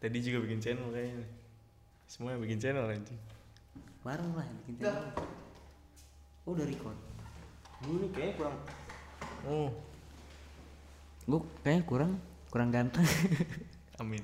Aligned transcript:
tadi 0.00 0.18
juga 0.20 0.38
bikin 0.44 0.60
channel 0.60 0.88
kayaknya 0.92 1.24
semuanya 2.06 2.38
bikin 2.42 2.58
channel 2.62 2.86
anjing. 2.86 3.20
Bareng 4.06 4.32
lah 4.36 4.44
yang 4.46 4.58
bikin 4.64 4.74
channel. 4.86 5.10
Oh 6.46 6.54
udah 6.54 6.66
record. 6.66 6.98
Ini 7.84 8.08
kayaknya 8.14 8.34
kurang. 8.38 8.56
Oh. 9.44 9.68
Gue 11.26 11.40
kayaknya 11.66 11.82
kurang 11.84 12.12
kurang 12.54 12.70
ganteng. 12.70 13.04
Amin. 14.00 14.22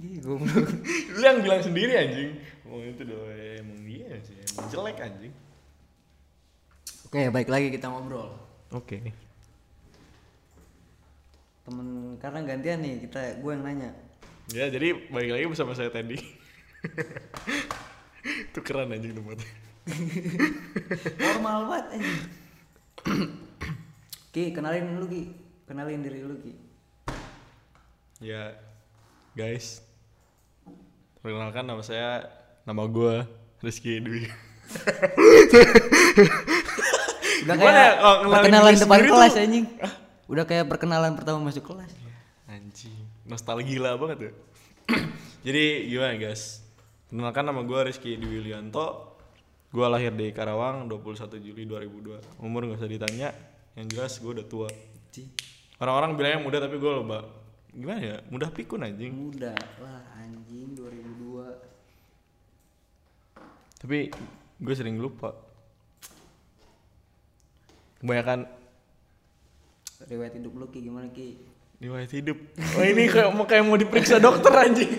Iya 0.00 0.18
goblok. 0.24 0.68
lu 1.14 1.20
yang 1.20 1.44
bilang 1.44 1.60
sendiri 1.60 1.92
anjing. 1.92 2.30
Oh 2.64 2.80
itu 2.80 3.02
doh 3.04 3.28
emang 3.30 3.78
dia 3.84 4.16
sih 4.24 4.34
emang 4.34 4.66
jelek 4.72 4.98
anjing. 5.04 5.34
Oke, 7.10 7.26
baik 7.26 7.50
lagi 7.50 7.68
kita 7.74 7.90
ngobrol. 7.90 8.30
oke. 8.70 8.98
Temen 11.66 12.16
karena 12.22 12.38
gantian 12.46 12.78
nih 12.80 13.02
kita 13.04 13.42
gue 13.42 13.50
yang 13.50 13.66
nanya. 13.66 13.90
Ya 14.50 14.66
jadi 14.70 14.88
balik 15.10 15.30
lagi 15.34 15.46
bersama 15.46 15.72
saya 15.78 15.90
Teddy 15.90 16.18
itu 18.50 18.60
keren 18.60 18.92
anjing 18.92 19.14
tempatnya 19.14 19.48
Normal 21.18 21.56
banget 21.66 21.86
anjing. 21.98 22.20
Ki, 24.36 24.54
kenalin 24.54 25.00
lu 25.00 25.08
Ki. 25.08 25.34
Kenalin 25.66 26.04
diri 26.04 26.20
lu 26.22 26.36
Ki. 26.38 26.52
ya 28.20 28.52
guys 29.32 29.80
perkenalkan 31.24 31.64
nama 31.64 31.80
saya 31.80 32.28
nama 32.68 32.84
gue 32.84 33.24
Rizky 33.64 33.96
Dwi 33.96 34.28
Udah 37.40 37.56
kayak 37.56 37.72
ya 37.72 38.28
perkenalan 38.28 38.74
depan 38.76 39.00
kelas 39.00 39.34
anjing. 39.40 39.64
Udah 40.28 40.44
kayak 40.44 40.68
perkenalan 40.68 41.16
pertama 41.16 41.40
masuk 41.40 41.64
kelas. 41.72 41.88
Anjing, 42.44 42.99
nostalgia 43.30 43.94
banget 43.94 44.18
ya. 44.26 44.32
Jadi 45.46 45.86
gimana 45.86 46.18
guys? 46.18 46.66
Kenalkan 47.06 47.46
nama 47.46 47.62
gue 47.62 47.78
Rizky 47.86 48.18
Dwi. 48.18 48.42
Gue 49.70 49.86
lahir 49.86 50.10
di 50.10 50.34
Karawang 50.34 50.90
21 50.90 51.38
Juli 51.38 51.62
2002. 51.62 52.42
Umur 52.42 52.66
gak 52.66 52.82
usah 52.82 52.90
ditanya. 52.90 53.30
Yang 53.78 53.86
jelas 53.94 54.12
gue 54.18 54.30
udah 54.34 54.46
tua. 54.50 54.66
Ci, 55.14 55.30
Orang-orang 55.78 56.18
bilangnya 56.18 56.42
muda 56.42 56.58
tapi 56.58 56.74
gue 56.82 56.90
lupa. 56.90 57.22
Gimana 57.70 58.02
ya? 58.02 58.18
Mudah 58.26 58.50
pikun 58.50 58.82
anjing. 58.82 59.14
muda 59.14 59.54
lah 59.78 60.02
anjing 60.18 60.74
2002. 60.74 61.54
Tapi 63.78 64.10
gue 64.58 64.74
sering 64.74 64.98
lupa. 64.98 65.38
Kebanyakan 68.02 68.58
Riwayat 70.00 70.32
hidup 70.40 70.56
lu 70.56 70.66
Ki 70.72 70.80
gimana 70.80 71.12
Ki? 71.12 71.36
Riwayat 71.80 72.12
hidup. 72.12 72.36
Oh 72.76 72.84
ini 72.84 73.08
kayak 73.08 73.28
mau 73.32 73.48
kayak 73.48 73.64
mau 73.64 73.80
diperiksa 73.80 74.20
dokter 74.20 74.52
anjing. 74.52 74.92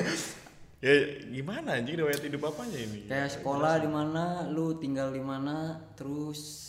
ya 0.84 0.92
gimana 1.32 1.80
anjing 1.80 1.96
riwayat 1.96 2.20
hidup 2.20 2.52
apanya 2.52 2.76
ini? 2.76 3.08
Kayak 3.08 3.40
sekolah 3.40 3.80
di 3.80 3.88
mana, 3.88 4.44
lu 4.46 4.76
tinggal 4.76 5.08
di 5.10 5.24
mana, 5.24 5.80
terus 5.96 6.62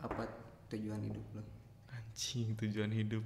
apa 0.00 0.24
tujuan 0.72 1.04
hidup 1.04 1.24
lu? 1.36 1.44
Anjing 1.92 2.56
tujuan 2.56 2.90
hidup. 2.90 3.22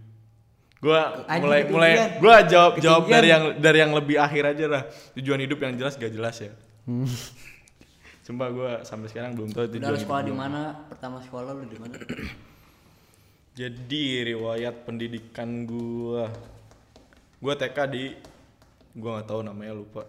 Gua 0.76 1.24
Anjing, 1.24 1.40
mulai 1.46 1.60
ketinggian. 1.64 1.72
mulai 1.72 1.92
gua 2.20 2.36
jawab 2.44 2.72
jawab 2.82 3.08
Ketinggian. 3.08 3.14
dari 3.16 3.28
yang 3.30 3.44
dari 3.62 3.78
yang 3.80 3.92
lebih 3.94 4.16
akhir 4.18 4.42
aja 4.50 4.66
lah. 4.66 4.82
Tujuan 5.14 5.40
hidup 5.40 5.58
yang 5.62 5.72
jelas 5.78 5.94
gak 5.96 6.12
jelas 6.12 6.36
ya. 6.42 6.52
Sumpah 8.26 8.48
gua 8.50 8.70
sampai 8.82 9.06
sekarang 9.08 9.38
belum 9.38 9.54
tahu 9.54 9.62
Udah 9.62 9.72
tujuan 9.72 9.94
hidup 9.94 10.02
sekolah 10.02 10.22
di 10.26 10.34
mana? 10.34 10.60
Pertama 10.90 11.22
sekolah 11.22 11.54
lu 11.54 11.64
di 11.64 11.78
mana? 11.78 11.94
Jadi 13.56 14.20
riwayat 14.20 14.84
pendidikan 14.84 15.64
gua 15.64 16.28
gua 17.40 17.56
TK 17.56 17.78
di 17.88 18.12
gua 18.92 19.16
nggak 19.16 19.28
tahu 19.32 19.40
namanya 19.40 19.72
lupa. 19.72 20.04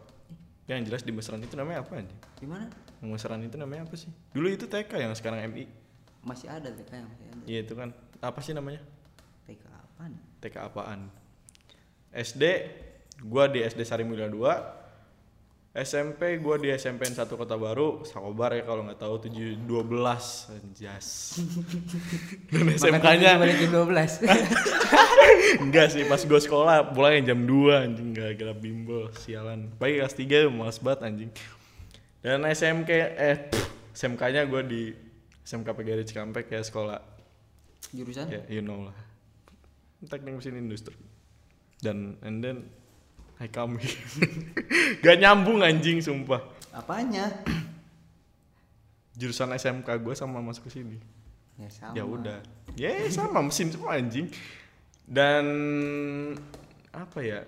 Yang 0.67 0.91
jelas 0.91 1.01
di 1.07 1.15
Mesran 1.15 1.39
itu 1.39 1.55
namanya 1.55 1.87
apa 1.87 1.95
anjing? 1.95 2.19
Di 2.43 2.43
mana? 2.43 2.67
Yang 2.99 3.09
Mesran 3.15 3.39
itu 3.47 3.55
namanya 3.55 3.87
apa 3.87 3.95
sih? 3.95 4.11
Dulu 4.35 4.51
itu 4.51 4.67
TK 4.67 4.91
yang 4.99 5.15
sekarang 5.15 5.47
MI. 5.47 5.63
Masih 6.27 6.51
ada 6.51 6.67
TK 6.67 6.91
yang 6.91 7.07
masih 7.07 7.25
ada. 7.31 7.43
Iya 7.47 7.59
itu 7.63 7.73
kan. 7.79 7.89
Apa 8.19 8.39
sih 8.43 8.51
namanya? 8.51 8.83
TK 9.47 9.63
apaan? 9.63 10.11
TK 10.43 10.55
apaan? 10.67 10.99
SD 12.11 12.43
gua 13.23 13.47
di 13.47 13.63
SD 13.63 13.87
Sari 13.87 14.03
Mulia 14.03 14.27
2 14.27 14.86
SMP 15.77 16.41
gua 16.41 16.57
di 16.57 16.73
SMP 16.73 17.05
1 17.05 17.29
Kota 17.29 17.53
Baru 17.53 18.01
Sakobar 18.01 18.49
ya 18.57 18.65
kalau 18.65 18.81
nggak 18.81 18.97
tahu 18.97 19.29
7 19.29 19.61
12 19.61 20.57
anjas. 20.57 21.37
Dan 22.49 22.65
SMK-nya 22.73 23.37
balik 23.37 23.61
jam 23.61 23.85
12. 23.85 24.25
enggak 25.69 25.93
sih 25.93 26.01
pas 26.09 26.17
gua 26.25 26.41
sekolah 26.41 26.97
pulangnya 26.97 27.29
jam 27.29 27.45
2 27.45 27.85
anjing 27.85 28.09
gak 28.09 28.41
gila 28.41 28.57
bimbel 28.57 29.13
sialan. 29.21 29.69
Pagi 29.77 30.01
kelas 30.01 30.17
3 30.17 30.49
males 30.49 30.81
banget 30.81 30.99
anjing. 31.05 31.31
Dan 32.25 32.41
SMK 32.49 32.89
eh 33.13 33.37
pff, 33.45 33.69
SMK-nya 33.93 34.49
gua 34.49 34.65
di 34.65 34.89
SMK 35.45 35.77
PGRI 35.77 36.03
Cikampek 36.09 36.49
ya 36.49 36.65
sekolah. 36.65 36.97
Jurusan? 37.93 38.33
ya 38.33 38.41
you 38.49 38.65
know 38.65 38.89
lah. 38.89 38.97
Teknik 40.09 40.41
mesin 40.41 40.57
industri. 40.57 40.97
Dan 41.85 42.17
and 42.25 42.41
then 42.41 42.65
hai 43.37 43.49
kami 43.49 43.85
gak 45.05 45.17
nyambung 45.21 45.61
anjing 45.61 46.01
sumpah. 46.01 46.41
Apanya? 46.73 47.31
jurusan 49.17 49.49
SMK 49.57 49.89
gue 49.97 50.13
sama 50.13 50.39
masuk 50.45 50.69
ke 50.69 50.77
sini. 50.77 51.01
Ya 51.57 51.69
sama. 51.73 51.93
ya 51.97 52.03
udah. 52.05 52.39
Ya 52.77 52.93
sama 53.09 53.41
mesin 53.41 53.73
semua 53.73 53.97
anjing. 53.97 54.29
Dan 55.09 55.45
apa 56.93 57.19
ya? 57.25 57.41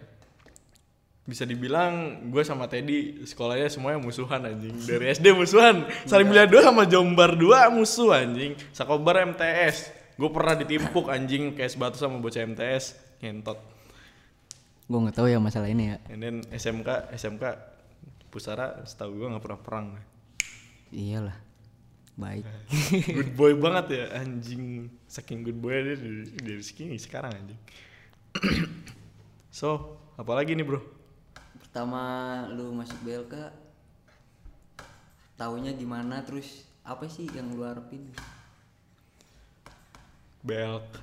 Bisa 1.30 1.46
dibilang 1.46 2.26
gue 2.34 2.42
sama 2.42 2.66
Teddy 2.66 3.22
sekolahnya 3.22 3.70
semuanya 3.70 4.02
musuhan 4.02 4.50
anjing. 4.50 4.82
Dari 4.82 5.14
SD 5.14 5.30
musuhan. 5.38 5.86
Sarimlia 6.10 6.50
2 6.50 6.58
sama 6.66 6.90
Jombar 6.90 7.38
2 7.38 7.70
musuh 7.70 8.18
anjing. 8.18 8.58
Sakobar 8.74 9.22
MTS 9.30 9.94
gue 10.20 10.30
pernah 10.34 10.58
ditimpuk 10.58 11.06
anjing 11.08 11.54
kayak 11.56 11.72
sebatu 11.72 11.96
sama 11.96 12.20
bocah 12.20 12.44
MTS 12.44 12.98
ngentot 13.24 13.56
Gue 14.90 15.00
nggak 15.06 15.22
tahu 15.22 15.30
ya 15.30 15.38
masalah 15.38 15.70
ini 15.70 15.94
ya. 15.94 15.98
and 16.10 16.20
then 16.26 16.36
SMK 16.50 17.14
SMK 17.14 17.44
Pusara 18.34 18.82
setahu 18.90 19.22
gue 19.22 19.28
nggak 19.30 19.44
pernah 19.46 19.62
perang 19.62 19.86
Iyalah. 20.90 21.38
Baik. 22.18 22.44
good 23.22 23.32
boy 23.38 23.54
banget 23.56 23.86
ya 23.96 24.06
anjing 24.18 24.90
saking 25.06 25.46
good 25.46 25.62
boy 25.62 25.72
dia 25.72 25.94
dari, 25.96 26.26
dari 26.36 26.64
segini 26.66 26.98
sekarang 26.98 27.32
anjing 27.32 27.62
so 29.54 29.96
apalagi 30.18 30.58
nih 30.58 30.66
bro 30.66 30.82
Pertama 31.62 32.02
lu 32.50 32.74
masuk 32.74 32.98
BLK 33.06 33.54
taunya 35.38 35.72
gimana 35.72 36.26
terus 36.26 36.66
apa 36.84 37.06
sih 37.08 37.30
yang 37.32 37.54
lu 37.54 37.62
harapin? 37.64 38.10
BLK 40.42 41.00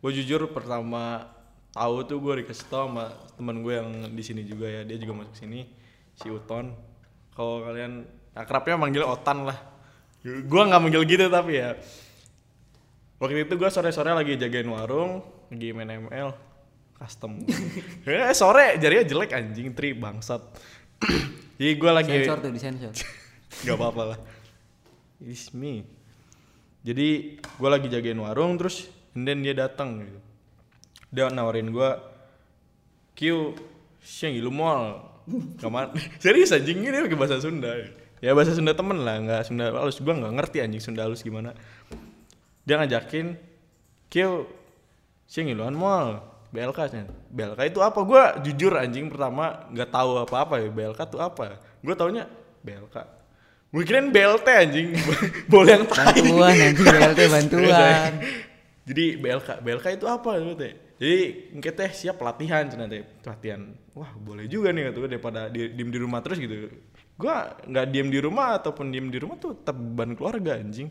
gue 0.00 0.10
jujur 0.22 0.48
pertama 0.54 1.33
tahu 1.74 2.06
tuh 2.06 2.22
gue 2.22 2.46
dikasih 2.46 2.70
tau 2.70 2.86
sama 2.86 3.10
teman 3.34 3.58
gue 3.66 3.74
yang 3.74 3.90
di 4.14 4.22
sini 4.22 4.46
juga 4.46 4.70
ya 4.70 4.86
dia 4.86 4.94
juga 4.94 5.26
masuk 5.26 5.34
sini 5.34 5.66
si 6.14 6.30
Uton. 6.30 6.70
Kalau 7.34 7.66
kalian 7.66 8.06
akrabnya 8.30 8.78
manggil 8.78 9.02
Otan 9.02 9.42
lah. 9.42 9.58
Gue 10.22 10.62
nggak 10.62 10.80
manggil 10.80 11.02
gitu 11.02 11.26
tapi 11.26 11.58
ya. 11.58 11.74
Waktu 13.18 13.50
itu 13.50 13.58
gue 13.58 13.70
sore-sore 13.74 14.14
lagi 14.14 14.38
jagain 14.38 14.70
warung 14.70 15.26
lagi 15.50 15.74
main 15.74 15.90
ML 16.06 16.30
custom. 16.94 17.42
Eh 18.06 18.30
sore 18.38 18.78
jadinya 18.78 19.02
jelek 19.02 19.34
anjing 19.34 19.74
tri 19.74 19.98
bangsat. 19.98 20.40
Jadi 21.58 21.72
gue 21.74 21.90
lagi 21.90 22.14
Sensor 22.22 22.38
tuh 22.38 22.50
disensor. 22.54 22.94
nggak 23.66 23.76
apa-apa 23.76 24.02
lah. 24.14 24.18
It's 25.18 25.50
me. 25.50 25.82
Jadi 26.86 27.38
gue 27.42 27.68
lagi 27.70 27.90
jagain 27.90 28.18
warung 28.22 28.54
terus 28.62 28.86
and 29.18 29.26
then 29.26 29.42
dia 29.42 29.58
datang 29.58 29.98
gitu 29.98 30.33
dia 31.14 31.30
nawarin 31.30 31.70
gue 31.70 31.90
Q 33.14 33.54
siang 34.02 34.34
lu 34.42 34.50
mall. 34.50 35.14
Ke 35.56 35.70
mana 35.70 35.94
serius 36.22 36.50
anjing 36.50 36.82
ini 36.82 37.06
pakai 37.06 37.16
bahasa 37.16 37.38
Sunda. 37.38 37.70
Ya 38.18 38.34
bahasa 38.34 38.52
Sunda 38.52 38.74
temen 38.74 38.98
lah 39.06 39.22
nggak 39.22 39.42
Sunda 39.46 39.70
halus. 39.70 40.02
Gue 40.02 40.10
nggak 40.10 40.34
ngerti 40.34 40.58
anjing 40.58 40.82
Sunda 40.82 41.06
halus 41.06 41.22
gimana. 41.22 41.54
Dia 42.66 42.82
ngajakin 42.82 43.38
Q 44.10 44.14
siang 45.30 45.48
iluan 45.48 45.78
mall 45.78 46.20
BLK 46.50 46.78
nya 46.92 47.06
BLK 47.30 47.60
itu 47.70 47.80
apa? 47.80 48.02
Gue 48.02 48.22
jujur 48.50 48.74
anjing 48.74 49.06
pertama 49.06 49.70
nggak 49.70 49.90
tahu 49.94 50.26
apa-apa 50.26 50.60
ya 50.60 50.68
BLK 50.68 51.00
tuh 51.06 51.22
apa? 51.22 51.62
Gue 51.80 51.94
taunya 51.94 52.26
BLK 52.66 53.22
gue 53.74 53.82
kirain 53.82 54.06
BLT 54.14 54.46
anjing. 54.46 54.88
Boleh 55.52 55.82
yang 55.82 55.84
tai. 55.90 56.14
Bantuan 56.14 56.54
anjing 56.54 56.86
BLT 56.86 57.20
bantuan. 57.26 58.10
jadi 58.88 59.04
BLK 59.18 59.48
BLK 59.64 59.86
itu 59.98 60.06
apa 60.06 60.30
teh 60.54 60.72
jadi 61.04 61.52
kita 61.60 61.84
teh 61.84 61.92
siap 61.92 62.16
pelatihan 62.16 62.64
cina 62.64 62.88
teh 62.88 63.04
pelatihan 63.20 63.76
wah 63.92 64.08
boleh 64.16 64.48
juga 64.48 64.72
nih 64.72 64.88
gue 64.88 65.04
daripada 65.04 65.52
di, 65.52 65.68
diem 65.76 65.92
di 65.92 66.00
rumah 66.00 66.24
terus 66.24 66.40
gitu. 66.40 66.72
Gua 67.20 67.60
nggak 67.60 67.86
diem 67.92 68.08
di 68.08 68.18
rumah 68.24 68.56
ataupun 68.56 68.88
diem 68.88 69.12
di 69.12 69.20
rumah 69.20 69.36
tuh 69.36 69.52
tetap 69.52 69.76
beban 69.76 70.16
keluarga 70.16 70.56
anjing. 70.56 70.88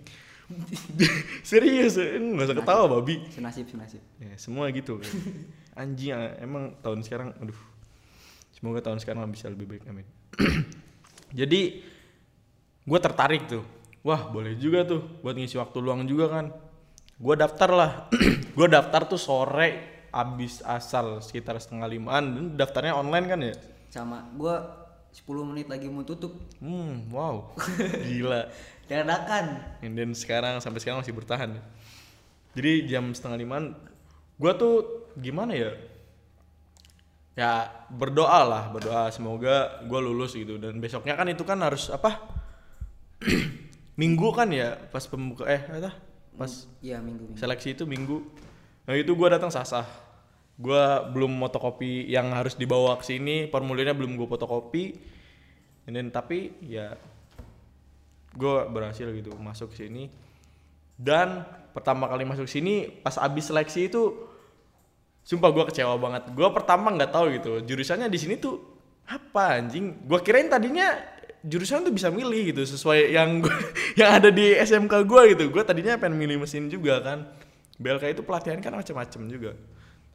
Serius 1.50 1.98
nggak 1.98 2.45
usah 2.45 2.57
ketawa 2.62 2.86
babi. 2.94 3.25
Senasib 3.33 3.65
senasib 3.65 4.06
ya 4.21 4.38
semua 4.38 4.69
gitu. 4.69 5.01
Kan. 5.01 5.10
anjing 5.81 6.13
ah, 6.13 6.38
emang 6.38 6.77
tahun 6.86 7.01
sekarang 7.01 7.33
aduh. 7.42 7.57
Semoga 8.54 8.86
tahun 8.86 9.01
sekarang 9.01 9.25
bisa 9.33 9.50
lebih 9.50 9.65
baik 9.65 9.89
amin. 9.89 10.06
Jadi 11.42 11.81
gue 12.86 13.00
tertarik 13.01 13.50
tuh. 13.50 13.65
Wah 14.06 14.30
boleh 14.30 14.54
juga 14.62 14.86
tuh 14.86 15.01
buat 15.25 15.33
ngisi 15.33 15.57
waktu 15.57 15.77
luang 15.81 16.06
juga 16.06 16.30
kan. 16.30 16.54
Gue 17.18 17.33
daftar 17.33 17.69
lah. 17.74 17.92
Gue 18.54 18.69
daftar 18.69 19.10
tuh 19.10 19.18
sore 19.18 19.92
abis 20.13 20.62
asal 20.62 21.19
sekitar 21.25 21.57
setengah 21.57 21.89
limaan 21.89 22.24
Dan 22.38 22.45
daftarnya 22.54 22.94
online 22.94 23.25
kan 23.25 23.39
ya 23.42 23.54
sama 23.89 24.30
gua 24.38 24.86
10 25.13 25.50
menit 25.50 25.68
lagi 25.69 25.89
mau 25.89 26.06
tutup 26.06 26.38
hmm 26.62 27.10
wow 27.10 27.50
gila 28.07 28.50
dadakan 28.86 29.57
then 29.81 30.12
sekarang 30.13 30.60
sampai 30.60 30.80
sekarang 30.83 31.00
masih 31.01 31.15
bertahan. 31.15 31.60
Jadi 32.54 32.86
jam 32.86 33.10
setengah 33.15 33.38
limaan, 33.42 33.74
gua 34.38 34.54
tuh 34.54 35.10
gimana 35.18 35.57
ya? 35.57 35.71
Ya 37.33 37.65
berdoa 37.89 38.45
lah, 38.45 38.63
berdoa 38.69 39.10
semoga 39.10 39.81
gua 39.89 40.00
lulus 40.04 40.38
gitu. 40.38 40.62
Dan 40.62 40.77
besoknya 40.77 41.18
kan 41.18 41.25
itu 41.25 41.42
kan 41.42 41.57
harus 41.65 41.89
apa? 41.89 42.21
minggu 44.01 44.30
kan 44.38 44.54
ya, 44.54 44.77
pas 44.94 45.01
pembuka 45.10 45.50
eh 45.50 45.65
apa? 45.65 45.98
Pas 46.38 46.69
iya 46.81 47.01
minggu 47.01 47.33
minggu 47.33 47.39
seleksi 47.42 47.74
itu 47.74 47.89
minggu. 47.89 48.21
Nah 48.83 48.94
itu 48.95 49.15
gua 49.15 49.39
datang 49.39 49.51
sasah. 49.53 49.88
Gua 50.59 51.07
belum 51.09 51.39
fotokopi 51.47 52.06
yang 52.07 52.30
harus 52.35 52.53
dibawa 52.53 52.95
ke 53.00 53.06
sini, 53.07 53.47
formulirnya 53.50 53.95
belum 53.95 54.15
gua 54.19 54.27
fotokopi. 54.38 54.95
Then 55.83 56.09
tapi 56.15 56.56
ya 56.63 56.95
gue 58.33 58.56
berhasil 58.69 59.07
gitu 59.13 59.33
masuk 59.38 59.74
ke 59.74 59.85
sini. 59.85 60.09
Dan 60.94 61.45
pertama 61.74 62.09
kali 62.09 62.25
masuk 62.25 62.45
sini 62.50 62.89
pas 62.89 63.18
abis 63.18 63.50
seleksi 63.50 63.89
itu 63.89 64.13
sumpah 65.25 65.50
gue 65.53 65.63
kecewa 65.69 65.95
banget. 65.97 66.33
Gue 66.33 66.50
pertama 66.53 66.94
nggak 66.94 67.12
tahu 67.13 67.25
gitu 67.38 67.51
jurusannya 67.63 68.09
di 68.09 68.19
sini 68.19 68.36
tuh 68.38 68.57
apa 69.06 69.62
anjing? 69.62 70.06
Gue 70.06 70.19
kirain 70.25 70.50
tadinya 70.50 70.97
jurusan 71.44 71.83
tuh 71.83 71.94
bisa 71.94 72.07
milih 72.07 72.56
gitu 72.56 72.63
sesuai 72.63 73.12
yang 73.13 73.44
gua- 73.44 73.69
yang 74.00 74.09
ada 74.18 74.29
di 74.33 74.56
SMK 74.57 74.94
gue 75.06 75.21
gitu. 75.38 75.44
Gue 75.53 75.63
tadinya 75.68 76.00
pengen 76.00 76.18
milih 76.18 76.41
mesin 76.41 76.71
juga 76.71 77.00
kan 77.03 77.29
BLK 77.77 78.03
itu 78.13 78.21
pelatihan 78.21 78.59
kan 78.61 78.73
macam-macam 78.77 79.21
juga. 79.29 79.51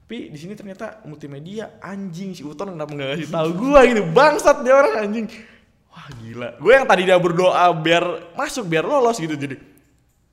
Tapi 0.08 0.32
di 0.32 0.38
sini 0.40 0.56
ternyata 0.56 1.04
multimedia 1.04 1.76
anjing 1.84 2.32
si 2.32 2.40
Uton 2.40 2.72
kenapa 2.72 2.96
nggak 2.96 3.08
ngasih 3.12 3.28
tahu 3.28 3.48
gue 3.60 3.80
gitu? 3.92 4.02
Bangsat 4.08 4.64
dia 4.64 4.72
orang 4.72 4.94
anjing. 5.04 5.26
Wah 5.92 6.08
gila. 6.16 6.48
Gue 6.56 6.72
yang 6.72 6.86
tadi 6.88 7.02
dia 7.04 7.18
berdoa 7.20 7.68
biar 7.76 8.32
masuk 8.32 8.64
biar 8.72 8.88
lolos 8.88 9.20
gitu 9.20 9.36
jadi 9.36 9.60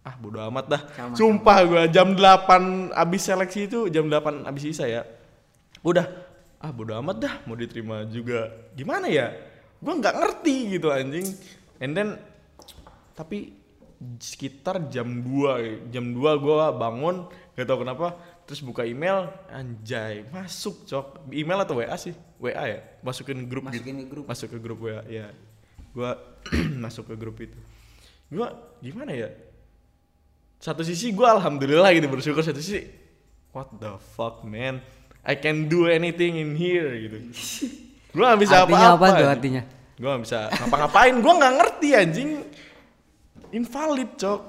ah 0.05 0.15
bodo 0.21 0.37
amat 0.47 0.65
dah. 0.69 0.81
Sama, 0.93 1.13
sumpah 1.17 1.57
gue 1.65 1.83
jam 1.89 2.13
8 2.13 2.93
abis 2.93 3.21
seleksi 3.25 3.65
itu 3.65 3.79
jam 3.89 4.05
8 4.05 4.45
abis 4.45 4.63
sisa 4.69 4.85
ya 4.85 5.01
udah 5.81 6.05
ah 6.61 6.71
bodo 6.71 6.93
amat 7.01 7.17
dah 7.19 7.33
mau 7.49 7.57
diterima 7.57 8.05
juga. 8.07 8.53
Gimana 8.77 9.09
ya? 9.09 9.33
Gue 9.81 9.91
nggak 9.91 10.15
ngerti 10.15 10.77
gitu 10.77 10.93
anjing. 10.93 11.27
And 11.83 11.91
then 11.97 12.15
tapi 13.17 13.64
sekitar 14.21 14.89
jam 14.91 15.07
2 15.23 15.91
jam 15.91 16.05
2 16.13 16.43
gue 16.43 16.55
bangun 16.77 17.27
gak 17.55 17.65
tau 17.65 17.79
kenapa 17.79 18.07
terus 18.45 18.61
buka 18.61 18.85
email 18.85 19.25
anjay 19.49 20.21
masuk 20.29 20.85
cok. 20.85 21.25
Email 21.33 21.65
atau 21.65 21.81
WA 21.81 21.97
sih? 21.97 22.13
WA 22.37 22.63
ya? 22.69 22.79
Masukin 23.01 23.49
grup 23.49 23.65
gitu. 23.73 23.81
Masukin 23.81 23.95
ke 23.97 24.05
grup. 24.05 24.25
Masuk 24.29 24.47
ke 24.53 24.57
grup 24.61 24.79
WA 24.85 25.01
ya. 25.09 25.33
Gua 25.91 26.13
masuk 26.85 27.09
ke 27.09 27.15
grup 27.17 27.41
itu. 27.41 27.57
Gua 28.29 28.53
gimana 28.85 29.17
ya? 29.17 29.33
Satu 30.61 30.85
sisi 30.85 31.09
gua 31.09 31.41
alhamdulillah 31.41 31.89
gitu 31.97 32.05
bersyukur. 32.05 32.45
Satu 32.45 32.61
sisi 32.61 32.85
what 33.49 33.73
the 33.81 33.97
fuck 34.13 34.45
man? 34.45 34.77
I 35.25 35.33
can 35.33 35.65
do 35.65 35.89
anything 35.89 36.37
in 36.37 36.53
here 36.53 36.93
gitu. 37.01 37.17
Gua 38.13 38.37
gak 38.37 38.45
bisa 38.45 38.55
artinya 38.61 38.93
apa-apa 38.93 39.01
apa 39.01 39.05
tuh 39.09 39.15
anjing. 39.17 39.33
artinya? 39.33 39.63
Gua 39.97 40.09
gak 40.13 40.23
bisa 40.29 40.39
ngapa-ngapain. 40.53 41.13
Gua 41.17 41.33
nggak 41.41 41.53
ngerti 41.57 41.89
anjing 41.97 42.29
invalid 43.55 44.19
cok. 44.19 44.41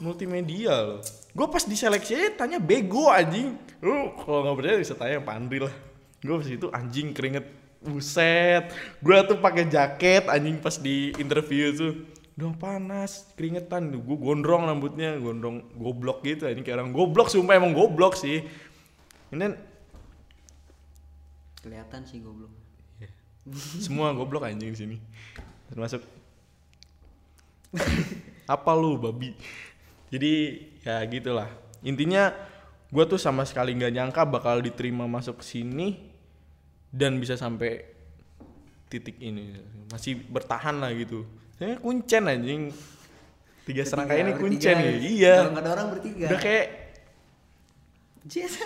Multimedia 0.00 0.72
loh. 0.80 1.04
Gua 1.36 1.52
pas 1.52 1.60
diseleksi 1.60 2.16
aja 2.16 2.28
tanya 2.40 2.56
bego 2.56 3.12
anjing. 3.12 3.52
Lu 3.84 4.16
kalau 4.16 4.48
nggak 4.48 4.56
percaya 4.56 4.76
bisa 4.80 4.96
tanya 4.96 5.20
Pak 5.20 5.34
Andri 5.36 5.60
lah. 5.60 5.74
Gua 6.24 6.40
pas 6.40 6.48
itu 6.48 6.66
anjing 6.72 7.12
keringet. 7.12 7.46
Buset. 7.80 8.72
Gua 9.04 9.24
tuh 9.28 9.36
pakai 9.36 9.68
jaket 9.68 10.24
anjing 10.32 10.56
pas 10.56 10.80
di 10.80 11.12
interview 11.20 11.68
tuh. 11.76 11.92
Udah 12.40 12.56
panas 12.56 13.28
keringetan. 13.36 13.92
Gue 13.92 14.16
gondrong 14.16 14.64
rambutnya 14.64 15.20
gondrong 15.20 15.60
goblok 15.76 16.24
gitu 16.24 16.48
anjing. 16.48 16.64
Kayak 16.64 16.80
orang 16.80 16.96
goblok 16.96 17.28
sumpah 17.28 17.60
emang 17.60 17.76
goblok 17.76 18.16
sih. 18.16 18.40
Ini 19.28 19.52
kelihatan 21.60 22.08
sih 22.08 22.24
goblok. 22.24 22.48
Semua 23.84 24.16
goblok 24.16 24.48
anjing 24.48 24.72
di 24.72 24.78
sini. 24.80 24.96
Termasuk 25.68 26.00
apa 28.50 28.70
lu 28.74 28.98
babi? 28.98 29.30
Jadi 30.10 30.58
ya 30.82 30.98
gitulah. 31.06 31.46
Intinya 31.86 32.34
gue 32.90 33.04
tuh 33.06 33.20
sama 33.22 33.46
sekali 33.46 33.78
nggak 33.78 33.94
nyangka 33.94 34.22
bakal 34.26 34.58
diterima 34.58 35.06
masuk 35.06 35.38
ke 35.38 35.44
sini 35.46 35.94
dan 36.90 37.22
bisa 37.22 37.38
sampai 37.38 37.86
titik 38.90 39.14
ini. 39.22 39.54
Masih 39.94 40.18
bertahan 40.18 40.82
lah 40.82 40.90
gitu. 40.90 41.22
Saya 41.54 41.78
kuncen 41.78 42.26
anjing. 42.26 42.62
Tiga 43.62 43.86
serangka 43.86 44.18
ini 44.18 44.34
kuncen 44.34 44.76
ya 44.82 44.92
iya. 44.98 45.34
Kalau 45.46 45.62
ada 45.62 45.70
orang 45.78 45.88
bertiga. 45.94 46.26
Udah 46.26 46.40
kayak 46.42 46.66
Jess. 48.26 48.58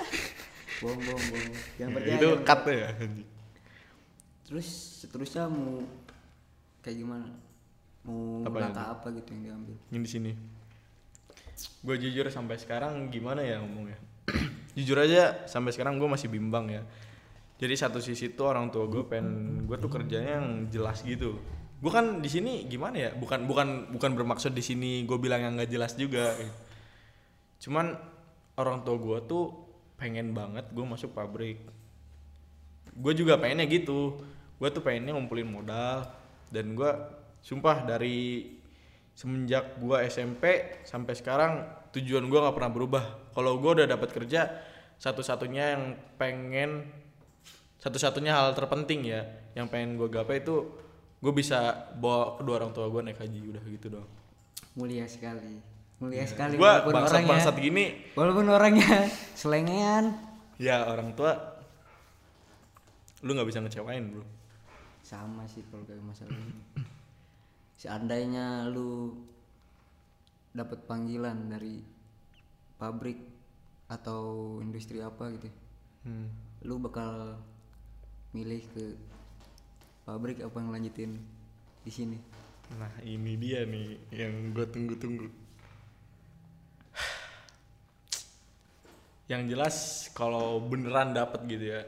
bohong 0.80 0.98
bohong 1.04 1.24
bohong. 1.28 1.54
Yang 1.76 1.90
percaya 1.92 2.16
itu 2.16 2.30
cut 2.40 2.60
ya 2.72 2.88
anjing. 2.96 3.28
terus 4.44 4.68
seterusnya 5.00 5.48
mau 5.48 5.80
kayak 6.84 7.00
gimana 7.00 7.32
mau 8.04 8.44
Apa 8.44 8.56
langkah 8.60 8.86
apa 8.92 9.06
gitu 9.16 9.32
yang 9.32 9.42
diambil. 9.48 9.76
Yang 9.90 10.02
di 10.04 10.10
sini. 10.10 10.32
Gue 11.84 11.96
jujur 12.00 12.28
sampai 12.28 12.56
sekarang 12.60 13.08
gimana 13.08 13.40
ya 13.40 13.60
ngomongnya? 13.60 13.98
Jujur 14.76 14.98
aja 14.98 15.46
sampai 15.46 15.70
sekarang 15.70 16.00
gue 16.00 16.08
masih 16.08 16.28
bimbang 16.28 16.66
ya. 16.72 16.82
Jadi 17.60 17.74
satu 17.78 18.02
sisi 18.02 18.34
tuh 18.34 18.50
orang 18.50 18.68
tua 18.74 18.90
gue 18.90 19.06
pengen 19.06 19.62
gue 19.64 19.76
tuh 19.78 19.88
kerjanya 19.88 20.42
yang 20.42 20.48
jelas 20.68 21.00
gitu. 21.06 21.38
Gue 21.78 21.92
kan 21.92 22.18
di 22.18 22.26
sini 22.26 22.66
gimana 22.66 22.96
ya? 22.98 23.10
Bukan 23.14 23.46
bukan 23.46 23.94
bukan 23.94 24.10
bermaksud 24.18 24.50
di 24.50 24.64
sini 24.64 25.06
gue 25.06 25.16
bilang 25.20 25.40
yang 25.44 25.54
nggak 25.54 25.70
jelas 25.70 25.94
juga. 25.94 26.34
Cuman 27.62 27.94
orang 28.58 28.82
tua 28.82 28.96
gue 28.98 29.18
tuh 29.30 29.44
pengen 29.94 30.34
banget 30.34 30.66
gue 30.74 30.84
masuk 30.84 31.14
pabrik. 31.14 31.62
Gue 32.98 33.12
juga 33.14 33.38
pengennya 33.38 33.70
gitu. 33.70 34.18
Gue 34.58 34.68
tuh 34.74 34.82
pengennya 34.82 35.14
ngumpulin 35.14 35.46
modal 35.46 36.10
dan 36.50 36.74
gue 36.74 36.90
sumpah 37.44 37.84
dari 37.84 38.48
semenjak 39.12 39.76
gue 39.78 39.96
SMP 40.08 40.74
sampai 40.82 41.12
sekarang 41.14 41.52
tujuan 41.92 42.24
gue 42.26 42.40
nggak 42.40 42.56
pernah 42.56 42.72
berubah. 42.72 43.04
Kalau 43.36 43.60
gue 43.60 43.70
udah 43.82 43.86
dapat 43.86 44.10
kerja 44.10 44.48
satu-satunya 44.96 45.64
yang 45.76 45.84
pengen 46.16 46.88
satu-satunya 47.78 48.32
hal 48.32 48.56
terpenting 48.56 49.04
ya 49.04 49.22
yang 49.52 49.68
pengen 49.68 50.00
gue 50.00 50.08
gapai 50.08 50.40
itu 50.40 50.72
gue 51.20 51.32
bisa 51.36 51.92
bawa 52.00 52.40
kedua 52.40 52.64
orang 52.64 52.72
tua 52.72 52.88
gue 52.88 53.12
naik 53.12 53.20
haji 53.20 53.38
udah 53.54 53.62
gitu 53.68 53.86
doang. 53.92 54.10
Mulia 54.74 55.04
sekali. 55.04 55.60
Mulia 56.00 56.24
sekali 56.24 56.56
gue 56.56 56.64
walaupun 56.64 56.96
bangsat 56.96 57.12
orangnya 57.12 57.32
bangsat 57.36 57.56
gini. 57.60 57.84
Walaupun 58.16 58.46
orangnya 58.48 59.12
selengean. 59.36 60.16
Ya 60.56 60.88
orang 60.88 61.12
tua 61.12 61.60
lu 63.20 63.36
nggak 63.36 63.48
bisa 63.52 63.60
ngecewain 63.60 64.10
bro. 64.10 64.24
Sama 65.04 65.44
sih 65.44 65.60
kalau 65.68 65.84
kayak 65.84 66.00
masalah 66.00 66.32
ini 66.32 66.93
seandainya 67.84 68.64
lu 68.72 69.12
dapat 70.56 70.88
panggilan 70.88 71.52
dari 71.52 71.84
pabrik 72.80 73.20
atau 73.92 74.56
industri 74.64 75.04
apa 75.04 75.28
gitu 75.36 75.52
hmm. 76.08 76.28
lu 76.64 76.80
bakal 76.80 77.36
milih 78.32 78.64
ke 78.72 78.96
pabrik 80.08 80.40
apa 80.40 80.56
yang 80.56 80.72
lanjutin 80.72 81.12
di 81.84 81.92
sini 81.92 82.18
Nah 82.72 82.92
ini 83.04 83.36
dia 83.36 83.68
nih 83.68 84.08
yang 84.14 84.56
gue 84.56 84.66
tunggu-tunggu. 84.72 85.28
Yang 89.28 89.42
jelas 89.56 89.76
kalau 90.12 90.60
beneran 90.60 91.16
dapat 91.16 91.44
gitu 91.48 91.76
ya, 91.76 91.80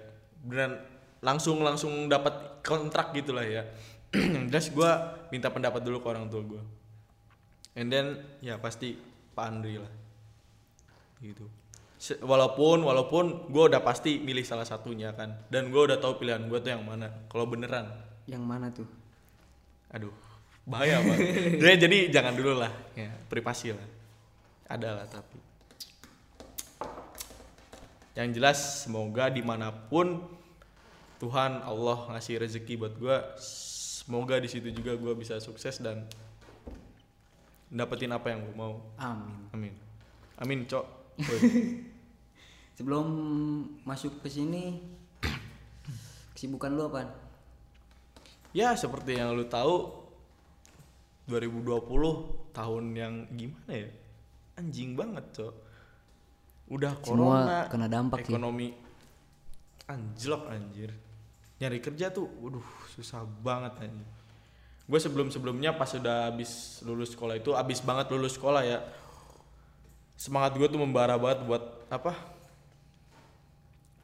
beneran 0.45 0.81
langsung 1.21 1.61
langsung 1.65 2.09
dapat 2.09 2.61
kontrak 2.61 3.17
gitulah 3.17 3.45
ya. 3.45 3.65
yang 4.37 4.49
jelas 4.53 4.69
gue 4.73 4.93
minta 5.33 5.50
pendapat 5.50 5.83
dulu 5.83 6.02
ke 6.02 6.09
orang 6.11 6.26
tua 6.30 6.42
gue. 6.42 6.62
And 7.76 7.92
then 7.92 8.21
ya 8.40 8.56
pasti 8.56 8.97
Pak 9.35 9.45
Andri 9.45 9.76
lah. 9.78 9.92
Gitu. 11.21 11.47
Walaupun 12.23 12.85
walaupun 12.85 13.49
gue 13.49 13.64
udah 13.73 13.80
pasti 13.80 14.21
milih 14.21 14.45
salah 14.45 14.68
satunya 14.68 15.16
kan, 15.16 15.33
dan 15.49 15.73
gue 15.73 15.83
udah 15.83 15.97
tahu 15.97 16.21
pilihan 16.21 16.45
gue 16.45 16.59
tuh 16.61 16.71
yang 16.76 16.85
mana. 16.85 17.09
Kalau 17.33 17.49
beneran, 17.49 17.88
yang 18.26 18.42
mana 18.42 18.68
tuh 18.75 18.87
aduh 19.95 20.11
bahaya 20.66 20.99
banget 20.99 21.18
jadi, 21.62 21.75
jadi 21.78 21.99
jangan 22.11 22.35
dulu 22.35 22.52
lah 22.59 22.73
ya 22.99 23.11
privasi 23.30 23.71
lah 23.71 23.87
ada 24.66 24.99
lah 24.99 25.06
tapi 25.06 25.38
yang 28.18 28.35
jelas 28.35 28.85
semoga 28.85 29.30
di 29.30 29.47
mana 29.47 29.71
pun 29.71 30.18
Tuhan 31.23 31.62
Allah 31.64 32.12
ngasih 32.12 32.42
rezeki 32.42 32.75
buat 32.76 32.95
gue 32.99 33.16
semoga 34.07 34.39
di 34.39 34.47
situ 34.47 34.71
juga 34.71 34.95
gue 34.95 35.13
bisa 35.19 35.43
sukses 35.43 35.83
dan 35.83 36.07
dapetin 37.67 38.15
apa 38.15 38.31
yang 38.31 38.47
gue 38.47 38.55
mau 38.55 38.79
Amin. 38.97 39.51
amin 39.51 39.75
amin 40.39 40.61
cok. 40.65 40.87
Sebelum 42.79 43.07
masuk 43.83 44.23
ke 44.23 44.29
sini 44.31 44.79
kesibukan 46.31 46.71
lu 46.71 46.87
apa? 46.87 47.09
ya 48.53 48.73
seperti 48.73 49.17
yang 49.19 49.35
lu 49.35 49.45
tahu 49.45 49.91
2020 51.27 52.55
tahun 52.55 52.85
yang 52.95 53.15
gimana 53.35 53.73
ya 53.75 53.91
anjing 54.57 54.97
banget 54.97 55.25
cok 55.35 55.55
udah 56.71 56.93
Semua 57.03 57.05
corona 57.05 57.59
kena 57.69 57.87
dampak 57.91 58.25
sih. 58.25 58.33
ekonomi 58.33 58.73
anjlok 59.87 60.49
anjir 60.49 60.91
nyari 61.57 61.79
kerja 61.81 62.13
tuh 62.13 62.29
waduh 62.43 62.67
susah 62.93 63.25
banget 63.41 63.89
anjir 63.89 64.09
gue 64.87 65.01
sebelum 65.03 65.29
sebelumnya 65.35 65.75
pas 65.75 65.91
udah 65.91 66.31
habis 66.31 66.81
lulus 66.87 67.17
sekolah 67.17 67.41
itu 67.41 67.51
habis 67.57 67.83
banget 67.83 68.07
lulus 68.15 68.39
sekolah 68.39 68.63
ya 68.63 68.79
semangat 70.17 70.57
gue 70.57 70.67
tuh 70.67 70.81
membara 70.81 71.15
banget 71.21 71.45
buat 71.45 71.63
apa? 71.93 72.17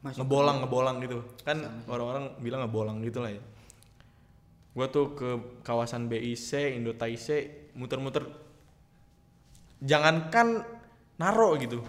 Masuk 0.05 0.23
ngebolang 0.23 0.57
ngebolang 0.63 0.97
gitu. 1.01 1.19
Kan 1.41 1.65
orang-orang 1.89 2.37
bilang 2.39 2.61
ngebolang 2.63 2.97
gitu 3.01 3.19
lah 3.25 3.33
ya. 3.33 3.41
Gue 4.73 4.87
tuh 4.89 5.17
ke 5.17 5.29
kawasan 5.65 6.07
BIC 6.07 6.77
Indo 6.77 6.93
TIC 6.93 7.27
muter-muter. 7.73 8.29
Jangankan 9.83 10.63
naro 11.17 11.57
gitu. 11.57 11.81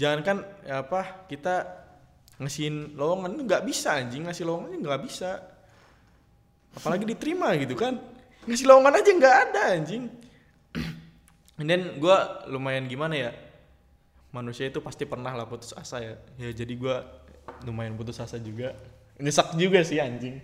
Jangankan 0.00 0.42
ya 0.64 0.82
apa 0.82 1.28
kita 1.28 1.79
ngasihin 2.40 2.96
lowongan 2.96 3.36
nggak 3.44 3.62
bisa 3.68 4.00
anjing. 4.00 4.24
Ngasih 4.24 4.48
lowongan 4.48 4.80
nggak 4.80 5.02
bisa. 5.04 5.44
Apalagi 6.72 7.04
diterima 7.04 7.52
gitu 7.60 7.76
kan. 7.76 8.00
Ngasih 8.48 8.66
lowongan 8.66 8.96
aja 8.96 9.10
nggak 9.12 9.36
ada 9.46 9.62
anjing. 9.76 10.08
Dan 11.60 12.00
gue 12.00 12.16
lumayan 12.48 12.88
gimana 12.88 13.12
ya 13.12 13.30
manusia 14.32 14.70
itu 14.70 14.80
pasti 14.80 15.04
pernah 15.04 15.36
lah 15.36 15.44
putus 15.44 15.76
asa 15.76 16.00
ya. 16.00 16.14
Ya 16.40 16.50
jadi 16.56 16.72
gue 16.72 16.96
lumayan 17.68 17.94
putus 18.00 18.16
asa 18.16 18.40
juga. 18.40 18.72
Nyesek 19.20 19.60
juga 19.60 19.84
sih 19.84 20.00
anjing. 20.00 20.40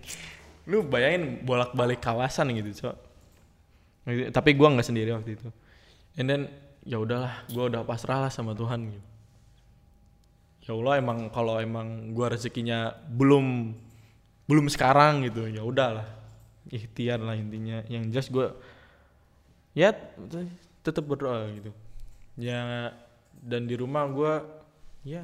Lu 0.69 0.85
bayangin 0.85 1.41
bolak 1.41 1.73
balik 1.73 2.05
kawasan 2.05 2.53
gitu 2.53 2.85
cok. 2.85 2.95
Tapi 4.29 4.49
gue 4.53 4.67
nggak 4.69 4.87
sendiri 4.87 5.17
waktu 5.17 5.33
itu. 5.33 5.49
And 6.21 6.29
then 6.29 6.41
ya 6.85 7.01
udahlah 7.01 7.49
gue 7.49 7.63
udah 7.73 7.81
pasrah 7.81 8.23
lah 8.23 8.31
sama 8.31 8.53
Tuhan 8.53 8.93
gitu 8.93 9.16
ya 10.67 10.75
Allah 10.75 10.99
emang 10.99 11.31
kalau 11.31 11.57
emang 11.57 12.11
gue 12.11 12.27
rezekinya 12.27 12.91
belum 13.07 13.71
belum 14.45 14.67
sekarang 14.67 15.23
gitu 15.23 15.47
ya 15.47 15.63
udahlah. 15.63 16.05
Ikhtiar 16.67 17.23
lah 17.23 17.33
intinya. 17.33 17.79
Yang 17.87 18.03
jelas 18.11 18.27
gue 18.27 18.47
ya 19.73 19.95
tetap 20.83 21.03
berdoa 21.03 21.47
gitu. 21.55 21.71
Ya 22.35 22.91
dan 23.39 23.65
di 23.65 23.79
rumah 23.79 24.03
gue 24.11 24.33
ya 25.07 25.23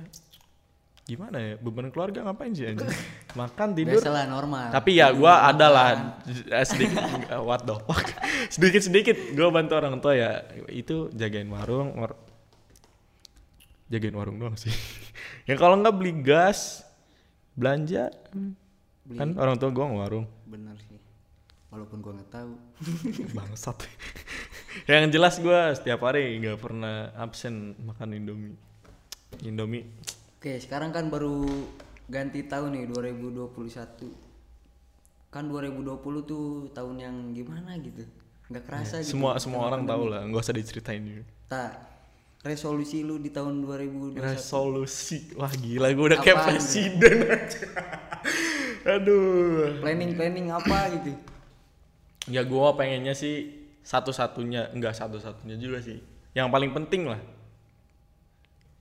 gimana 1.04 1.36
ya 1.36 1.54
beban 1.60 1.92
keluarga 1.92 2.24
ngapain 2.24 2.56
sih 2.56 2.64
anjing? 2.64 2.88
Makan 3.40 3.76
tidur. 3.76 4.00
Biasalah 4.00 4.24
normal. 4.30 4.72
tapi 4.72 4.96
ya 4.96 5.12
gue 5.12 5.28
ada 5.28 5.68
lah 5.68 5.88
eh, 6.24 6.64
sedikit 6.64 7.04
what 7.44 7.68
the 7.68 7.76
fuck? 7.84 8.08
Sedikit 8.54 8.80
sedikit 8.80 9.18
gue 9.36 9.48
bantu 9.52 9.74
orang 9.76 10.00
tua 10.00 10.14
ya 10.16 10.32
itu 10.72 11.12
jagain 11.12 11.52
warung 11.52 11.92
war- 12.00 12.16
jagain 13.94 14.18
warung 14.18 14.42
doang 14.42 14.58
sih 14.58 14.74
ya 15.50 15.54
kalau 15.54 15.78
nggak 15.78 15.94
beli 15.94 16.14
gas 16.26 16.82
belanja 17.54 18.10
Beli. 19.06 19.18
kan 19.20 19.38
orang 19.38 19.62
tua 19.62 19.70
gue 19.70 19.84
warung 19.86 20.26
Bener 20.50 20.74
sih. 20.90 20.98
Walaupun 21.74 22.06
gua 22.06 22.14
nggak 22.14 22.30
tahu. 22.30 22.54
bangsat 23.38 23.78
yang 24.90 25.10
jelas 25.10 25.38
gue 25.38 25.60
setiap 25.74 26.06
hari 26.06 26.38
nggak 26.38 26.62
pernah 26.62 27.10
absen 27.18 27.74
makan 27.82 28.14
indomie 28.18 28.54
indomie 29.42 29.86
Oke, 30.38 30.60
sekarang 30.60 30.92
kan 30.92 31.08
baru 31.08 31.48
ganti 32.12 32.44
tahun 32.44 32.76
nih 32.76 32.92
2021. 33.16 33.56
Kan 35.32 35.48
2020 35.48 36.04
tuh 36.28 36.68
tahun 36.76 36.96
yang 37.00 37.16
gimana 37.32 37.80
gitu. 37.80 38.04
Nggak 38.52 38.64
kerasa 38.68 39.00
gitu. 39.00 39.16
semua 39.16 39.40
semua 39.40 39.72
orang 39.72 39.88
tahu 39.88 40.12
lah 40.12 40.28
nggak 40.28 40.44
usah 40.44 40.52
diceritain 40.52 41.00
juga 41.00 41.24
Tak. 41.48 41.93
Resolusi 42.44 43.08
lu 43.08 43.16
di 43.18 43.32
tahun 43.32 43.64
2021. 43.64 44.20
resolusi. 44.20 45.32
Wah 45.40 45.48
gila 45.50 45.88
gue 45.90 46.06
udah 46.12 46.20
kayak 46.20 46.44
presiden 46.44 47.18
aja. 47.24 47.64
Aduh. 49.00 49.80
Planning-planning 49.80 50.52
apa 50.52 50.92
gitu. 50.92 51.12
ya 52.28 52.40
gue 52.40 52.68
pengennya 52.76 53.12
sih 53.12 53.52
satu-satunya 53.84 54.72
enggak 54.76 54.92
satu-satunya 54.92 55.56
juga 55.56 55.80
sih. 55.80 56.04
Yang 56.36 56.48
paling 56.52 56.72
penting 56.76 57.08
lah. 57.08 57.20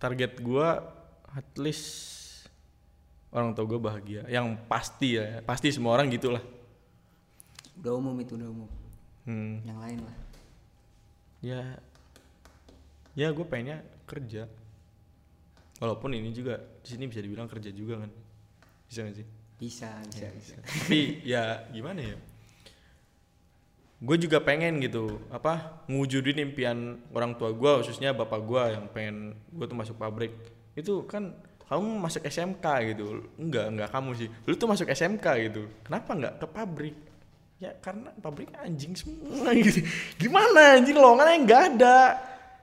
Target 0.02 0.42
gue 0.42 0.68
at 1.32 1.48
least 1.54 1.86
orang 3.30 3.54
tua 3.54 3.62
gue 3.62 3.78
bahagia. 3.78 4.22
Yang 4.26 4.58
pasti 4.66 5.22
ya 5.22 5.38
pasti 5.46 5.70
semua 5.70 5.94
orang 5.94 6.10
gitulah. 6.10 6.42
Udah 7.78 7.94
umum 7.94 8.18
itu 8.18 8.34
udah 8.34 8.50
umum. 8.50 8.68
hmm, 9.22 9.54
Yang 9.62 9.78
lain 9.78 9.98
lah. 10.02 10.16
ya 11.42 11.62
ya 13.12 13.28
gue 13.32 13.44
pengennya 13.44 13.84
kerja. 14.08 14.48
Walaupun 15.82 16.14
ini 16.14 16.30
juga 16.30 16.62
di 16.80 16.88
sini 16.94 17.10
bisa 17.10 17.18
dibilang 17.18 17.50
kerja 17.50 17.74
juga 17.74 18.06
kan. 18.06 18.10
Bisa 18.86 19.02
gak 19.02 19.16
sih? 19.18 19.26
Bisa, 19.62 19.90
bisa, 20.10 20.26
bisa. 20.34 20.54
tapi 20.58 21.22
ya 21.22 21.70
gimana 21.70 22.02
ya? 22.02 22.16
Gue 24.02 24.18
juga 24.18 24.42
pengen 24.42 24.82
gitu 24.82 25.22
apa 25.30 25.86
ngewujudin 25.86 26.42
impian 26.42 26.98
orang 27.14 27.38
tua 27.38 27.54
gue 27.54 27.70
khususnya 27.78 28.10
bapak 28.10 28.42
gue 28.42 28.62
yang 28.74 28.90
pengen 28.90 29.38
gue 29.54 29.66
tuh 29.66 29.78
masuk 29.78 29.96
pabrik. 29.98 30.34
Itu 30.74 31.06
kan 31.06 31.38
kamu 31.70 32.02
masuk 32.02 32.26
SMK 32.26 32.66
gitu. 32.90 33.22
Enggak 33.38 33.66
enggak 33.70 33.88
kamu 33.94 34.10
sih. 34.18 34.28
Lu 34.50 34.58
tuh 34.58 34.66
masuk 34.66 34.90
SMK 34.90 35.26
gitu. 35.46 35.62
Kenapa 35.86 36.10
enggak 36.18 36.34
ke 36.42 36.46
pabrik? 36.50 36.96
Ya 37.62 37.70
karena 37.78 38.10
pabrik 38.18 38.50
anjing 38.58 38.98
semua 38.98 39.54
gitu. 39.62 39.86
Gimana 40.18 40.82
anjing? 40.82 40.98
Lowongannya 40.98 41.36
enggak 41.38 41.62
ada 41.78 42.18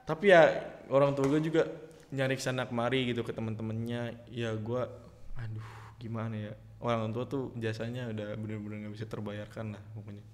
tapi 0.06 0.32
ya 0.32 0.64
orang 0.90 1.14
tua 1.14 1.26
gue 1.30 1.40
juga 1.40 1.62
nyari 2.10 2.34
ke 2.34 2.42
sana 2.42 2.66
kemari 2.66 3.14
gitu 3.14 3.22
ke 3.22 3.30
temen-temennya. 3.30 4.26
Ya 4.30 4.50
gue 4.54 4.82
aduh 5.38 5.68
gimana 5.98 6.34
ya? 6.34 6.52
Orang 6.80 7.12
tua 7.12 7.28
tuh 7.28 7.52
jasanya 7.60 8.08
udah 8.08 8.34
bener-bener 8.40 8.88
nggak 8.88 8.94
bisa 8.96 9.06
terbayarkan 9.06 9.76
lah 9.76 9.82
pokoknya. 9.94 10.24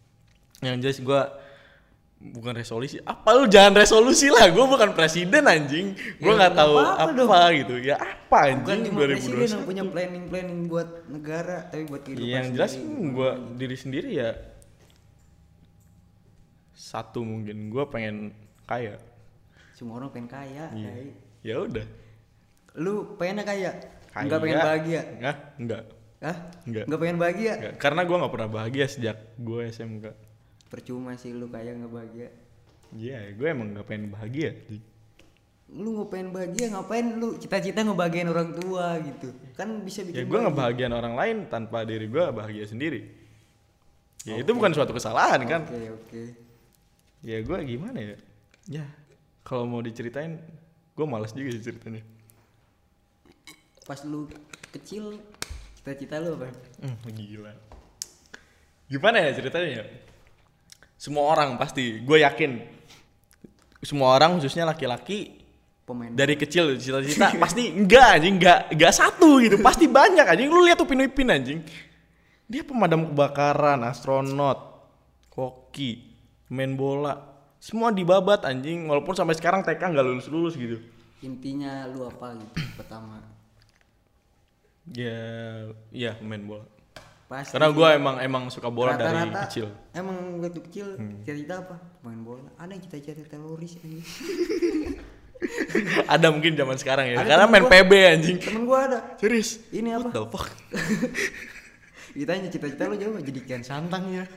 Yang 0.65 0.77
jelas 0.81 0.99
gue 1.03 1.21
bukan 2.17 2.55
resolusi. 2.57 2.97
Apa 3.05 3.37
lu? 3.37 3.45
Jangan 3.45 3.77
resolusi 3.77 4.33
lah. 4.33 4.49
Gue 4.49 4.65
bukan 4.65 4.97
presiden 4.97 5.45
anjing. 5.45 5.93
Gue 6.17 6.33
Ya, 6.33 6.49
nggak 6.49 6.53
nggak 6.55 6.61
tahu 6.65 6.75
apa-apa 6.81 7.13
apa, 7.13 7.47
gitu. 7.53 7.75
Ya 7.83 7.97
apa 8.01 8.41
Bukan 8.57 8.73
anjing 8.73 8.93
cuma 8.95 9.01
presiden 9.05 9.37
yang 9.37 9.63
2021 9.63 9.69
punya 9.69 9.85
planning-planning 9.85 10.61
buat 10.71 10.89
negara, 11.13 11.57
tapi 11.69 11.85
buat 11.85 12.03
kehidupan 12.07 12.31
yang 12.31 12.47
jelas 12.57 12.73
sendiri. 12.73 13.13
gue 13.13 13.31
diri 13.61 13.77
sendiri 13.77 14.11
ya 14.17 14.31
satu 16.73 17.21
mungkin. 17.21 17.69
Gue 17.69 17.85
pengen 17.91 18.33
kaya 18.65 18.97
Semua 19.77 20.01
orang 20.01 20.09
pengen 20.09 20.33
kaya. 20.33 20.73
Iya. 20.73 20.91
Ya 21.45 21.57
udah 21.61 21.87
Lu 22.81 23.17
pengennya 23.21 23.45
kaya? 23.45 23.71
kaya 24.09 24.25
Enggak 24.25 24.41
pengen 24.41 24.61
bahagia? 24.65 25.03
Nggak, 25.21 25.37
enggak 25.61 25.83
Hah? 26.25 26.37
Enggak. 26.65 26.85
Enggak 26.89 27.01
pengen 27.05 27.19
bahagia? 27.21 27.53
enggak 27.61 27.75
karena 27.77 28.01
gue 28.09 28.17
nggak 28.17 28.33
pernah 28.33 28.51
bahagia 28.51 28.85
sejak 28.89 29.17
gue 29.37 29.61
SMK 29.69 30.05
Percuma 30.73 31.13
sih 31.21 31.37
lu 31.37 31.47
kaya 31.53 31.77
nggak 31.77 31.93
bahagia. 31.93 32.29
Iya, 32.97 33.37
gue 33.39 33.47
emang 33.47 33.77
gak 33.77 33.87
pengen 33.87 34.11
bahagia. 34.11 34.51
Lu 35.71 35.95
nggak 35.95 36.09
pengen 36.11 36.29
bahagia 36.35 36.67
ngapain 36.75 37.07
lu 37.23 37.39
cita-cita 37.39 37.87
ngebahagiain 37.87 38.27
orang 38.27 38.51
tua 38.57 38.99
gitu. 39.05 39.31
Kan 39.55 39.85
bisa 39.87 40.03
Ya 40.03 40.11
bikin 40.11 40.27
gue 40.27 40.41
ngebahagiain 40.43 40.95
orang 40.95 41.15
lain 41.15 41.37
tanpa 41.47 41.87
diri 41.87 42.11
gue 42.11 42.25
bahagia 42.35 42.67
sendiri. 42.67 43.07
Ya 44.27 44.43
itu 44.43 44.51
bukan 44.51 44.75
suatu 44.75 44.91
kesalahan 44.91 45.39
kan. 45.47 45.63
Oke, 45.71 45.87
oke. 45.95 46.23
Ya 47.23 47.39
gue 47.47 47.59
gimana 47.63 47.99
ya? 48.03 48.17
Ya 48.67 48.87
kalau 49.47 49.63
mau 49.63 49.79
diceritain, 49.79 50.43
gue 50.99 51.07
malas 51.07 51.31
juga 51.31 51.55
sih 51.55 51.63
ceritanya. 51.63 52.03
Pas 53.87 54.03
lu 54.03 54.27
kecil 54.75 55.23
cita-cita 55.79 56.19
lu 56.19 56.35
apa? 56.35 56.51
Hmm, 56.83 56.99
gila. 57.15 57.55
Gimana 58.91 59.23
ya 59.23 59.31
ceritanya 59.39 59.71
ya? 59.71 59.85
Semua 60.99 61.31
orang 61.31 61.55
pasti, 61.55 62.03
gue 62.03 62.19
yakin. 62.27 62.59
Semua 63.87 64.19
orang 64.19 64.43
khususnya 64.43 64.67
laki-laki 64.67 65.47
Pemain 65.87 66.11
dari 66.11 66.35
kecil 66.35 66.75
cita-cita 66.83 67.31
pasti 67.47 67.71
enggak 67.71 68.19
anjing 68.19 68.43
enggak 68.43 68.75
enggak 68.75 68.91
satu 68.91 69.39
gitu 69.39 69.63
pasti 69.63 69.87
banyak 69.87 70.27
anjing 70.27 70.51
lu 70.51 70.67
lihat 70.67 70.83
tuh 70.83 70.91
Ipin 70.91 71.31
anjing 71.31 71.63
dia 72.51 72.67
pemadam 72.67 73.15
kebakaran 73.15 73.79
astronot 73.87 74.83
koki 75.31 76.11
main 76.51 76.75
bola 76.75 77.36
semua 77.61 77.91
dibabat 77.91 78.45
anjing. 78.47 78.87
Walaupun 78.87 79.17
sampai 79.17 79.35
sekarang 79.37 79.65
TK 79.65 79.81
nggak 79.81 80.07
lulus 80.07 80.29
lulus 80.29 80.55
gitu. 80.55 80.79
Intinya 81.25 81.89
lu 81.89 82.07
apa 82.07 82.37
gitu 82.37 82.61
pertama? 82.77 83.25
Ya 84.93 85.19
iya 85.91 86.15
main 86.23 86.47
bola. 86.47 86.65
Pasti 87.27 87.59
karena 87.59 87.75
gua 87.75 87.89
emang 87.99 88.23
emang 88.23 88.47
suka 88.55 88.71
bola 88.71 88.95
dari 88.95 89.11
Rata-rata 89.11 89.51
kecil. 89.51 89.67
Hmm. 89.67 89.99
emang 89.99 90.17
waktu 90.39 90.61
kecil 90.71 90.87
cita-cita 91.27 91.55
apa? 91.67 91.77
Main 92.07 92.23
bola. 92.23 92.47
Ada 92.55 92.71
yang 92.79 92.83
cita-cita 92.87 93.27
teroris 93.27 93.75
anjing. 93.83 94.07
Ada 96.15 96.33
mungkin 96.33 96.57
zaman 96.57 96.77
sekarang 96.81 97.13
ya. 97.13 97.21
Ada 97.21 97.29
karena 97.29 97.45
main 97.51 97.65
gua. 97.67 97.73
PB 97.75 97.93
anjing. 98.15 98.37
Temen 98.41 98.63
gua 98.65 98.79
ada. 98.89 98.99
Serius? 99.19 99.61
Ini 99.69 99.99
apa? 99.99 100.09
What 100.09 100.15
the 100.15 100.23
fuck? 100.33 100.49
Ditanya 102.17 102.49
cita-cita 102.49 102.89
lu 102.89 102.97
jawab 102.97 103.21
jadi 103.21 103.41
kian 103.45 103.63
santang 103.67 104.09
ya. 104.09 104.25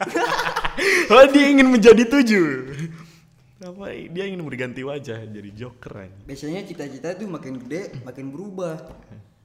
Oh 1.12 1.24
dia 1.28 1.52
ingin 1.52 1.68
menjadi 1.68 2.08
tujuh 2.08 2.72
apa 3.60 3.92
dia 3.92 4.24
ingin 4.24 4.40
berganti 4.40 4.82
wajah 4.88 5.20
jadi 5.28 5.50
joker 5.52 6.08
anjing 6.08 6.24
biasanya 6.24 6.64
cita-cita 6.64 7.12
tuh 7.12 7.28
makin 7.28 7.60
gede 7.60 7.92
makin 8.08 8.32
berubah 8.32 8.80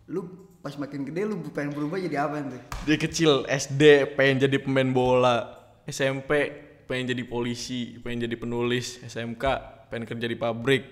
lu 0.06 0.28
pas 0.62 0.72
makin 0.78 1.02
gede 1.04 1.26
lu 1.26 1.42
pengen 1.50 1.74
berubah 1.74 1.98
jadi 1.98 2.24
apa 2.24 2.40
tuh 2.46 2.62
Dia 2.88 2.96
kecil 2.96 3.44
SD 3.44 4.16
pengen 4.16 4.48
jadi 4.48 4.56
pemain 4.60 4.88
bola, 4.88 5.60
SMP 5.84 6.52
pengen 6.84 7.12
jadi 7.16 7.24
polisi, 7.24 7.96
pengen 8.00 8.28
jadi 8.28 8.36
penulis, 8.36 9.00
SMK 9.04 9.44
pengen 9.88 10.04
kerja 10.08 10.26
di 10.28 10.36
pabrik. 10.36 10.84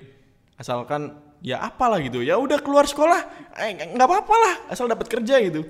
Asalkan 0.56 1.12
ya 1.44 1.60
apalah 1.60 2.00
gitu. 2.00 2.20
Ya 2.24 2.36
udah 2.40 2.60
keluar 2.60 2.88
sekolah, 2.88 3.20
eh, 3.60 3.92
nggak 3.92 4.08
apa-apa 4.08 4.34
lah, 4.36 4.54
asal 4.72 4.88
dapat 4.88 5.08
kerja 5.08 5.40
gitu. 5.40 5.64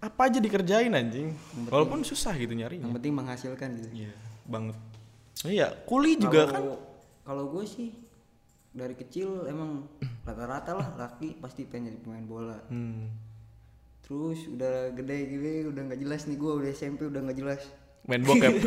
Apa 0.00 0.28
aja 0.28 0.36
dikerjain 0.40 0.92
anjing. 0.92 1.32
Walaupun 1.72 2.04
susah 2.04 2.36
gitu 2.36 2.52
nyarinya. 2.52 2.88
yang 2.88 2.96
penting 2.96 3.12
menghasilkan 3.16 3.68
gitu 3.80 3.88
Iya, 4.08 4.12
banget. 4.44 4.76
Iya, 5.48 5.68
kuli 5.88 6.20
juga 6.20 6.48
kan. 6.48 6.62
Kalau- 7.22 7.48
gue 7.48 7.64
sih 7.64 7.90
dari 8.70 8.92
kecil 8.92 9.46
emang 9.46 9.84
rata-rata 10.22 10.72
lah 10.72 10.88
laki 10.96 11.36
pasti 11.36 11.62
pengen 11.62 11.88
jadi 11.88 11.98
pemain 11.98 12.24
bola 12.24 12.58
Hmm. 12.66 13.12
terus 14.00 14.46
udah 14.46 14.90
gede 14.92 15.18
gini 15.28 15.52
udah 15.64 15.82
nggak 15.84 16.00
jelas 16.00 16.24
nih 16.24 16.34
gue 16.34 16.52
udah 16.52 16.70
SMP 16.70 17.04
udah 17.04 17.20
nggak 17.20 17.38
jelas 17.38 17.62
Main 18.02 18.20
bokep. 18.20 18.50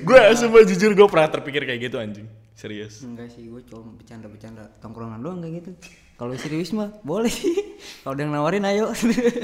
gue 0.00 0.18
semua 0.32 0.62
jujur 0.62 0.90
gue 0.90 1.06
pernah 1.06 1.28
terpikir 1.28 1.62
kayak 1.62 1.80
gitu 1.82 1.96
anjing. 1.98 2.28
Serius. 2.54 3.02
enggak 3.02 3.28
sih 3.28 3.44
gue 3.44 3.60
cuma 3.64 3.92
bercanda-bercanda 3.92 4.70
tongkrongan 4.78 5.18
doang 5.18 5.42
kayak 5.42 5.54
gitu 5.58 5.70
kalau 6.14 6.32
serius 6.34 6.70
mah 6.70 6.94
boleh 7.02 7.26
sih 7.26 7.50
kalau 8.00 8.14
ada 8.14 8.22
yang 8.22 8.30
nawarin 8.30 8.62
ayo 8.64 8.94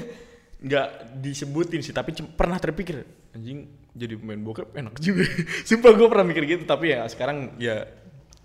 nggak 0.64 0.88
disebutin 1.18 1.82
sih 1.82 1.90
tapi 1.90 2.14
pernah 2.30 2.56
terpikir 2.56 3.02
anjing 3.30 3.66
jadi 3.94 4.14
pemain 4.18 4.38
bokep 4.38 4.74
enak 4.74 4.94
juga. 5.02 5.24
Sumpah 5.68 5.92
gue 5.94 6.06
pernah 6.06 6.26
mikir 6.26 6.44
gitu 6.46 6.64
tapi 6.66 6.94
ya 6.94 7.06
sekarang 7.10 7.58
ya 7.58 7.86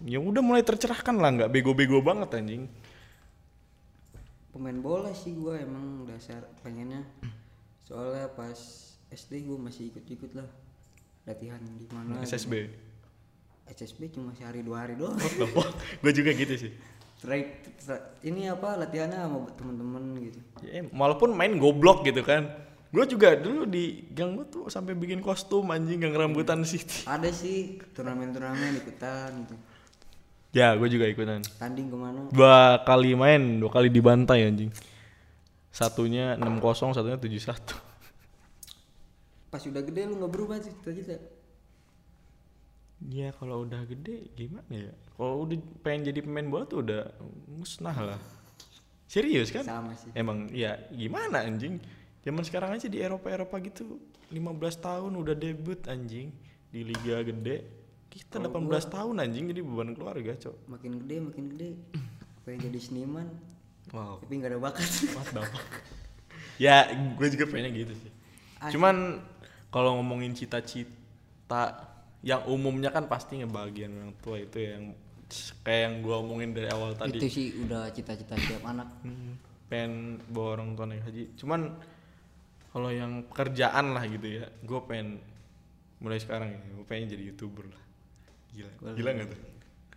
ya 0.03 0.19
udah 0.19 0.41
mulai 0.41 0.65
tercerahkan 0.65 1.15
lah 1.17 1.29
nggak 1.35 1.49
bego-bego 1.53 2.01
banget 2.01 2.33
anjing. 2.35 2.65
Pemain 4.51 4.79
bola 4.79 5.11
sih 5.11 5.35
gue 5.35 5.59
emang 5.59 6.07
dasar 6.07 6.47
pengennya. 6.63 7.03
Soalnya 7.85 8.31
pas 8.31 8.57
SD 9.13 9.45
gue 9.45 9.57
masih 9.59 9.93
ikut-ikut 9.93 10.31
lah 10.33 10.47
latihan 11.25 11.61
di 11.61 11.89
mana 11.89 12.21
SSB 12.21 12.69
SSB 13.65 14.13
cuma 14.13 14.29
sehari 14.37 14.61
dua 14.61 14.85
hari 14.85 14.93
doang. 14.93 15.17
Gue 16.05 16.13
juga 16.13 16.37
gitu 16.37 16.53
sih. 16.53 16.71
Try- 17.17 17.65
ini 18.21 18.45
apa 18.45 18.77
latihannya 18.77 19.17
sama 19.17 19.49
temen-temen 19.57 20.03
gitu. 20.21 20.39
Ya, 20.61 20.85
walaupun 20.93 21.33
main 21.33 21.57
goblok 21.57 22.05
gitu 22.05 22.21
kan 22.21 22.45
gue 22.95 23.05
juga 23.11 23.35
dulu 23.35 23.67
di 23.67 24.07
gang 24.15 24.39
gue 24.39 24.47
tuh 24.47 24.71
sampai 24.71 24.95
bikin 24.95 25.19
kostum 25.19 25.67
anjing 25.67 25.99
gang 25.99 26.15
rambutan 26.15 26.63
city 26.63 27.03
ada 27.03 27.27
sih 27.27 27.75
turnamen-turnamen 27.91 28.79
ikutan 28.79 29.35
gitu 29.43 29.55
ya 30.55 30.79
gue 30.79 30.87
juga 30.87 31.11
ikutan 31.11 31.43
tanding 31.59 31.91
ke 31.91 31.97
mana 31.99 32.31
dua 32.31 32.79
kali 32.87 33.19
main 33.19 33.59
dua 33.59 33.67
kali 33.67 33.91
dibantai 33.91 34.47
anjing 34.47 34.71
satunya 35.75 36.39
6-0 36.39 36.95
satunya 36.95 37.19
7-1 37.19 39.51
pas 39.51 39.59
udah 39.59 39.83
gede 39.83 40.07
lu 40.07 40.15
nggak 40.23 40.31
berubah 40.31 40.55
sih 40.63 40.71
cita-cita 40.79 41.19
Ya 43.11 43.29
kalau 43.37 43.67
udah 43.67 43.85
gede 43.85 44.33
gimana 44.33 44.71
ya? 44.71 44.93
Kalau 45.13 45.45
udah 45.45 45.59
pengen 45.85 46.09
jadi 46.09 46.25
pemain 46.25 46.47
bola 46.47 46.65
tuh 46.65 46.81
udah 46.81 47.05
musnah 47.45 47.93
lah. 47.93 48.19
Serius 49.05 49.53
kan? 49.53 49.61
sama 49.61 49.93
sih 49.93 50.09
Emang 50.17 50.49
ya 50.49 50.81
gimana 50.89 51.45
anjing? 51.45 51.77
Zaman 52.25 52.41
sekarang 52.41 52.73
aja 52.73 52.87
di 52.87 52.97
Eropa-Eropa 52.97 53.55
gitu 53.61 54.01
15 54.27 54.41
tahun 54.81 55.11
udah 55.13 55.35
debut 55.35 55.77
anjing 55.85 56.33
di 56.67 56.81
liga 56.81 57.21
gede. 57.21 57.61
Kita 58.09 58.41
18 58.41 58.65
tahun 58.87 59.15
anjing 59.19 59.45
jadi 59.47 59.61
beban 59.61 59.91
keluarga, 59.91 60.33
Cok. 60.33 60.65
makin 60.65 60.97
gede 60.97 61.15
makin 61.21 61.43
gede 61.51 61.69
pengen 62.41 62.59
jadi 62.65 62.79
seniman 62.79 63.27
Wow. 63.87 64.17
tapi 64.17 64.33
nggak 64.35 64.49
ada 64.49 64.59
bakat 64.59 64.81
What 65.13 65.29
the 65.29 65.41
fuck? 65.45 65.65
ya, 66.57 66.89
gue 66.89 67.27
juga 67.29 67.45
pengennya 67.45 67.71
gitu 67.75 67.93
sih. 67.95 68.11
Cuman 68.71 69.21
kalau 69.69 70.01
ngomongin 70.01 70.33
cita-cita 70.33 71.85
yang 72.21 72.41
umumnya 72.45 72.89
kan 72.89 73.05
pasti 73.05 73.37
ngebahagiain 73.37 73.93
orang 73.93 74.13
tua 74.17 74.41
itu 74.41 74.57
yang 74.57 74.97
kayak 75.61 75.81
yang 75.83 75.93
gue 76.01 76.15
omongin 76.15 76.49
dari 76.51 76.65
awal 76.67 76.97
tadi. 76.97 77.17
itu 77.17 77.27
sih 77.27 77.47
udah 77.61 77.89
cita-cita 77.89 78.33
tiap 78.33 78.63
anak 78.63 78.89
Hmm, 79.01 79.37
pengen 79.67 79.93
bawa 80.27 80.57
orang 80.57 80.73
tua 80.73 80.85
naik 80.87 81.03
haji. 81.03 81.23
Cuman 81.35 81.77
kalau 82.75 82.91
yang 82.91 83.23
pekerjaan 83.31 83.95
lah 83.95 84.03
gitu 84.03 84.43
ya, 84.43 84.51
gue 84.51 84.79
pengen 84.83 85.23
mulai 86.03 86.19
sekarang 86.19 86.51
ya, 86.51 86.59
gue 86.59 86.83
pengen 86.83 87.15
jadi 87.15 87.23
youtuber 87.31 87.71
lah. 87.71 87.83
Gila, 88.51 88.71
gila 88.99 89.11
nggak 89.15 89.29
tuh? 89.31 89.41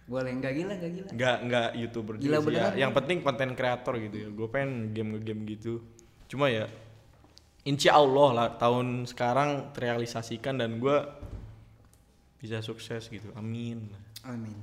boleh 0.09 0.31
nggak 0.41 0.53
gila 0.57 0.73
nggak 0.81 0.93
gila 0.97 1.09
Nggak 1.12 1.37
nggak 1.45 1.69
youtuber 1.77 2.14
Gila 2.17 2.38
juga 2.41 2.49
sih 2.49 2.57
ya. 2.57 2.69
Yang 2.87 2.93
penting 2.97 3.19
konten 3.21 3.51
kreator 3.53 3.95
gitu 4.01 4.17
ya. 4.17 4.29
Gue 4.33 4.49
pengen 4.49 4.97
game 4.97 5.21
game 5.21 5.43
gitu. 5.45 5.85
Cuma 6.31 6.49
ya, 6.49 6.71
insya 7.67 7.99
Allah 7.99 8.29
lah 8.33 8.49
tahun 8.57 9.05
sekarang 9.11 9.75
terrealisasikan 9.77 10.62
dan 10.62 10.79
gue 10.79 10.97
bisa 12.38 12.62
sukses 12.62 13.11
gitu. 13.11 13.35
Amin. 13.35 13.91
amin 14.23 14.55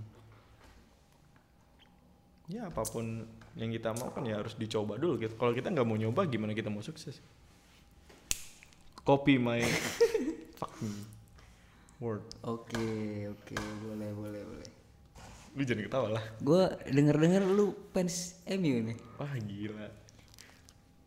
Ya 2.48 2.72
apa 2.72 2.88
pun 2.88 3.28
yang 3.60 3.70
kita 3.76 3.92
mau 3.92 4.08
kan 4.16 4.24
ya 4.24 4.40
harus 4.40 4.56
dicoba 4.56 4.96
dulu 4.96 5.20
gitu. 5.20 5.36
Kalau 5.36 5.52
kita 5.52 5.68
nggak 5.68 5.84
mau 5.84 6.00
nyoba 6.00 6.26
gimana 6.32 6.56
kita 6.56 6.72
mau 6.72 6.80
sukses? 6.80 7.20
Copy 9.06 9.38
my 9.38 9.62
fucking 10.56 10.96
word. 11.98 12.26
oke 12.42 12.86
oke 13.30 13.56
boleh 13.82 14.10
boleh 14.12 14.42
boleh 14.44 14.70
Lu 15.54 15.64
jangan 15.64 15.84
ketawa 15.84 16.08
lah. 16.12 16.24
gue 16.38 16.62
denger 16.90 17.16
denger 17.16 17.44
lu 17.48 17.72
fans 17.90 18.36
MU 18.46 18.76
nih 18.84 18.98
Wah 19.16 19.32
gila. 19.38 19.88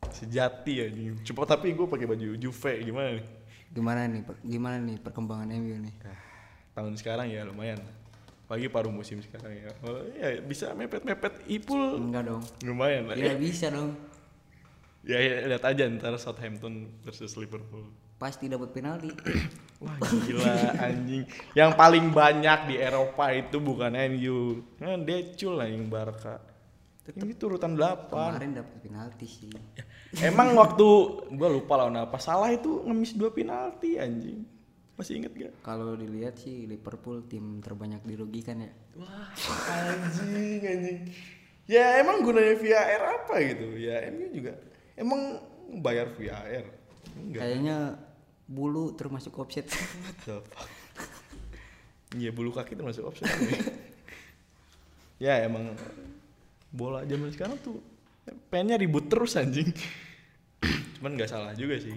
Sejati 0.08 0.72
ya 0.74 0.87
nih. 0.88 1.20
Coba 1.22 1.44
tapi 1.46 1.70
gue 1.70 1.84
pakai 1.84 2.06
baju 2.06 2.26
Juve 2.34 2.72
gimana 2.80 3.11
nih? 3.12 3.26
gimana 3.68 4.00
nih 4.04 4.22
per- 4.24 4.40
gimana 4.40 4.76
nih 4.80 4.96
perkembangan 4.96 5.52
MU 5.52 5.76
nih 5.78 5.92
Ah, 6.00 6.16
tahun 6.74 6.96
sekarang 6.96 7.28
ya 7.28 7.44
lumayan. 7.44 7.76
Pagi 8.46 8.64
paruh 8.64 8.88
musim 8.88 9.20
sekarang 9.20 9.52
ya. 9.52 9.68
Oh, 9.82 10.00
ya 10.08 10.40
bisa 10.40 10.72
mepet-mepet 10.72 11.44
Ipul 11.46 12.00
enggak 12.00 12.24
dong 12.24 12.40
lumayan 12.62 13.04
lah. 13.04 13.12
tidak 13.12 13.37
bisa 13.37 13.68
dong 13.68 13.92
Ya, 15.09 15.25
ya 15.25 15.49
lihat 15.49 15.64
aja 15.64 15.88
ntar 15.88 16.12
Southampton 16.21 17.01
versus 17.01 17.33
Liverpool. 17.40 17.88
pasti 18.18 18.51
dapat 18.51 18.75
penalti 18.75 19.14
Wah 19.83 19.94
gila 20.03 20.75
anjing. 20.75 21.23
Yang 21.55 21.71
paling 21.79 22.11
banyak 22.11 22.66
di 22.66 22.77
Eropa 22.83 23.31
itu 23.31 23.62
bukan 23.62 23.94
MU. 24.11 24.66
Nah, 24.83 24.99
Decul 24.99 25.55
lah 25.55 25.71
yang 25.71 25.87
Barca. 25.87 26.42
Ini 27.09 27.38
turutan 27.38 27.79
8. 27.79 28.11
kemarin 28.11 28.53
dapat 28.59 28.77
penalti 28.85 29.25
sih 29.25 29.49
Emang 30.29 30.53
waktu 30.59 30.87
gua 31.31 31.49
lupa 31.49 31.79
lawan 31.79 31.94
apa. 32.05 32.18
Salah 32.18 32.51
itu 32.51 32.85
ngemis 32.85 33.14
dua 33.14 33.31
penalti 33.31 33.97
anjing. 33.97 34.44
Masih 34.99 35.23
inget 35.23 35.33
gak? 35.38 35.55
kalau 35.62 35.94
dilihat 35.94 36.42
sih 36.42 36.66
Liverpool 36.66 37.23
tim 37.31 37.62
terbanyak 37.62 38.03
dirugikan 38.03 38.66
ya 38.66 38.73
Wah 38.99 39.31
anjing 39.73 40.59
anjing. 40.59 41.01
Ya 41.71 42.03
emang 42.03 42.27
gunanya 42.27 42.59
VAR 42.59 43.03
apa 43.23 43.35
gitu? 43.47 43.79
Ya 43.79 44.11
MU 44.11 44.27
juga 44.35 44.59
emang 44.98 45.38
bayar 45.78 46.11
VAR. 46.18 46.66
Enggak. 47.18 47.40
kayaknya 47.40 47.78
bulu 48.46 48.94
termasuk 48.94 49.32
offset? 49.38 49.66
Iya 52.16 52.32
bulu 52.32 52.48
kaki 52.56 52.72
termasuk 52.72 53.04
offset. 53.04 53.28
ya 55.24 55.44
emang 55.44 55.76
bola 56.72 57.04
zaman 57.04 57.28
sekarang 57.28 57.61
tuh 57.61 57.84
pengennya 58.48 58.80
ribut 58.80 59.12
terus 59.12 59.37
anjing. 59.37 59.68
Cuman 60.96 61.20
nggak 61.20 61.28
salah 61.28 61.52
juga 61.52 61.76
sih. 61.76 61.92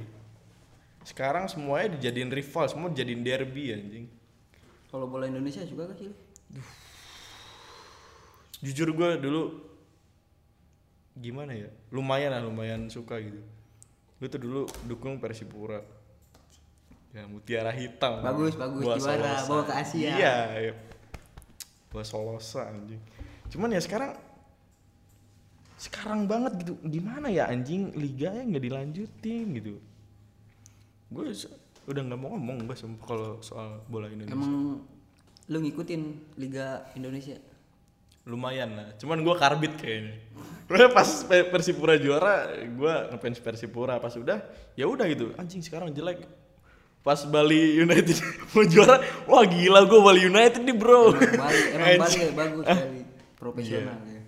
Sekarang 1.08 1.48
semuanya 1.48 1.98
dijadiin 1.98 2.30
rival, 2.30 2.68
semua 2.70 2.92
dijadiin 2.92 3.24
derby 3.24 3.74
anjing. 3.74 4.06
kalau 4.92 5.08
bola 5.08 5.24
Indonesia 5.24 5.64
gak 5.64 5.96
sih 5.96 6.12
lu? 6.12 6.16
Jujur 8.60 8.92
gue 8.92 9.10
dulu 9.24 9.71
gimana 11.16 11.52
ya? 11.52 11.68
Lumayan 11.90 12.32
lah, 12.32 12.42
lumayan 12.42 12.88
suka 12.88 13.20
gitu. 13.20 13.42
Gue 14.18 14.28
tuh 14.30 14.40
dulu 14.40 14.62
dukung 14.86 15.18
Persipura. 15.18 15.82
ya 17.12 17.28
mutiara 17.28 17.76
hitam 17.76 18.24
Bagus, 18.24 18.56
bagus. 18.56 18.88
Juara, 18.88 19.44
Solosa. 19.44 19.48
bawa 19.52 19.64
ke 19.68 19.74
Asia. 19.76 20.12
iya 20.16 20.36
iya. 20.64 20.74
bawa 21.92 22.08
solosa 22.08 22.72
anjing 22.72 23.04
cuman 23.52 23.76
ya 23.76 23.84
sekarang 23.84 24.16
sekarang 25.76 26.24
banget 26.24 26.64
gitu 26.64 26.80
gimana 26.88 27.28
ya 27.28 27.52
anjing 27.52 27.92
liganya 28.00 28.48
nggak 28.48 28.64
dilanjutin 28.64 29.46
gitu 29.60 29.76
gue 31.12 31.26
udah 31.92 32.02
nggak 32.08 32.16
mau 32.16 32.32
ngomong 32.32 32.72
gue 32.72 32.80
kalau 33.04 33.44
soal 33.44 33.84
bola 33.92 34.08
Indonesia 34.08 34.32
Emang 34.32 34.80
lu 35.52 35.58
ngikutin 35.60 36.02
Liga 36.40 36.88
Indonesia? 36.96 37.36
Lumayan 38.24 38.70
lah 38.72 38.88
cuman 38.96 39.20
gue 39.20 39.36
karbit 39.36 39.74
kayaknya 39.76 40.16
Gue 40.64 40.88
pas 40.88 41.04
Pe- 41.22 41.46
Persipura 41.46 41.96
juara 41.96 42.48
gue 42.56 42.94
ngefans 43.12 43.40
Persipura 43.40 43.98
pas 43.98 44.14
udah 44.14 44.40
ya 44.72 44.86
udah 44.86 45.04
gitu 45.06 45.36
anjing 45.36 45.60
sekarang 45.60 45.92
jelek 45.92 46.24
pas 47.02 47.18
Bali 47.24 47.76
United 47.78 48.16
mau 48.54 48.64
juara 48.64 48.98
wah 49.26 49.44
gila 49.44 49.84
gue 49.84 50.00
Bali 50.00 50.22
United 50.24 50.62
nih 50.62 50.72
bro 50.72 51.12
Emang 51.12 51.42
Bali, 51.42 51.60
emang 51.68 52.00
Bali 52.04 52.16
ya, 52.16 52.30
bagus 52.32 52.66
Bali. 52.66 53.02
Profesional 53.36 53.98
Iya. 54.00 54.14
ya. 54.14 54.24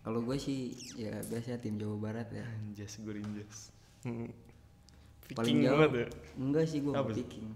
Kalau 0.00 0.20
gue 0.20 0.36
sih 0.36 0.58
ya 0.96 1.12
biasa 1.22 1.56
tim 1.56 1.76
Jawa 1.76 1.96
Barat 2.02 2.28
ya. 2.30 2.42
anjas 2.42 2.98
gue 2.98 3.14
rinjas 3.14 3.70
Hmm. 4.00 4.32
Paling 5.30 5.60
jauh. 5.60 5.76
banget 5.76 5.90
ya 5.94 6.06
Enggak 6.34 6.64
sih 6.66 6.80
gue 6.80 6.92
picking. 7.10 7.48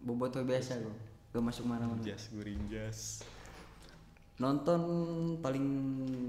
Boboto 0.00 0.40
biasa 0.40 0.78
gue. 0.78 0.96
Gak 1.30 1.42
masuk 1.44 1.66
mana-mana. 1.66 1.98
Rinjas 1.98 2.30
gue 2.30 2.42
rinjas 2.42 2.98
Nonton 4.40 4.80
paling 5.44 5.66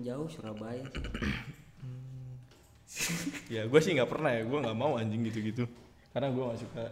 jauh 0.04 0.28
Surabaya 0.28 0.84
ya 3.48 3.64
gue 3.64 3.80
sih 3.80 3.96
nggak 3.96 4.10
pernah 4.12 4.36
ya 4.36 4.44
gue 4.44 4.60
nggak 4.60 4.78
mau 4.78 5.00
anjing 5.00 5.24
gitu-gitu 5.32 5.64
karena 6.12 6.28
gue 6.28 6.44
gak 6.44 6.60
suka 6.60 6.84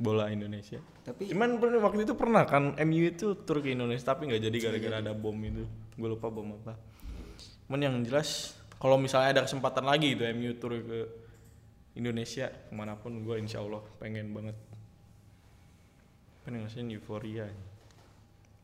bola 0.00 0.32
Indonesia 0.32 0.80
Tapi 1.04 1.28
Cuman 1.28 1.60
waktu 1.60 2.08
itu 2.08 2.16
pernah 2.16 2.48
kan 2.48 2.72
MU 2.88 3.04
itu 3.04 3.36
tur 3.44 3.60
ke 3.60 3.76
Indonesia 3.76 4.16
tapi 4.16 4.32
nggak 4.32 4.40
jadi 4.40 4.56
gara-gara 4.56 4.96
ada 5.04 5.12
bom 5.12 5.36
itu. 5.36 5.68
Gue 5.96 6.08
lupa 6.08 6.32
bom 6.32 6.56
apa. 6.56 6.76
Cuman 7.68 7.80
yang 7.80 7.96
jelas 8.04 8.56
kalau 8.80 8.96
misalnya 8.96 9.36
ada 9.36 9.42
kesempatan 9.44 9.84
lagi 9.84 10.16
itu 10.16 10.24
MU 10.32 10.56
tur 10.56 10.80
ke 10.80 10.98
Indonesia 11.96 12.48
ke 12.48 12.72
mana 12.72 12.96
pun 12.96 13.20
gue 13.20 13.36
insya 13.36 13.60
Allah 13.60 13.84
pengen 14.00 14.32
banget. 14.32 14.56
Pengen 16.48 16.64
ngerasain 16.64 16.88
euforia. 16.88 17.48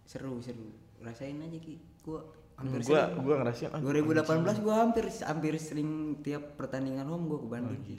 seru 0.07 0.39
seru. 0.41 0.86
Rasain 1.07 1.39
aja 1.39 1.57
ki. 1.57 1.75
Gue 2.03 2.19
hampir 2.57 2.81
Gue 2.83 2.99
sering. 2.99 3.23
gue 3.23 3.35
ngerasain. 3.39 3.71
ah, 3.71 3.81
2018 3.81 4.65
gue 4.65 4.75
hampir 4.75 5.05
hampir 5.23 5.53
sering 5.57 5.91
tiap 6.21 6.59
pertandingan 6.59 7.07
home 7.07 7.25
gue 7.27 7.39
ke 7.39 7.49
Bandung. 7.49 7.79
sih. 7.81 7.99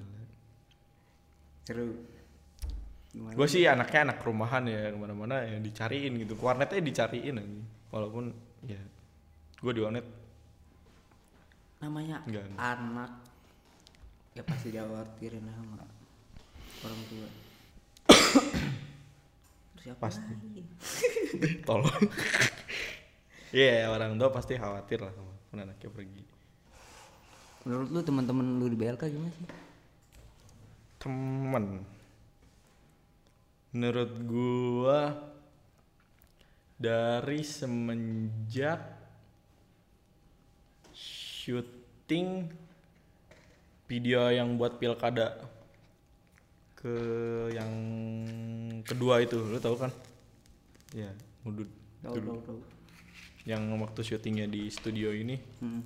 Seru. 1.64 1.96
Gue 3.18 3.48
sih 3.48 3.64
anaknya 3.66 4.12
anak 4.12 4.20
rumahan 4.22 4.64
ya 4.64 4.92
ke 4.92 4.98
mana-mana 4.98 5.42
ya 5.42 5.58
dicariin 5.58 6.20
gitu. 6.20 6.36
Warnetnya 6.38 6.80
dicariin 6.80 7.36
aja. 7.36 7.56
Walaupun 7.88 8.30
ya 8.68 8.82
gue 9.58 9.72
di 9.72 9.82
warnet 9.82 10.06
namanya 11.78 12.26
Enggak. 12.26 12.46
anak 12.58 13.12
ya 14.34 14.42
pasti 14.42 14.70
dikhawatirin 14.70 15.46
sama 15.46 15.86
orang 16.82 17.02
tua 17.06 17.30
Terus 19.78 19.84
siapa 19.86 20.02
Pasti. 20.02 20.34
tolong. 21.70 22.02
Iya 23.56 23.88
orang 23.88 24.20
tua 24.20 24.28
pasti 24.28 24.60
khawatir 24.60 25.00
lah 25.00 25.12
sama 25.16 25.32
anaknya 25.56 25.88
pergi. 25.88 26.24
menurut 27.68 27.92
lu 27.92 28.00
teman-teman 28.00 28.64
lu 28.64 28.72
di 28.72 28.78
BLK 28.80 29.04
gimana 29.12 29.32
sih? 29.36 29.48
Temen 31.04 31.84
menurut 33.76 34.12
gua 34.24 35.00
dari 36.80 37.44
semenjak 37.44 38.80
syuting 40.96 42.48
video 43.88 44.32
yang 44.32 44.56
buat 44.56 44.80
pilkada 44.80 45.44
ke 46.76 46.96
yang 47.52 47.74
kedua 48.84 49.24
itu 49.24 49.40
lu 49.40 49.60
tahu 49.60 49.76
kan? 49.76 49.92
Ya 50.92 51.12
mudut. 51.44 51.68
Tahu 52.04 52.16
tahu 52.24 52.40
tahu 52.44 52.77
yang 53.48 53.64
waktu 53.80 54.04
syutingnya 54.04 54.46
di 54.52 54.68
studio 54.68 55.16
ini. 55.16 55.40
Hmm. 55.64 55.84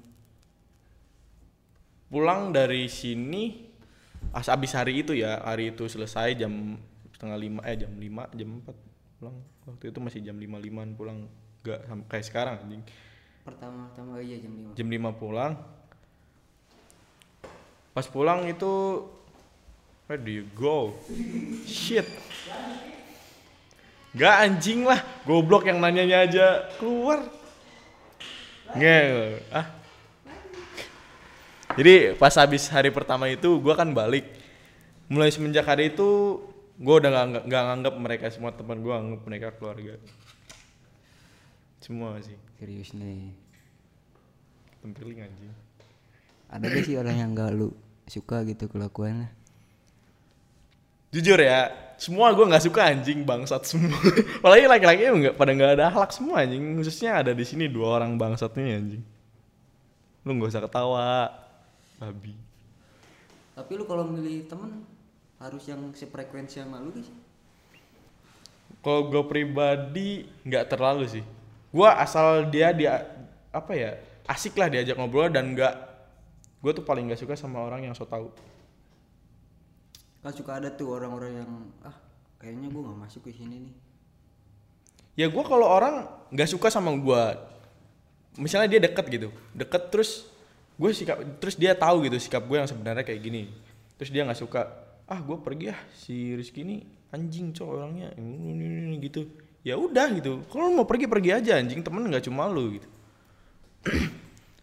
pulang 2.12 2.52
dari 2.52 2.92
sini 2.92 3.72
as 4.36 4.52
abis 4.52 4.76
hari 4.76 5.00
itu 5.00 5.16
ya 5.16 5.40
hari 5.48 5.72
itu 5.72 5.88
selesai 5.88 6.36
jam 6.36 6.76
setengah 7.16 7.40
lima 7.40 7.64
eh 7.64 7.80
jam 7.80 7.94
lima 7.96 8.28
jam 8.36 8.60
empat 8.60 8.76
pulang. 9.16 9.38
Waktu 9.64 9.96
itu 9.96 10.00
masih 10.04 10.20
jam 10.20 10.36
lima 10.36 10.60
limaan 10.60 10.92
pulang 10.98 11.32
gak 11.64 11.88
sampai 11.88 12.08
kayak 12.12 12.26
sekarang 12.28 12.56
anjing. 12.66 12.84
Pertama 13.48 13.90
pertama 13.90 14.20
iya 14.20 14.38
jam 14.42 14.54
5 14.74 14.78
jam 14.78 14.88
lima 14.92 15.10
pulang. 15.16 15.54
Pas 17.96 18.06
pulang 18.12 18.44
itu 18.50 19.06
where 20.12 20.20
do 20.20 20.32
you 20.32 20.46
go. 20.58 20.92
Shit. 21.64 22.06
Gak 24.12 24.36
anjing 24.44 24.84
lah. 24.84 25.00
Goblok 25.24 25.72
yang 25.72 25.80
nanyanya 25.80 26.28
aja. 26.28 26.48
Keluar 26.76 27.41
Nggak, 28.72 29.04
ah. 29.52 29.68
Jadi 31.76 32.16
pas 32.20 32.36
habis 32.36 32.68
hari 32.68 32.92
pertama 32.92 33.28
itu 33.32 33.60
gua 33.60 33.76
kan 33.76 33.92
balik. 33.92 34.28
Mulai 35.12 35.32
semenjak 35.32 35.68
hari 35.68 35.92
itu 35.92 36.40
gua 36.80 37.00
udah 37.04 37.10
nggak 37.12 37.44
nggak 37.48 37.64
nganggap 37.68 37.94
mereka 38.00 38.26
semua 38.32 38.52
teman 38.56 38.80
gua 38.80 39.00
anggap 39.04 39.22
mereka 39.28 39.48
keluarga. 39.56 39.96
Semua 41.84 42.20
sih. 42.24 42.38
Serius 42.60 42.94
nih. 42.94 43.34
Tempeling 44.80 45.20
anjing. 45.26 45.54
Ada 46.52 46.68
gak 46.68 46.84
sih 46.84 46.96
orang 47.00 47.16
yang 47.16 47.32
gak 47.32 47.56
lu 47.56 47.72
suka 48.12 48.44
gitu 48.44 48.68
kelakuannya 48.68 49.41
jujur 51.12 51.40
ya 51.40 51.70
semua 52.02 52.34
gue 52.34 52.42
nggak 52.48 52.66
suka 52.66 52.82
anjing 52.90 53.22
bangsat 53.22 53.62
semua. 53.68 53.94
Apalagi 54.42 54.66
laki-laki 54.66 55.02
nggak 55.06 55.36
pada 55.38 55.52
nggak 55.54 55.72
ada 55.78 55.84
akhlak 55.94 56.12
semua 56.16 56.42
anjing. 56.42 56.74
Khususnya 56.82 57.22
ada 57.22 57.32
di 57.36 57.46
sini 57.46 57.70
dua 57.70 58.02
orang 58.02 58.18
bangsat 58.18 58.58
ini 58.58 58.72
anjing. 58.74 59.04
Lu 60.26 60.34
nggak 60.34 60.50
usah 60.50 60.64
ketawa 60.66 61.30
babi. 62.02 62.34
Tapi 63.54 63.72
lu 63.78 63.86
kalau 63.86 64.10
milih 64.10 64.50
temen 64.50 64.82
harus 65.38 65.64
yang 65.70 65.94
sefrekuensi 65.94 66.58
sama 66.58 66.82
lu 66.82 66.90
sih 66.98 67.14
kalau 68.82 69.12
gue 69.14 69.24
pribadi 69.30 70.26
nggak 70.42 70.74
terlalu 70.74 71.06
sih. 71.06 71.26
Gue 71.70 71.88
asal 71.88 72.50
dia 72.50 72.74
dia 72.74 73.06
apa 73.54 73.72
ya 73.78 74.00
asik 74.28 74.58
lah 74.58 74.68
diajak 74.68 74.98
ngobrol 74.98 75.30
dan 75.30 75.54
nggak 75.54 75.76
gue 76.62 76.72
tuh 76.72 76.86
paling 76.86 77.10
nggak 77.10 77.22
suka 77.22 77.38
sama 77.38 77.62
orang 77.62 77.86
yang 77.90 77.94
so 77.94 78.08
tau 78.08 78.34
kan 80.22 80.34
suka 80.34 80.62
ada 80.62 80.70
tuh 80.70 80.94
orang-orang 80.94 81.42
yang 81.42 81.52
ah 81.82 81.98
kayaknya 82.38 82.70
gue 82.70 82.82
nggak 82.82 83.00
masuk 83.10 83.22
ke 83.26 83.34
sini 83.34 83.70
nih. 83.70 83.76
Ya 85.18 85.28
gue 85.28 85.44
kalau 85.44 85.68
orang 85.68 86.08
nggak 86.32 86.50
suka 86.50 86.70
sama 86.72 86.94
gue 86.96 87.24
misalnya 88.40 88.72
dia 88.72 88.82
deket 88.88 89.06
gitu 89.12 89.30
deket 89.52 89.92
terus 89.92 90.24
gue 90.80 90.90
sikap 90.96 91.20
terus 91.44 91.60
dia 91.60 91.76
tahu 91.76 92.08
gitu 92.08 92.16
sikap 92.16 92.48
gue 92.48 92.56
yang 92.56 92.70
sebenarnya 92.70 93.04
kayak 93.04 93.20
gini 93.20 93.52
terus 94.00 94.08
dia 94.08 94.24
nggak 94.24 94.40
suka 94.40 94.72
ah 95.12 95.20
gue 95.20 95.36
pergi 95.44 95.76
ah 95.76 95.80
si 95.92 96.32
Rizky 96.32 96.64
ini 96.64 96.80
anjing 97.12 97.52
cowok 97.52 97.74
orangnya 97.76 98.16
ini, 98.16 98.56
ini, 98.56 98.64
ini, 98.64 98.82
ini," 98.88 98.98
gitu. 99.04 99.28
Ya 99.62 99.76
udah 99.78 100.10
gitu 100.16 100.42
kalau 100.50 100.72
mau 100.72 100.88
pergi 100.88 101.06
pergi 101.06 101.36
aja 101.36 101.60
anjing 101.60 101.84
temen 101.84 102.08
nggak 102.08 102.26
cuma 102.26 102.48
lu 102.48 102.80
gitu. 102.80 102.88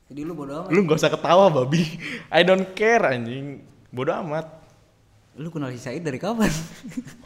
Jadi 0.08 0.20
lu 0.24 0.32
bodo 0.32 0.64
amat. 0.64 0.72
Lu 0.72 0.80
nggak 0.88 0.98
usah 0.98 1.12
ketawa 1.12 1.52
babi. 1.52 1.84
I 2.32 2.40
don't 2.40 2.72
care 2.72 3.04
anjing. 3.04 3.60
Bodoh 3.92 4.16
amat 4.24 4.57
lu 5.38 5.48
kenal 5.54 5.70
si 5.70 5.78
Said 5.78 6.02
dari 6.02 6.18
kapan 6.18 6.50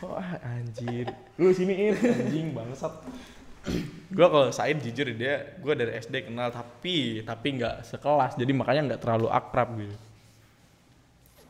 Oh 0.04 0.20
anjir. 0.44 1.08
Lu 1.40 1.48
siniin 1.50 1.96
anjing 1.96 2.52
bangsat. 2.52 2.92
gua 4.12 4.26
kalau 4.28 4.48
Said 4.52 4.84
jujur 4.84 5.08
dia 5.16 5.56
gua 5.64 5.72
dari 5.72 5.96
SD 5.96 6.28
kenal 6.28 6.52
tapi 6.52 7.24
tapi 7.24 7.46
nggak 7.56 7.88
sekelas 7.88 8.36
jadi 8.36 8.52
makanya 8.52 8.94
nggak 8.94 9.00
terlalu 9.00 9.28
akrab 9.32 9.68
gitu. 9.80 9.96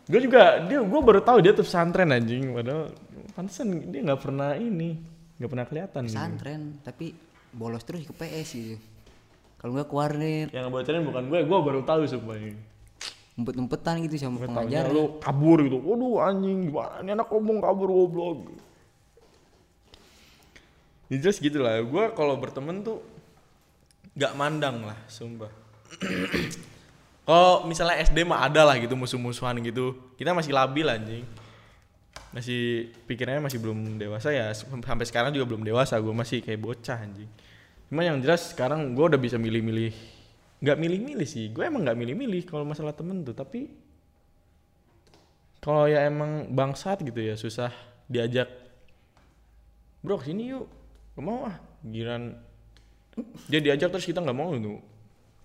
Gue 0.03 0.20
juga 0.22 0.62
dia 0.66 0.83
gua 0.83 1.01
baru 1.03 1.20
tahu 1.22 1.42
dia 1.42 1.51
tuh 1.51 1.66
pesantren 1.66 2.14
anjing 2.14 2.55
padahal 2.55 2.94
pantesan 3.35 3.90
dia 3.90 4.01
nggak 4.07 4.20
pernah 4.22 4.55
ini 4.55 4.98
nggak 5.40 5.51
pernah 5.51 5.66
kelihatan 5.66 6.03
gitu. 6.07 6.14
pesantren 6.14 6.62
tapi 6.87 7.07
bolos 7.51 7.83
terus 7.83 8.07
ke 8.07 8.14
PS 8.14 8.48
gitu 8.55 8.77
kalau 9.62 9.79
nggak 9.79 9.88
ke 9.88 9.94
warnet 9.94 10.48
Yang 10.51 10.64
ngebocorin 10.66 11.03
bukan 11.07 11.25
gue, 11.31 11.40
gue 11.46 11.59
baru 11.62 11.81
tahu 11.87 12.03
supaya. 12.11 12.51
Umpet-umpetan 13.33 14.05
gitu 14.05 14.21
sama 14.21 14.45
Gue 14.45 14.49
pengajar 14.49 14.92
lu 14.92 15.16
kabur 15.18 15.64
gitu. 15.64 15.81
Waduh 15.81 16.21
anjing 16.21 16.68
gimana 16.68 17.01
nih 17.01 17.12
anak 17.16 17.29
ngomong 17.33 17.59
kabur 17.64 17.88
goblok. 17.88 18.53
Ya 21.09 21.16
jelas 21.21 21.40
gitu 21.40 21.61
lah. 21.61 21.81
Gue 21.81 22.12
kalau 22.12 22.37
berteman 22.37 22.85
tuh 22.85 23.01
nggak 24.12 24.33
mandang 24.37 24.85
lah, 24.85 24.99
sumpah. 25.09 25.49
kalau 27.29 27.64
misalnya 27.64 28.01
SD 28.05 28.25
mah 28.29 28.45
ada 28.45 28.68
lah 28.68 28.77
gitu 28.77 28.92
musuh-musuhan 28.97 29.57
gitu. 29.64 29.97
Kita 30.21 30.37
masih 30.37 30.53
labil 30.53 30.88
anjing. 30.88 31.25
masih 32.33 32.88
pikirannya 33.05 33.45
masih 33.45 33.61
belum 33.61 34.01
dewasa 34.01 34.33
ya 34.33 34.49
sampai 34.57 35.05
sekarang 35.05 35.37
juga 35.37 35.53
belum 35.53 35.68
dewasa 35.68 36.01
gue 36.01 36.16
masih 36.16 36.40
kayak 36.40 36.64
bocah 36.64 36.97
anjing 36.97 37.29
cuman 37.92 38.09
yang 38.09 38.18
jelas 38.25 38.57
sekarang 38.57 38.97
gue 38.97 39.05
udah 39.05 39.21
bisa 39.21 39.37
milih-milih 39.37 39.92
nggak 40.62 40.79
milih-milih 40.79 41.29
sih. 41.29 41.51
Gue 41.51 41.66
emang 41.66 41.83
nggak 41.83 41.98
milih-milih 41.98 42.46
kalau 42.46 42.62
masalah 42.62 42.94
temen 42.94 43.27
tuh 43.27 43.35
tapi 43.35 43.68
kalau 45.62 45.90
ya 45.90 46.07
emang 46.07 46.51
bangsat 46.51 47.03
gitu 47.03 47.22
ya 47.22 47.38
susah 47.38 47.70
diajak 48.11 48.51
bro 50.03 50.18
sini 50.18 50.51
yuk 50.51 50.66
gak 51.14 51.22
mau 51.22 51.46
ah? 51.46 51.55
Giran 51.87 52.35
dia 53.46 53.62
diajak 53.62 53.94
terus 53.94 54.07
kita 54.07 54.18
nggak 54.18 54.35
mau 54.35 54.51
tuh 54.59 54.83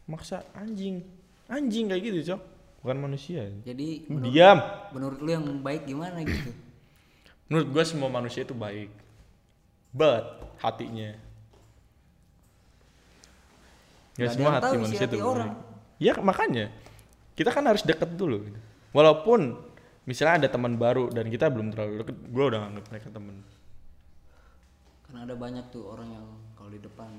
maksa 0.10 0.42
anjing 0.58 1.06
anjing 1.52 1.92
kayak 1.92 2.04
gitu 2.04 2.20
cok. 2.34 2.42
Bukan 2.78 2.98
manusia. 3.04 3.42
Jadi 3.66 4.08
menurut, 4.08 4.32
diam. 4.32 4.60
menurut 4.96 5.20
lu 5.20 5.30
yang 5.34 5.46
baik 5.60 5.84
gimana 5.90 6.24
gitu? 6.24 6.52
menurut 7.50 7.68
gue 7.74 7.84
semua 7.84 8.10
manusia 8.12 8.44
itu 8.46 8.56
baik. 8.56 8.92
But 9.92 10.46
hatinya 10.62 11.16
Gak 14.18 14.26
ada 14.26 14.34
semua 14.34 14.52
hati 14.58 14.64
tahu 14.66 14.74
manusia 14.82 15.06
itu 15.06 15.18
orang. 15.22 15.52
ya 16.02 16.14
makanya. 16.20 16.66
Kita 17.38 17.50
kan 17.54 17.64
harus 17.70 17.86
deket 17.86 18.10
dulu 18.18 18.50
gitu. 18.50 18.60
walaupun 18.92 19.62
misalnya 20.10 20.42
ada 20.42 20.50
teman 20.50 20.74
baru 20.74 21.14
dan 21.14 21.30
kita 21.30 21.54
belum 21.54 21.70
terlalu 21.70 22.02
deket 22.02 22.18
gue 22.18 22.44
udah 22.50 22.60
nganggap 22.66 22.86
mereka 22.90 23.08
temen. 23.14 23.36
Karena 25.06 25.20
ada 25.24 25.36
banyak 25.38 25.66
tuh 25.70 25.84
orang 25.88 26.10
yang 26.12 26.26
kalau 26.58 26.70
di 26.74 26.82
depan. 26.82 27.12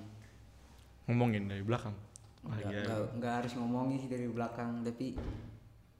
Ngomongin 1.06 1.46
dari 1.46 1.62
belakang. 1.62 1.94
Nggak 2.42 2.58
Lagi 2.58 2.74
nggak- 2.82 3.11
nggak 3.16 3.32
harus 3.42 3.52
ngomongin 3.54 3.96
sih 4.02 4.11
dari 4.11 4.26
belakang 4.26 4.82
tapi 4.82 5.06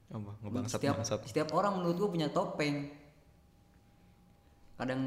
apa? 0.09 0.31
Ngebangsat 0.43 0.77
setiap 0.81 0.95
bangsat. 0.99 1.19
setiap 1.23 1.49
orang 1.55 1.79
menurut 1.79 1.95
gua 1.95 2.09
punya 2.11 2.27
topeng. 2.27 2.91
Kadang 4.75 5.01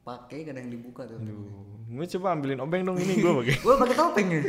dipakai, 0.00 0.48
kadang 0.48 0.72
dibuka 0.72 1.04
tuh. 1.04 1.20
gue 1.90 2.06
coba 2.16 2.32
ambilin 2.32 2.64
obeng 2.64 2.88
dong 2.88 2.96
ini 2.96 3.20
gue 3.20 3.32
pakai. 3.44 3.56
Gua 3.66 3.76
pakai 3.76 3.96
topeng 3.98 4.28
ya. 4.32 4.40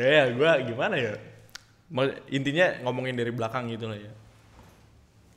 ya 0.00 0.06
ya 0.08 0.24
gue 0.32 0.50
gimana 0.72 0.96
ya? 0.96 1.12
Intinya 2.32 2.80
ngomongin 2.88 3.18
dari 3.18 3.32
belakang 3.34 3.68
gitu 3.68 3.90
lah 3.90 3.98
ya. 4.00 4.12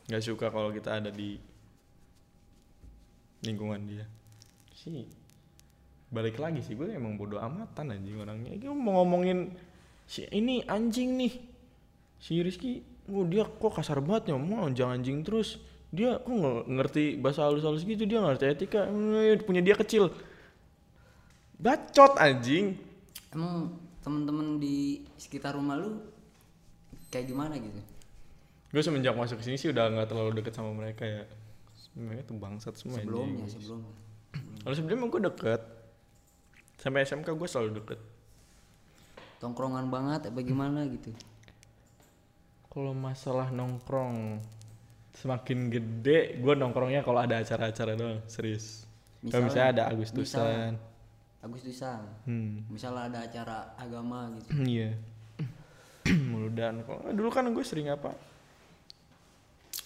Nggak 0.07 0.23
suka 0.23 0.47
kalau 0.47 0.71
kita 0.71 1.03
ada 1.03 1.11
di 1.11 1.35
lingkungan 3.43 3.83
dia. 3.83 4.05
Sih 4.71 5.03
balik 6.07 6.39
lagi 6.39 6.63
sih 6.63 6.71
gue 6.71 6.87
emang 6.87 7.19
bodoh 7.19 7.43
amatan 7.43 7.91
anjing 7.91 8.15
orangnya. 8.15 8.55
Gue 8.55 8.71
mau 8.71 9.03
ngomongin 9.03 9.51
si 10.07 10.23
ini 10.31 10.63
anjing 10.63 11.19
nih. 11.19 11.33
Si 12.21 12.39
Rizky 12.39 12.79
oh 13.11 13.27
dia 13.27 13.43
kok 13.43 13.75
kasar 13.75 13.99
banget 13.99 14.31
ngomong 14.31 14.71
jangan 14.77 15.01
anjing 15.01 15.25
terus 15.25 15.59
dia 15.87 16.19
kok 16.19 16.27
nggak 16.27 16.57
ngerti 16.67 17.03
bahasa 17.15 17.47
halus-halus 17.47 17.81
gitu 17.81 18.03
dia 18.03 18.19
nggak 18.19 18.31
ngerti 18.35 18.45
etika 18.47 18.81
Eh, 18.85 19.39
punya 19.39 19.61
dia 19.61 19.73
kecil 19.73 20.11
bacot 21.55 22.17
anjing 22.17 22.75
Emang 23.29 23.75
temen-temen 24.01 24.57
di 24.57 25.03
sekitar 25.15 25.53
rumah 25.53 25.75
lu 25.75 25.99
kayak 27.07 27.27
gimana 27.27 27.55
gitu? 27.55 27.79
gue 28.67 28.83
semenjak 28.83 29.15
masuk 29.15 29.39
sini 29.39 29.55
sih 29.55 29.71
udah 29.71 29.87
nggak 29.89 30.07
terlalu 30.07 30.31
deket 30.37 30.53
sama 30.53 30.71
mereka 30.71 31.03
ya 31.03 31.23
mereka 31.93 32.27
tuh 32.27 32.35
bangsat 32.35 32.75
semua 32.75 32.99
Sebelumnya, 32.99 33.41
anjing. 33.41 33.49
sebelumnya. 33.49 33.93
kalau 34.61 34.75
sebelumnya 34.75 35.07
gue 35.07 35.21
deket 35.23 35.61
sampai 36.77 36.99
SMK 37.03 37.27
gue 37.31 37.47
selalu 37.47 37.69
deket 37.79 37.99
Tongkrongan 39.37 39.87
banget 39.87 40.27
apa 40.27 40.39
gimana 40.41 40.83
gitu? 40.85 41.15
kalau 42.67 42.91
masalah 42.91 43.49
nongkrong 43.49 44.43
semakin 45.17 45.67
gede 45.67 46.37
gue 46.37 46.53
nongkrongnya 46.53 47.01
kalau 47.01 47.19
ada 47.19 47.41
acara-acara 47.41 47.97
doang 47.97 48.21
serius 48.29 48.85
kalau 49.27 49.49
misalnya 49.49 49.69
ada 49.73 49.83
Agustusan 49.89 50.77
Agustusan. 51.37 52.01
hmm 52.25 52.69
Misalnya 52.69 53.03
ada 53.07 53.19
acara 53.23 53.57
agama 53.77 54.29
gitu. 54.35 54.49
iya 54.63 54.93
muludan 56.31 56.81
kalau 56.83 57.01
dulu 57.11 57.29
kan 57.29 57.49
gue 57.49 57.65
sering 57.65 57.89
apa 57.89 58.13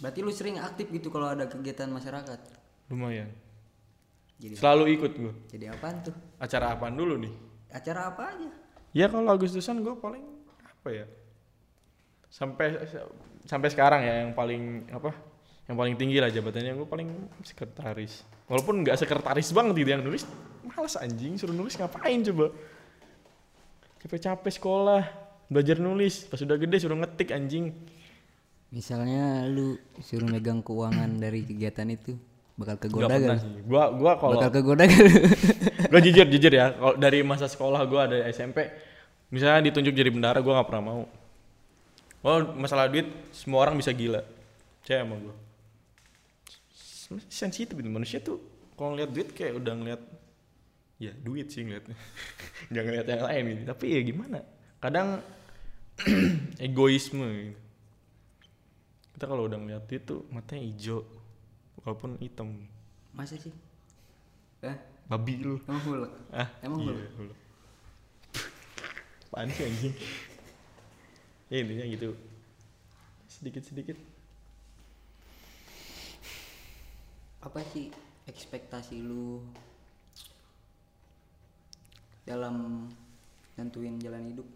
Berarti 0.01 0.25
lu 0.25 0.33
sering 0.33 0.57
aktif 0.57 0.89
gitu 0.89 1.13
kalau 1.13 1.29
ada 1.29 1.45
kegiatan 1.45 1.85
masyarakat. 1.85 2.39
lumayan 2.89 3.29
Jadi 4.41 4.57
selalu 4.57 4.97
ikut 4.97 5.11
gue 5.13 5.33
jadi 5.53 5.69
apaan 5.71 6.01
tuh? 6.01 6.15
acara 6.37 6.73
apaan 6.73 6.97
dulu 6.97 7.15
nih 7.21 7.33
Acara 7.71 8.11
apa 8.11 8.35
aja? 8.35 8.49
Ya 8.91 9.07
kalau 9.07 9.31
Agustusan 9.31 9.79
gue 9.79 9.95
paling 9.95 10.25
apa 10.59 10.89
ya? 10.91 11.05
Sampai 12.31 12.79
sampai 13.43 13.67
sekarang 13.67 14.01
ya 14.07 14.23
yang 14.23 14.31
paling 14.31 14.87
apa? 14.87 15.11
Yang 15.67 15.75
paling 15.77 15.95
tinggi 15.99 16.17
lah 16.23 16.31
jabatannya 16.31 16.71
gue 16.79 16.87
paling 16.87 17.09
sekretaris. 17.43 18.23
Walaupun 18.47 18.87
nggak 18.87 18.95
sekretaris 18.95 19.51
banget 19.51 19.83
gitu 19.83 19.89
yang 19.91 20.03
nulis 20.03 20.23
males 20.63 20.95
anjing 20.95 21.35
suruh 21.35 21.51
nulis 21.51 21.75
ngapain 21.75 22.23
coba? 22.31 22.55
Capek-capek 23.99 24.51
sekolah 24.55 25.03
belajar 25.51 25.77
nulis 25.83 26.25
pas 26.31 26.39
udah 26.39 26.55
gede 26.55 26.77
suruh 26.79 26.95
ngetik 26.95 27.35
anjing. 27.35 27.75
Misalnya 28.71 29.43
lu 29.51 29.75
suruh 29.99 30.31
megang 30.31 30.63
keuangan 30.63 31.11
dari 31.19 31.43
kegiatan 31.43 31.91
itu 31.91 32.15
bakal 32.55 32.79
kegoda 32.79 33.19
gak? 33.19 33.43
Gua 33.67 33.91
gua 33.91 34.15
kalau 34.15 34.39
Bakal 34.39 34.51
kegoda 34.63 34.83
gak? 34.87 34.99
gue 35.91 36.01
jujur 36.07 36.25
jujur 36.31 36.53
ya 36.55 36.71
kalau 36.71 36.95
dari 36.95 37.19
masa 37.19 37.51
sekolah 37.51 37.83
gue 37.83 37.99
ada 37.99 38.17
SMP 38.31 38.63
misalnya 39.27 39.67
ditunjuk 39.67 39.91
jadi 39.91 40.07
bendara 40.07 40.39
gue 40.39 40.53
nggak 40.55 40.67
pernah 40.71 40.83
mau 40.87 41.01
oh 42.21 42.37
masalah 42.57 42.87
duit 42.89 43.07
semua 43.33 43.65
orang 43.65 43.77
bisa 43.77 43.91
gila 43.93 44.21
saya 44.85 45.05
sama 45.05 45.17
gue 45.17 45.35
sensitif 47.27 47.75
gitu 47.75 47.89
manusia 47.91 48.23
tuh 48.23 48.39
kalau 48.79 48.95
ngeliat 48.95 49.11
duit 49.11 49.29
kayak 49.35 49.59
udah 49.59 49.73
ngeliat 49.75 50.01
ya 51.01 51.11
duit 51.17 51.49
sih 51.49 51.65
ngeliatnya 51.65 51.97
nggak 52.71 52.83
ngeliat 52.87 53.07
yang 53.09 53.23
lain 53.25 53.43
gitu 53.51 53.63
tapi 53.67 53.85
ya 53.91 54.01
gimana 54.05 54.39
kadang 54.79 55.19
egoisme 56.65 57.25
gitu. 57.25 57.59
kita 59.17 59.25
kalau 59.27 59.45
udah 59.49 59.59
ngeliat 59.59 59.83
duit 59.85 60.03
tuh 60.05 60.23
matanya 60.29 60.63
hijau 60.65 61.03
walaupun 61.81 62.17
hitam 62.21 62.69
Masa 63.11 63.35
sih? 63.35 63.51
Eh, 64.63 64.77
babi 65.11 65.43
lu 65.43 65.59
emang 65.67 65.83
hulek? 65.83 66.11
ah 66.31 66.47
Emang 66.63 66.79
iya, 66.79 66.95
hulek? 66.95 67.09
hulek. 67.19 67.37
apaan 69.27 69.47
sih 69.51 69.63
anjing 69.67 69.93
ya 71.51 71.59
intinya 71.59 71.83
gitu. 71.83 72.15
Sedikit 73.27 73.63
sedikit 73.67 73.97
Apa 77.41 77.59
sih 77.73 77.89
ekspektasi 78.29 79.01
lu 79.01 79.41
dalam 82.23 82.87
nentuin 83.57 83.97
jalan 83.99 84.29
hidup? 84.29 84.47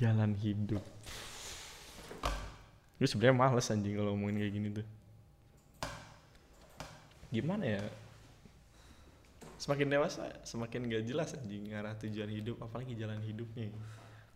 jalan 0.00 0.32
hidup. 0.40 0.80
Gue 2.96 3.06
sebenarnya 3.06 3.36
males 3.36 3.68
anjing 3.68 3.94
kalau 3.94 4.16
ngomongin 4.16 4.40
kayak 4.40 4.52
gini 4.56 4.68
tuh. 4.72 4.86
Gimana 7.28 7.64
ya? 7.76 7.82
Semakin 9.60 9.92
dewasa 9.92 10.32
semakin 10.48 10.88
gak 10.88 11.04
jelas 11.04 11.36
anjing 11.36 11.68
arah 11.76 11.92
tujuan 12.00 12.30
hidup 12.32 12.56
apalagi 12.64 12.96
jalan 12.96 13.20
hidupnya 13.20 13.68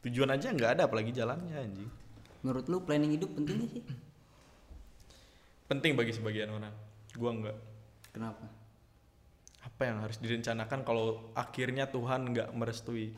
tujuan 0.07 0.31
aja 0.35 0.51
nggak 0.51 0.71
ada 0.79 0.83
apalagi 0.91 1.15
jalannya 1.15 1.57
anjing. 1.57 1.91
Menurut 2.43 2.67
lu 2.67 2.79
planning 2.83 3.15
hidup 3.15 3.31
penting 3.39 3.55
gak 3.63 3.71
sih? 3.71 3.83
penting 5.71 5.93
bagi 5.95 6.13
sebagian 6.13 6.51
orang. 6.51 6.75
Gua 7.15 7.31
nggak. 7.31 7.57
Kenapa? 8.13 8.63
apa 9.63 9.83
yang 9.87 9.99
harus 10.03 10.19
direncanakan 10.19 10.83
kalau 10.83 11.35
akhirnya 11.39 11.87
Tuhan 11.87 12.35
nggak 12.35 12.49
merestui? 12.55 13.15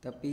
Tapi 0.00 0.32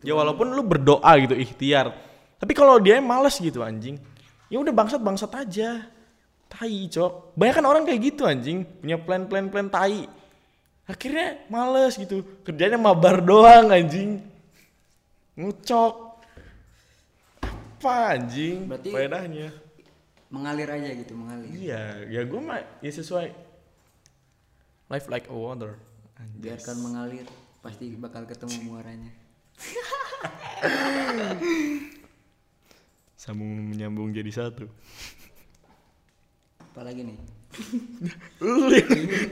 ya 0.00 0.16
walaupun 0.16 0.52
lu 0.52 0.64
berdoa 0.64 1.12
gitu 1.20 1.36
ikhtiar. 1.36 1.92
Tapi 2.40 2.52
kalau 2.56 2.76
dia 2.76 2.98
males 2.98 3.38
gitu 3.38 3.60
anjing 3.62 4.00
ya 4.48 4.58
udah 4.58 4.72
bangsat 4.72 5.00
bangsat 5.00 5.32
aja. 5.36 5.88
Tai 6.48 6.76
cok. 6.92 7.32
Banyak 7.32 7.54
kan 7.56 7.64
orang 7.64 7.82
kayak 7.88 8.00
gitu 8.12 8.28
anjing 8.28 8.64
punya 8.64 9.00
plan 9.00 9.24
plan 9.24 9.48
plan 9.48 9.72
tai 9.72 10.04
akhirnya 10.86 11.38
males 11.46 11.94
gitu. 11.98 12.22
Kerjanya 12.42 12.78
mabar 12.78 13.22
doang 13.22 13.70
anjing. 13.70 14.22
Ngucok. 15.38 15.94
Apa 17.42 18.14
anjing? 18.14 18.70
Berarti- 18.70 18.94
faedahnya. 18.94 19.50
mengalir 20.32 20.64
aja 20.64 20.88
gitu, 20.96 21.12
mengalir. 21.12 21.44
iya 21.52 22.08
ya 22.08 22.24
gue 22.24 22.40
mah 22.40 22.64
ya 22.80 22.88
sesuai. 22.88 23.36
Life 24.88 25.12
like 25.12 25.28
a 25.28 25.36
water. 25.36 25.76
Anjing. 26.16 26.40
Biarkan 26.40 26.76
mengalir, 26.80 27.28
pasti 27.60 27.92
bakal 28.00 28.24
ketemu 28.24 28.56
muaranya. 28.64 29.12
sambung 33.22 33.70
menyambung 33.70 34.10
jadi 34.10 34.32
satu. 34.32 34.66
Apalagi 36.72 37.06
nih? 37.06 37.18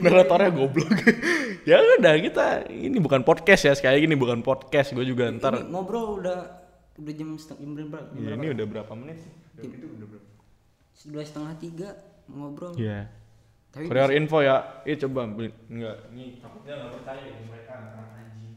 Naratornya 0.01 0.49
goblok. 0.53 0.89
ya 1.69 1.77
udah 1.99 2.13
kita 2.17 2.45
ini 2.69 2.97
bukan 2.97 3.21
podcast 3.21 3.69
ya 3.69 3.73
sekali 3.73 4.01
lagi 4.01 4.05
ini 4.09 4.17
bukan 4.17 4.41
podcast 4.41 4.93
gue 4.93 5.05
juga 5.05 5.29
ntar 5.29 5.61
Ini 5.61 5.69
ngobrol 5.69 6.21
udah 6.21 6.39
udah 6.97 7.13
jam 7.13 7.33
setengah 7.37 7.61
jam 7.61 7.87
berapa 7.89 7.97
jam 8.09 8.17
berapa 8.17 8.37
ini 8.37 8.47
udah 8.53 8.65
berapa 8.65 8.91
menit 8.93 9.17
sih? 9.21 9.31
Gitu 9.61 9.85
udah 9.85 10.07
berapa? 10.09 10.27
dua 11.01 11.23
setengah 11.25 11.53
tiga 11.57 11.89
ngobrol 12.29 12.77
Iya. 12.77 13.09
tapi 13.73 13.89
For 13.89 13.97
your 13.97 14.11
info 14.13 14.37
ya, 14.43 14.83
eh 14.85 14.99
coba 14.99 15.25
beli 15.25 15.49
enggak, 15.65 15.97
ini 16.11 16.37
takutnya 16.37 16.75
nggak 16.77 16.91
percaya 16.93 17.23
ini 17.23 17.41
mereka 17.47 17.71
anak 17.73 18.09
anjing. 18.19 18.55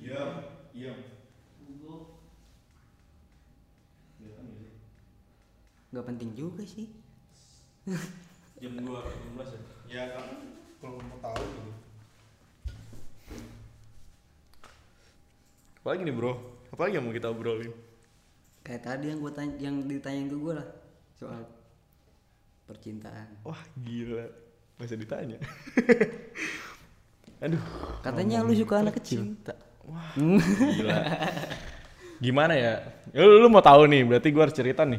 Iya, 0.00 0.22
iya. 0.72 0.92
Nggak 5.94 6.06
penting 6.10 6.34
juga 6.34 6.66
sih 6.66 6.90
Jam 8.58 8.74
2, 8.80 8.82
jam 8.82 9.30
12 9.36 9.44
ya? 9.44 9.60
Ya 9.84 10.02
kan, 10.16 10.24
kalau 10.80 10.96
mau 11.04 11.20
tahu 11.20 11.36
gitu. 11.36 11.72
Apalagi 15.84 16.02
nih 16.08 16.16
bro, 16.16 16.32
apalagi 16.72 16.96
yang 16.96 17.04
mau 17.04 17.12
kita 17.12 17.28
obrolin? 17.28 17.74
kayak 18.64 18.80
tadi 18.80 19.12
yang 19.12 19.20
gue 19.20 19.32
tanya 19.36 19.54
yang 19.60 19.76
ditanyain 19.84 20.24
ke 20.32 20.36
gue 20.40 20.52
lah 20.56 20.68
soal 21.20 21.44
percintaan 22.64 23.28
Wah 23.44 23.60
gila, 23.76 24.24
masih 24.80 24.96
ditanya. 24.96 25.36
Aduh. 27.44 27.60
katanya 28.00 28.40
lu 28.40 28.56
suka 28.56 28.80
anak 28.80 28.96
kecil 28.96 29.20
Cinta. 29.20 29.52
Wah 29.84 30.16
gila. 30.80 30.96
Gimana 32.24 32.56
ya? 32.56 32.80
ya 33.12 33.20
lu, 33.20 33.44
lu 33.44 33.52
mau 33.52 33.60
tahu 33.60 33.84
nih, 33.84 34.00
berarti 34.08 34.32
gua 34.32 34.48
harus 34.48 34.56
cerita 34.56 34.88
nih. 34.88 34.96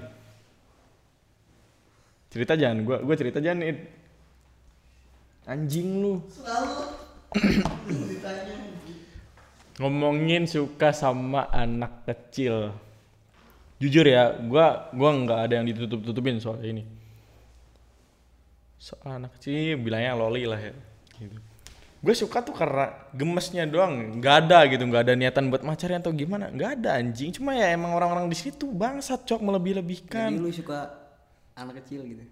Cerita 2.36 2.60
jangan, 2.60 2.84
gua 2.84 2.98
gua 3.00 3.16
cerita 3.16 3.40
jangan 3.40 3.64
nih. 3.64 3.80
Anjing 5.48 6.04
lu. 6.04 6.20
Ngomongin 9.80 10.44
suka 10.44 10.92
sama 10.92 11.48
anak 11.48 12.04
kecil. 12.04 12.76
Jujur 13.80 14.04
ya, 14.04 14.36
gua 14.52 14.92
gua 14.92 15.16
nggak 15.16 15.40
ada 15.48 15.54
yang 15.64 15.66
ditutup-tutupin 15.72 16.44
soal 16.44 16.60
ini. 16.60 16.84
Soal 18.84 19.16
anak 19.16 19.40
kecil 19.40 19.80
bilangnya 19.80 20.20
loli 20.20 20.44
lah 20.44 20.60
ya. 20.60 20.76
Gitu. 21.16 21.40
Gue 22.04 22.14
suka 22.14 22.44
tuh 22.46 22.54
karena 22.54 22.94
gemesnya 23.18 23.66
doang, 23.66 24.22
nggak 24.22 24.36
ada 24.46 24.62
gitu, 24.70 24.86
nggak 24.86 25.10
ada 25.10 25.14
niatan 25.18 25.50
buat 25.50 25.66
macarnya 25.66 25.98
atau 25.98 26.14
gimana, 26.14 26.54
nggak 26.54 26.78
ada 26.78 27.02
anjing. 27.02 27.34
Cuma 27.34 27.58
ya 27.58 27.74
emang 27.74 27.98
orang-orang 27.98 28.30
di 28.30 28.38
situ 28.38 28.70
bangsat 28.70 29.26
cok 29.26 29.42
melebih-lebihkan. 29.42 30.38
jadi 30.38 30.38
lu 30.38 30.54
suka 30.54 31.05
anak 31.56 31.84
kecil 31.84 32.04
gitu 32.04 32.26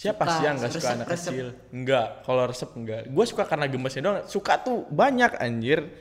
Siapa 0.00 0.24
Suka, 0.24 0.32
sih 0.32 0.42
yang 0.48 0.56
nggak 0.56 0.72
suka 0.72 0.80
resep, 0.80 0.96
anak 0.96 1.08
resep. 1.12 1.32
kecil? 1.36 1.48
Enggak, 1.76 2.08
kalau 2.24 2.42
resep 2.48 2.70
enggak. 2.72 3.02
Gue 3.12 3.24
suka 3.28 3.44
karena 3.44 3.68
gemesnya 3.68 4.00
doang. 4.00 4.24
Suka 4.24 4.56
tuh 4.56 4.88
banyak 4.88 5.36
anjir. 5.36 5.92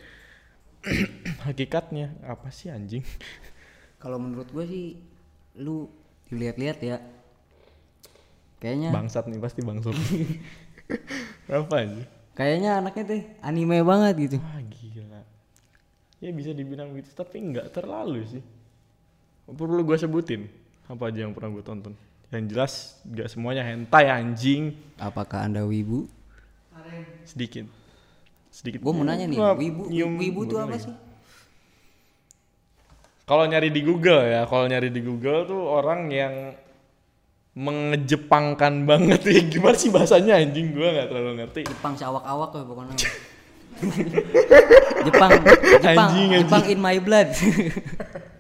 Hakikatnya 1.44 2.16
apa 2.24 2.48
sih 2.48 2.72
anjing? 2.72 3.04
kalau 4.00 4.16
menurut 4.16 4.48
gue 4.48 4.64
sih 4.64 4.86
lu 5.60 5.92
dilihat-lihat 6.32 6.80
ya 6.80 7.04
kayaknya 8.64 8.96
Bangsat 8.96 9.28
nih 9.28 9.44
pasti 9.44 9.60
bangsat. 9.60 9.92
apa 11.60 11.76
aja? 11.76 12.04
kayaknya 12.40 12.80
anaknya 12.80 13.04
tuh 13.04 13.22
anime 13.44 13.84
banget 13.84 14.16
gitu 14.32 14.38
Wah 14.40 14.64
gila. 14.64 15.22
Ya 16.24 16.32
bisa 16.32 16.56
dibilang 16.56 16.96
gitu, 16.96 17.12
tapi 17.12 17.44
enggak 17.44 17.76
terlalu 17.76 18.24
sih. 18.24 18.44
Perlu 19.44 19.84
gue 19.84 20.00
sebutin 20.00 20.48
apa 20.88 21.12
aja 21.12 21.28
yang 21.28 21.36
pernah 21.36 21.52
gue 21.52 21.64
tonton. 21.68 21.92
Yang 22.30 22.44
jelas 22.54 22.74
enggak 23.02 23.28
semuanya 23.28 23.64
hentai 23.66 24.06
anjing. 24.06 24.78
apakah 25.02 25.50
anda 25.50 25.66
wibu 25.66 26.06
Sedikit. 27.26 27.66
Sedikit. 28.50 28.82
gue 28.82 28.94
mau 28.94 29.06
nanya 29.06 29.30
nih 29.30 29.38
wibu 29.38 29.90
wibu 29.94 30.42
tuh 30.50 30.58
bulu 30.58 30.66
apa 30.66 30.78
sih 30.82 30.96
Kalau 33.30 33.46
nyari 33.46 33.70
di 33.70 33.86
Google 33.86 34.26
ya, 34.26 34.42
kalau 34.50 34.66
nyari 34.66 34.90
di 34.90 35.06
Google 35.06 35.46
tuh 35.46 35.62
orang 35.62 36.10
yang 36.10 36.34
mengejepangkan 37.54 38.74
banget 38.90 39.22
ya 39.26 39.42
gimana 39.46 39.76
sih 39.78 39.90
bahasanya 39.94 40.38
anjing 40.40 40.74
gua 40.74 40.96
nggak 40.96 41.08
terlalu 41.14 41.32
ngerti 41.44 41.62
Jepang 41.68 41.94
seawak-awak 41.94 42.50
lah 42.56 42.64
pokoknya 42.66 42.96
Jepang 45.08 45.32
Jepang 45.82 46.10
Anjing, 46.10 46.30
anjing. 46.36 46.42
Jepang 46.46 46.66
in 46.68 46.80
my 46.80 46.98
blood 47.00 47.30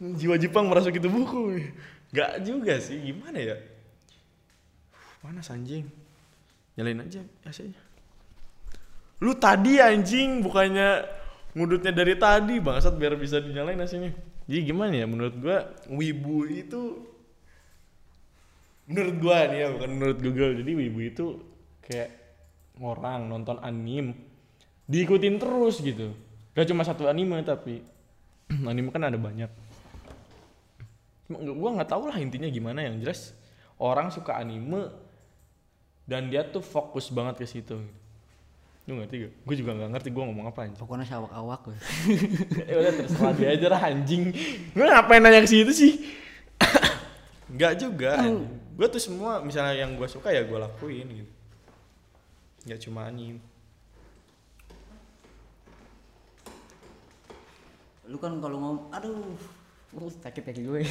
jiwa 0.00 0.36
Jepang 0.36 0.68
merasuk 0.68 0.96
itu 0.96 1.08
buku. 1.08 1.60
Nggak 2.12 2.32
juga 2.44 2.74
sih 2.78 3.00
gimana 3.00 3.38
ya? 3.38 3.56
Panas 5.20 5.50
anjing. 5.50 5.88
Nyalain 6.76 7.02
aja 7.02 7.24
AC-nya 7.48 7.80
lu 9.16 9.32
tadi 9.32 9.80
anjing 9.80 10.44
bukannya 10.44 11.08
ngudutnya 11.56 11.88
dari 11.88 12.20
tadi 12.20 12.60
bangsat 12.60 13.00
biar 13.00 13.16
bisa 13.16 13.40
dinyalain 13.40 13.80
AC-nya 13.80 14.12
jadi 14.46 14.60
gimana 14.62 14.94
ya 14.94 15.06
menurut 15.10 15.34
gua? 15.42 15.74
Wibu 15.90 16.46
itu 16.46 17.02
menurut 18.86 19.16
gua 19.18 19.50
nih 19.50 19.58
ya 19.58 19.68
bukan 19.74 19.90
menurut 19.90 20.18
Google. 20.22 20.52
Jadi 20.62 20.70
wibu 20.70 21.00
itu 21.02 21.26
kayak 21.82 22.10
orang 22.78 23.26
nonton 23.26 23.58
anime 23.58 24.14
diikutin 24.86 25.42
terus 25.42 25.82
gitu. 25.82 26.14
Gak 26.54 26.70
cuma 26.70 26.86
satu 26.86 27.10
anime 27.10 27.42
tapi 27.42 27.82
anime 28.70 28.94
kan 28.94 29.10
ada 29.10 29.18
banyak 29.18 29.50
Cuma 31.26 31.42
nggak- 31.74 31.90
tahu 31.90 32.06
lah 32.06 32.16
intinya 32.22 32.46
gimana. 32.46 32.86
Yang 32.86 32.96
jelas 33.02 33.20
orang 33.76 34.08
suka 34.14 34.38
anime 34.38 34.90
dan 36.06 36.30
dia 36.30 36.46
tuh 36.46 36.62
fokus 36.62 37.10
banget 37.10 37.42
ke 37.42 37.46
situ. 37.46 37.82
Lu 38.86 38.94
ngerti 39.02 39.26
gak? 39.26 39.32
gue 39.42 39.54
juga 39.58 39.74
nggak 39.74 39.90
ngerti 39.98 40.08
gue 40.14 40.22
ngomong 40.22 40.46
apa 40.46 40.58
anjing. 40.62 40.78
Pokoknya 40.78 41.06
seawak-awak 41.10 41.62
lah. 41.66 41.80
ya 42.70 42.74
udah 42.78 42.92
terserah 42.94 43.32
dia 43.34 43.48
aja 43.58 43.66
lah 43.66 43.82
anjing. 43.82 44.30
Gue 44.70 44.86
ngapain 44.86 45.18
nanya 45.18 45.42
ke 45.42 45.50
situ 45.50 45.72
sih? 45.74 45.92
Nggak 47.54 47.74
juga 47.82 48.22
gue 48.76 48.86
tuh 48.86 49.02
semua 49.02 49.42
misalnya 49.42 49.74
yang 49.74 49.98
gue 49.98 50.06
suka 50.06 50.30
ya 50.30 50.46
gue 50.46 50.54
lakuin 50.54 51.06
gitu. 51.10 51.32
Nggak 52.70 52.80
cuma 52.86 53.10
anime. 53.10 53.42
Lu 58.06 58.22
kan 58.22 58.38
kalau 58.38 58.56
ngomong 58.62 58.94
aduh 58.94 59.34
uh, 59.94 60.10
sakit 60.10 60.42
kaki 60.42 60.62
gue. 60.66 60.82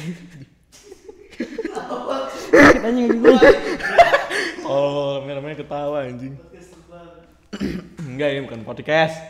Sakit 2.48 2.80
aja 2.80 3.00
kaki 3.04 3.16
gue. 3.20 3.36
Oh 4.66 5.20
namanya 5.26 5.60
ketawa 5.60 6.08
anjing. 6.08 6.34
Enggak 8.06 8.28
ini 8.32 8.40
bukan 8.48 8.64
podcast. 8.64 9.20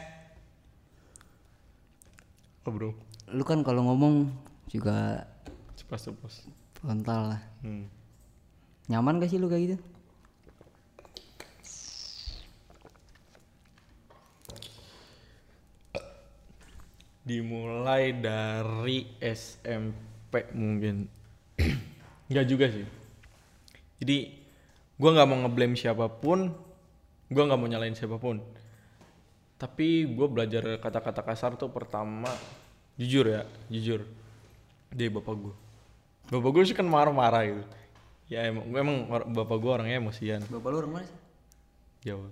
Oh 2.63 2.71
bro. 2.71 2.95
Lu 3.35 3.43
kan 3.43 3.67
kalau 3.67 3.83
ngomong 3.91 4.31
juga 4.71 5.27
cepat 5.75 5.99
cepat 6.07 6.33
frontal 6.79 7.35
lah. 7.35 7.43
Hmm. 7.67 7.91
nyaman 8.87 9.19
gak 9.19 9.35
sih 9.35 9.43
lu 9.43 9.51
kayak 9.51 9.63
gitu 9.67 9.77
dimulai 17.27 18.15
dari 18.15 19.19
SMP 19.19 20.47
mungkin. 20.55 21.11
Nggak 22.31 22.47
juga 22.47 22.67
sih. 22.71 22.87
Jadi 23.99 24.17
gua 24.95 25.11
nggak 25.13 25.29
mau 25.29 25.39
ngeblame 25.43 25.75
siapa 25.75 26.07
pun 26.07 26.55
gua 27.27 27.45
nggak 27.51 27.59
mau 27.59 27.67
nyalain 27.67 27.99
siapa 27.99 28.23
pun. 28.23 28.39
Tapi 29.57 30.05
gue 30.05 30.29
belajar 30.29 30.77
kata-kata 30.77 31.25
kasar 31.25 31.57
tuh 31.57 31.73
pertama 31.73 32.29
jujur 33.01 33.25
ya 33.25 33.49
jujur 33.73 34.05
dari 34.93 35.09
bapak 35.09 35.33
gue 35.33 35.55
bapak 36.29 36.51
gue 36.53 36.65
sih 36.69 36.77
kan 36.77 36.85
marah-marah 36.85 37.43
gitu. 37.49 37.65
Ya 38.29 38.45
emang 38.45 38.69
gua 38.69 38.81
emang 38.85 38.99
bapak 39.33 39.57
gue 39.57 39.71
orangnya 39.73 39.97
emosian. 39.97 40.45
Bapak 40.45 40.69
lu 40.69 40.77
orang 40.85 40.93
mana 40.93 41.05
sih? 41.09 41.19
Jawa. 42.05 42.29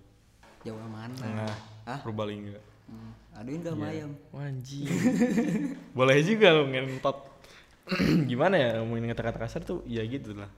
Jawa 0.69 0.85
mana? 0.85 1.17
Tengah 1.17 1.55
ah 1.89 2.01
Purbalingga 2.05 2.74
hmm. 2.89 3.39
aduin 3.41 3.61
dah 3.63 3.73
sama 3.73 3.87
ayam 3.91 4.11
Wanji. 4.31 4.89
Boleh 5.99 6.19
juga 6.23 6.55
lo 6.55 6.69
ngentot. 6.69 7.19
Gimana 8.31 8.55
ya 8.57 8.69
ngomongin 8.81 9.13
kata-kata 9.13 9.39
kasar 9.45 9.61
tuh 9.65 9.85
ya 9.85 10.01
gitu 10.09 10.33
lah. 10.37 10.49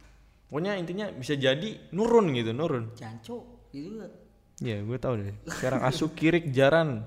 Pokoknya 0.46 0.78
intinya 0.78 1.10
bisa 1.10 1.34
jadi 1.34 1.90
nurun 1.90 2.30
gitu, 2.30 2.54
nurun. 2.54 2.94
janco 2.94 3.66
gitu 3.74 3.98
gak 3.98 4.14
Ya 4.62 4.80
gue 4.80 4.96
tahu 4.96 5.14
deh. 5.20 5.36
Sekarang 5.52 5.84
asuk 5.84 6.16
kirik 6.16 6.48
jaran 6.54 7.04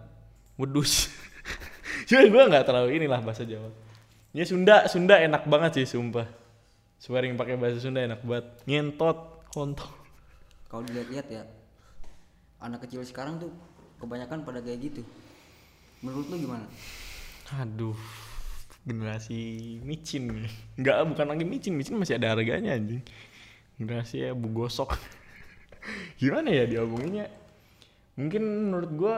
wedus. 0.60 1.10
Cuma 2.08 2.28
gue 2.28 2.44
nggak 2.52 2.66
terlalu 2.68 3.00
inilah 3.02 3.24
bahasa 3.26 3.42
Jawa. 3.42 3.74
Ya 4.30 4.46
Sunda, 4.46 4.86
Sunda 4.86 5.18
enak 5.18 5.50
banget 5.50 5.82
sih 5.82 5.98
sumpah. 5.98 6.30
Swearing 7.02 7.34
pakai 7.34 7.58
bahasa 7.58 7.82
Sunda 7.82 8.06
enak 8.06 8.22
banget. 8.22 8.46
Ngentot, 8.70 9.50
kontol. 9.50 9.90
kalau 10.70 10.86
dilihat-lihat 10.86 11.28
ya 11.34 11.44
anak 12.62 12.86
kecil 12.86 13.02
sekarang 13.02 13.42
tuh 13.42 13.50
kebanyakan 14.00 14.48
pada 14.48 14.64
kayak 14.64 14.80
gitu. 14.90 15.02
Menurut 16.00 16.32
lu 16.32 16.48
gimana? 16.48 16.66
Aduh, 17.60 18.00
generasi 18.88 19.78
micin. 19.84 20.48
Nih. 20.48 20.54
Enggak, 20.80 21.04
bukan 21.12 21.28
lagi 21.28 21.44
micin, 21.44 21.76
micin 21.76 22.00
masih 22.00 22.16
ada 22.16 22.32
harganya 22.32 22.80
anjing. 22.80 23.04
Generasi 23.76 24.24
ya 24.24 24.32
bu 24.32 24.48
gosok. 24.56 24.96
gimana 26.22 26.52
ya 26.52 26.68
diomonginnya 26.68 27.32
mungkin 28.20 28.44
menurut 28.68 28.92
gua 29.00 29.18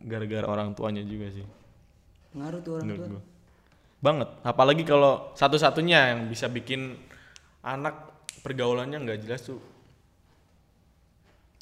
gara-gara 0.00 0.46
orang 0.48 0.72
tuanya 0.72 1.04
juga 1.04 1.28
sih. 1.32 1.44
Ngaruh 2.32 2.60
tuh 2.64 2.72
orang 2.80 2.84
menurut 2.88 3.04
tua. 3.04 3.12
gua. 3.12 3.22
Banget. 3.98 4.28
Apalagi 4.46 4.84
kalau 4.88 5.32
satu-satunya 5.36 6.16
yang 6.16 6.20
bisa 6.32 6.48
bikin 6.48 6.96
anak 7.60 8.08
pergaulannya 8.40 8.96
nggak 9.04 9.20
jelas 9.28 9.44
tuh. 9.44 9.60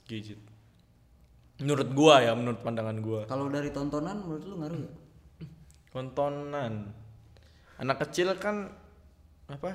Gadget 0.07 0.55
menurut 1.57 1.88
gua 1.96 2.20
ya 2.20 2.32
menurut 2.36 2.61
pandangan 2.61 2.96
gua. 3.00 3.20
Kalau 3.24 3.48
dari 3.48 3.72
tontonan 3.72 4.20
menurut 4.20 4.44
lu 4.44 4.57
ngaruh 4.61 4.78
gak? 4.84 4.96
tontonan. 5.96 6.92
Anak 7.80 8.04
kecil 8.04 8.36
kan 8.36 8.68
apa? 9.48 9.72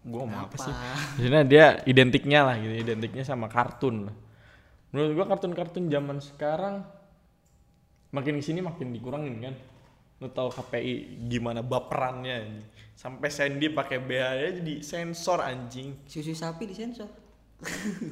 Gue 0.00 0.24
mau 0.24 0.48
apa 0.48 0.56
sih? 0.56 0.72
Maksudnya 1.20 1.44
dia 1.44 1.64
identiknya 1.84 2.40
lah 2.40 2.56
gitu 2.56 2.72
identiknya 2.72 3.20
sama 3.20 3.52
kartun 3.52 4.08
lah. 4.08 4.16
Menurut 4.90 5.12
gua 5.14 5.26
kartun-kartun 5.30 5.92
zaman 5.92 6.18
sekarang 6.18 6.82
makin 8.10 8.40
ke 8.40 8.42
sini 8.42 8.64
makin 8.64 8.90
dikurangin 8.90 9.38
kan. 9.44 9.54
Lu 10.18 10.32
tau 10.32 10.50
KPI 10.50 11.22
gimana 11.30 11.62
baperannya 11.62 12.34
anjing. 12.34 12.66
sampai 13.00 13.32
Sandy 13.32 13.72
pakai 13.72 13.96
BH 13.96 14.24
aja 14.36 14.48
jadi 14.60 14.74
sensor 14.84 15.40
anjing. 15.40 15.96
Susu 16.04 16.36
sapi 16.36 16.68
disensor 16.68 17.08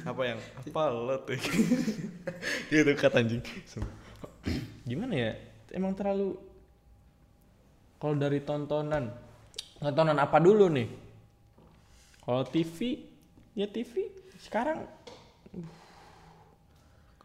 apa 0.09 0.21
yang? 0.25 0.39
Apa 0.61 0.81
lo 0.93 1.15
tuh 1.25 1.37
gitu 2.69 2.91
kata 2.93 3.21
anjing. 3.21 3.41
Gimana 4.85 5.13
ya? 5.13 5.31
Emang 5.73 5.93
terlalu 5.97 6.37
kalau 7.97 8.15
dari 8.15 8.39
tontonan 8.45 9.09
tontonan 9.81 10.17
apa 10.21 10.37
dulu 10.37 10.69
nih? 10.69 10.89
Kalau 12.21 12.45
TV 12.45 13.05
ya 13.57 13.65
TV 13.65 14.07
sekarang 14.39 14.85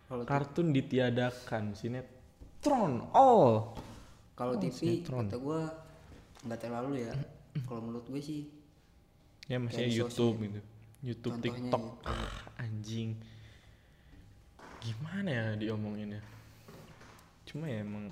kalau 0.09 0.25
kartun 0.27 0.75
ditiadakan 0.75 1.77
sinetron 1.77 3.07
oh 3.15 3.71
kalau 4.35 4.59
TV 4.59 5.05
sinetron. 5.05 5.29
kata 5.29 5.39
gua 5.39 5.61
nggak 6.45 6.61
terlalu 6.61 7.09
ya. 7.09 7.15
Kalau 7.71 7.81
menurut 7.87 8.03
gue 8.11 8.19
sih 8.19 8.51
ya 9.47 9.63
masih 9.63 9.87
YouTube 9.93 10.43
gitu 10.43 10.61
YouTube 11.05 11.37
Contohnya 11.39 11.61
TikTok. 11.61 11.85
gitu. 11.85 12.09
Ah, 12.09 12.65
anjing. 12.65 13.11
Gimana 14.81 15.29
ya 15.29 15.45
diomonginnya? 15.61 16.25
Cuma 17.45 17.69
ya 17.69 17.85
emang 17.85 18.09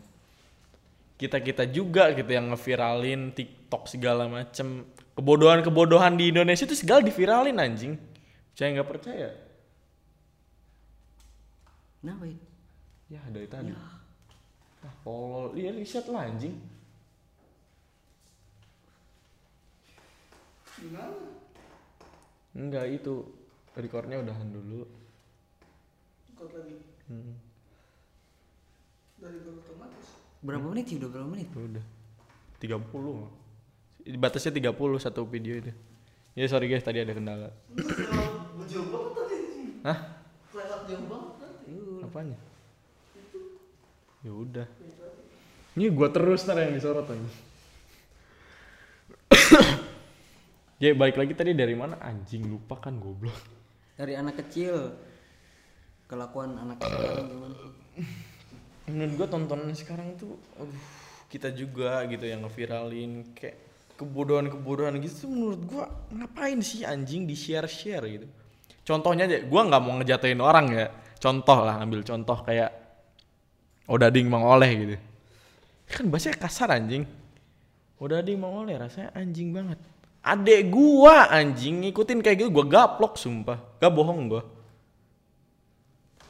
kita 1.16 1.40
kita 1.40 1.64
juga 1.72 2.12
gitu 2.12 2.28
yang 2.28 2.52
ngeviralin 2.52 3.32
TikTok 3.32 3.88
segala 3.88 4.28
macem. 4.28 4.84
Kebodohan 5.16 5.64
kebodohan 5.64 6.20
di 6.20 6.28
Indonesia 6.28 6.68
itu 6.68 6.76
segala 6.76 7.00
diviralin 7.00 7.56
anjing. 7.56 7.96
Percaya 8.52 8.68
nggak 8.76 8.90
percaya? 8.92 9.28
Kenapa 12.00 12.24
ya? 12.28 12.38
ya 13.12 13.20
dari 13.28 13.44
tadi 13.44 13.68
ah 13.76 14.00
tolol 15.04 15.52
iya 15.52 15.68
riset 15.76 16.08
lah 16.08 16.32
anjing 16.32 16.56
enggak 22.52 22.86
itu 22.92 23.24
recordnya 23.72 24.20
udahan 24.20 24.48
dulu 24.52 24.84
Hmm. 27.08 27.34
berapa 30.42 30.66
menit 30.66 30.90
sih 30.90 30.98
udah 30.98 31.08
berapa 31.12 31.28
menit 31.30 31.48
Udah. 31.54 31.84
30. 32.58 34.18
Batasnya 34.18 34.52
30 34.54 34.98
satu 34.98 35.22
video 35.26 35.58
itu. 35.62 35.70
Ya 36.34 36.46
sorry 36.50 36.66
guys 36.66 36.82
tadi 36.82 36.98
ada 36.98 37.14
kendala. 37.14 37.50
Hah? 39.86 39.98
Apanya? 42.02 42.38
Ya 44.22 44.32
udah. 44.34 44.66
Ini 45.78 45.90
gua 45.90 46.10
terus 46.10 46.42
ntar 46.46 46.58
yang 46.58 46.74
disorot 46.74 47.06
aja. 47.06 47.30
ya 50.82 50.98
balik 50.98 51.14
lagi 51.14 51.32
tadi 51.38 51.54
dari 51.54 51.78
mana? 51.78 51.94
Anjing 52.02 52.50
lupa 52.50 52.74
kan 52.82 52.98
goblok. 52.98 53.38
dari 53.94 54.18
anak 54.18 54.42
kecil. 54.42 54.98
Kelakuan 56.10 56.58
anak 56.58 56.82
sekarang 56.82 57.30
gimana? 57.30 57.56
Menurut 58.90 59.12
gua 59.14 59.28
tontonan 59.30 59.72
sekarang 59.72 60.18
tuh 60.18 60.34
aduh, 60.58 60.82
kita 61.30 61.54
juga 61.54 62.02
gitu 62.10 62.26
yang 62.26 62.42
ngeviralin 62.44 63.30
kayak 63.32 63.56
kebodohan-kebodohan 63.96 64.98
gitu 65.00 65.24
tuh 65.24 65.30
menurut 65.30 65.62
gua 65.64 65.84
ngapain 66.10 66.58
sih 66.60 66.82
anjing 66.82 67.24
di 67.24 67.38
share-share 67.38 68.04
gitu? 68.10 68.26
Contohnya 68.82 69.30
aja 69.30 69.38
gua 69.46 69.70
nggak 69.70 69.82
mau 69.86 69.94
ngejatuhin 70.02 70.40
orang 70.42 70.66
ya. 70.74 70.86
Contoh 71.22 71.62
lah 71.62 71.78
ambil 71.78 72.02
contoh 72.02 72.42
kayak 72.42 72.74
odading 73.86 74.26
mang 74.26 74.42
oleh 74.42 74.70
gitu. 74.74 74.96
Kan 75.86 76.10
bahasanya 76.10 76.36
kasar 76.42 76.74
anjing. 76.74 77.06
Odading 78.02 78.36
mang 78.36 78.66
oleh 78.66 78.74
rasanya 78.76 79.14
anjing 79.14 79.54
banget 79.54 79.78
adek 80.22 80.70
gua 80.70 81.26
anjing 81.28 81.82
ngikutin 81.82 82.22
kayak 82.22 82.46
gitu 82.46 82.50
gua 82.54 82.66
gaplok 82.66 83.18
sumpah. 83.18 83.58
Gak 83.82 83.92
bohong 83.92 84.30
gua. 84.30 84.42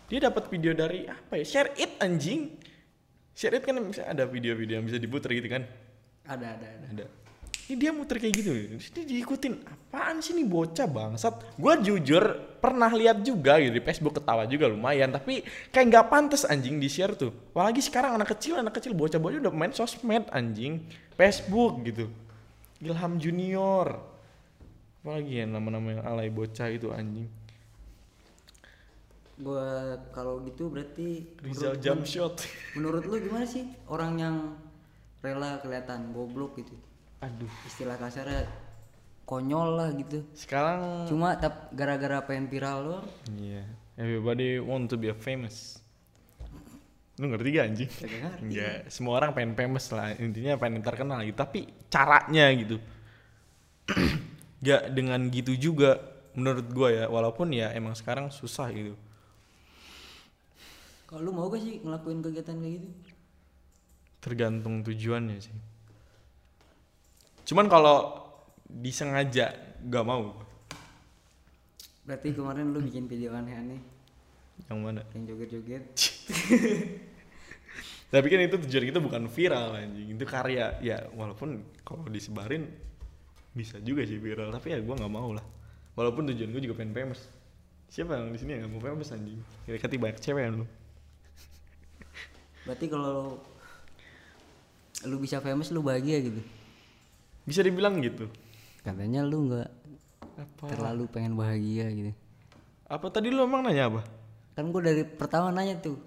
Dia 0.09 0.29
dapat 0.29 0.49
video 0.49 0.73
dari 0.77 1.09
apa 1.09 1.41
ya? 1.41 1.45
Share 1.45 1.71
it 1.77 2.01
anjing. 2.01 2.57
Share 3.33 3.57
it 3.57 3.65
kan 3.65 3.81
bisa 3.81 4.05
ada 4.05 4.29
video-video 4.29 4.81
yang 4.81 4.85
bisa 4.85 5.01
diputer 5.01 5.33
gitu 5.33 5.49
kan? 5.49 5.65
Ada 6.29 6.57
ada 6.57 6.67
ada. 6.69 6.87
Ada. 6.93 7.07
Ini 7.63 7.79
dia 7.79 7.91
muter 7.95 8.21
kayak 8.21 8.35
gitu. 8.37 8.53
Terus 8.53 8.93
dia 8.93 9.05
diikutin. 9.09 9.65
Apaan 9.65 10.21
sih 10.21 10.37
nih 10.37 10.45
bocah 10.45 10.85
bangsat? 10.85 11.57
Gue 11.57 11.81
jujur 11.81 12.21
pernah 12.61 12.93
lihat 12.93 13.25
juga 13.25 13.57
gitu 13.57 13.73
di 13.73 13.81
Facebook 13.81 14.21
ketawa 14.21 14.45
juga 14.45 14.69
lumayan 14.69 15.11
tapi 15.11 15.41
kayak 15.73 15.87
nggak 15.89 16.07
pantas 16.13 16.45
anjing 16.45 16.77
di 16.77 16.93
share 16.93 17.17
tuh. 17.17 17.33
Apalagi 17.57 17.81
sekarang 17.81 18.21
anak 18.21 18.37
kecil 18.37 18.61
anak 18.61 18.77
kecil 18.77 18.93
bocah-bocah 18.93 19.49
udah 19.49 19.53
main 19.53 19.73
sosmed 19.73 20.29
anjing. 20.29 20.85
Facebook 21.17 21.81
gitu 21.89 22.13
Ilham 22.83 23.23
Junior. 23.23 24.03
Apalagi 25.03 25.43
ya 25.43 25.47
nama-nama 25.47 25.99
yang 25.99 26.03
alay 26.07 26.31
bocah 26.31 26.67
itu 26.71 26.91
anjing? 26.91 27.31
Gua 29.43 29.99
kalau 30.15 30.43
gitu 30.47 30.71
berarti 30.71 31.27
Rizal 31.43 31.75
jump 31.83 32.07
shot 32.07 32.47
menurut 32.79 33.03
lu 33.11 33.19
gimana 33.19 33.43
sih 33.43 33.67
orang 33.91 34.13
yang 34.19 34.37
rela 35.19 35.59
kelihatan 35.59 36.15
goblok 36.15 36.59
gitu? 36.63 36.75
Aduh. 37.19 37.51
Istilah 37.67 37.99
kasarnya 37.99 38.47
konyol 39.27 39.79
lah 39.79 39.91
gitu. 39.99 40.23
Sekarang 40.35 41.07
cuma 41.11 41.35
tap 41.39 41.75
gara-gara 41.75 42.23
pengen 42.23 42.47
viral 42.47 42.79
doang. 42.87 43.07
Iya, 43.35 43.67
everybody 43.99 44.63
want 44.63 44.87
to 44.87 44.95
be 44.95 45.11
a 45.11 45.17
famous. 45.17 45.82
Lu 47.23 47.31
ngerti 47.31 47.49
gak 47.55 47.67
anjing? 47.71 47.91
Enggak, 48.43 48.91
semua 48.91 49.23
orang 49.23 49.31
pengen 49.31 49.55
famous 49.55 49.87
lah. 49.95 50.11
Intinya 50.19 50.59
pengen 50.59 50.83
terkenal 50.83 51.23
gitu, 51.23 51.39
tapi 51.39 51.71
caranya 51.87 52.51
gitu. 52.51 52.83
gak 54.67 54.91
dengan 54.91 55.31
gitu 55.31 55.55
juga 55.55 56.03
menurut 56.35 56.67
gua 56.71 56.89
ya, 56.91 57.05
walaupun 57.07 57.55
ya 57.55 57.71
emang 57.71 57.95
sekarang 57.95 58.31
susah 58.31 58.71
gitu. 58.75 58.99
kalau 61.05 61.29
lu 61.29 61.33
mau 61.37 61.47
gak 61.47 61.61
sih 61.61 61.77
ngelakuin 61.79 62.25
kegiatan 62.25 62.57
kayak 62.57 62.75
gitu 62.81 62.89
Tergantung 64.19 64.81
tujuannya 64.81 65.39
sih. 65.39 65.53
Cuman 67.45 67.67
kalau 67.69 68.17
disengaja 68.65 69.53
gak 69.83 70.07
mau. 70.07 70.33
berarti 72.03 72.33
kemarin 72.33 72.73
lu 72.73 72.83
bikin 72.83 73.07
video 73.07 73.31
aneh-aneh 73.31 73.79
Yang 74.67 74.79
mana? 74.79 75.03
yang 75.13 75.23
joget-joget 75.23 75.83
Tapi 78.13 78.27
kan 78.29 78.45
itu 78.45 78.61
tujuan 78.61 78.85
kita 78.93 79.01
bukan 79.01 79.25
viral 79.27 79.73
anjing, 79.73 80.13
itu 80.13 80.25
karya. 80.29 80.77
Ya 80.85 81.09
walaupun 81.17 81.65
kalau 81.81 82.05
disebarin 82.13 82.69
bisa 83.57 83.81
juga 83.81 84.05
sih 84.05 84.21
viral, 84.21 84.53
tapi 84.53 84.77
ya 84.77 84.79
gua 84.85 85.01
nggak 85.01 85.13
mau 85.13 85.33
lah. 85.33 85.45
Walaupun 85.97 86.29
tujuan 86.29 86.53
gue 86.53 86.63
juga 86.65 86.77
pengen 86.81 86.93
famous. 86.93 87.21
Siapa 87.89 88.17
yang 88.17 88.33
di 88.33 88.41
sini 88.41 88.57
yang 88.57 88.69
nggak 88.69 88.73
mau 88.73 88.81
famous 88.81 89.13
anjing? 89.13 89.41
Kira-kira 89.65 89.97
banyak 89.97 90.19
cewek 90.21 90.45
lu. 90.53 90.65
berarti 92.63 92.87
kalau 92.87 93.43
lu 95.03 95.17
bisa 95.19 95.43
famous 95.43 95.75
lu 95.75 95.83
bahagia 95.83 96.23
gitu 96.23 96.39
Bisa 97.43 97.59
dibilang 97.59 97.99
gitu. 97.99 98.31
katanya 98.87 99.27
lu 99.27 99.51
nggak 99.51 99.67
terlalu 100.71 101.11
pengen 101.11 101.35
bahagia 101.35 101.91
gitu 101.91 102.15
Apa 102.87 103.11
tadi 103.11 103.35
lu 103.35 103.43
emang 103.43 103.67
nanya 103.67 103.91
apa? 103.91 104.01
kan 104.55 104.69
gua 104.71 104.79
dari 104.85 105.03
pertama 105.03 105.51
nanya 105.51 105.75
tuh 105.83 105.99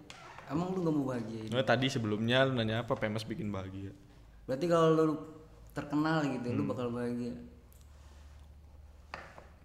emang 0.51 0.73
lu 0.73 0.79
nggak 0.85 0.95
mau 0.95 1.05
bahagia 1.13 1.39
gitu? 1.47 1.53
Nah, 1.53 1.65
tadi 1.65 1.85
sebelumnya 1.89 2.45
lu 2.45 2.53
nanya 2.57 2.85
apa 2.85 2.93
famous 2.97 3.25
bikin 3.25 3.49
bahagia. 3.49 3.91
berarti 4.45 4.65
kalau 4.69 4.89
lu 4.93 5.15
terkenal 5.73 6.21
gitu 6.21 6.53
lu 6.53 6.69
bakal 6.69 6.93
bahagia 6.93 7.33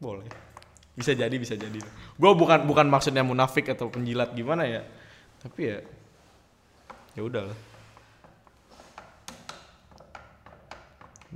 Boleh. 0.00 0.24
Bisa 0.96 1.12
jadi, 1.12 1.36
bisa 1.36 1.60
jadi. 1.60 1.76
Gue 2.16 2.32
bukan 2.32 2.64
bukan 2.64 2.88
maksudnya 2.88 3.20
munafik 3.20 3.68
atau 3.68 3.92
penjilat 3.92 4.32
gimana 4.32 4.64
ya. 4.64 4.80
Tapi 5.44 5.60
ya 5.60 5.78
ya 7.12 7.20
udahlah. 7.20 7.58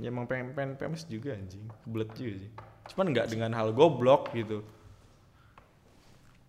Ya 0.01 0.09
emang 0.09 0.25
pengen 0.25 0.57
pengen 0.57 0.73
famous 0.81 1.05
juga 1.05 1.37
anjing. 1.37 1.61
Kebelet 1.85 2.09
juga 2.17 2.33
sih. 2.41 2.51
cuman 2.85 3.17
nggak 3.17 3.33
dengan 3.33 3.49
hal 3.57 3.73
goblok 3.73 4.29
gitu 4.37 4.61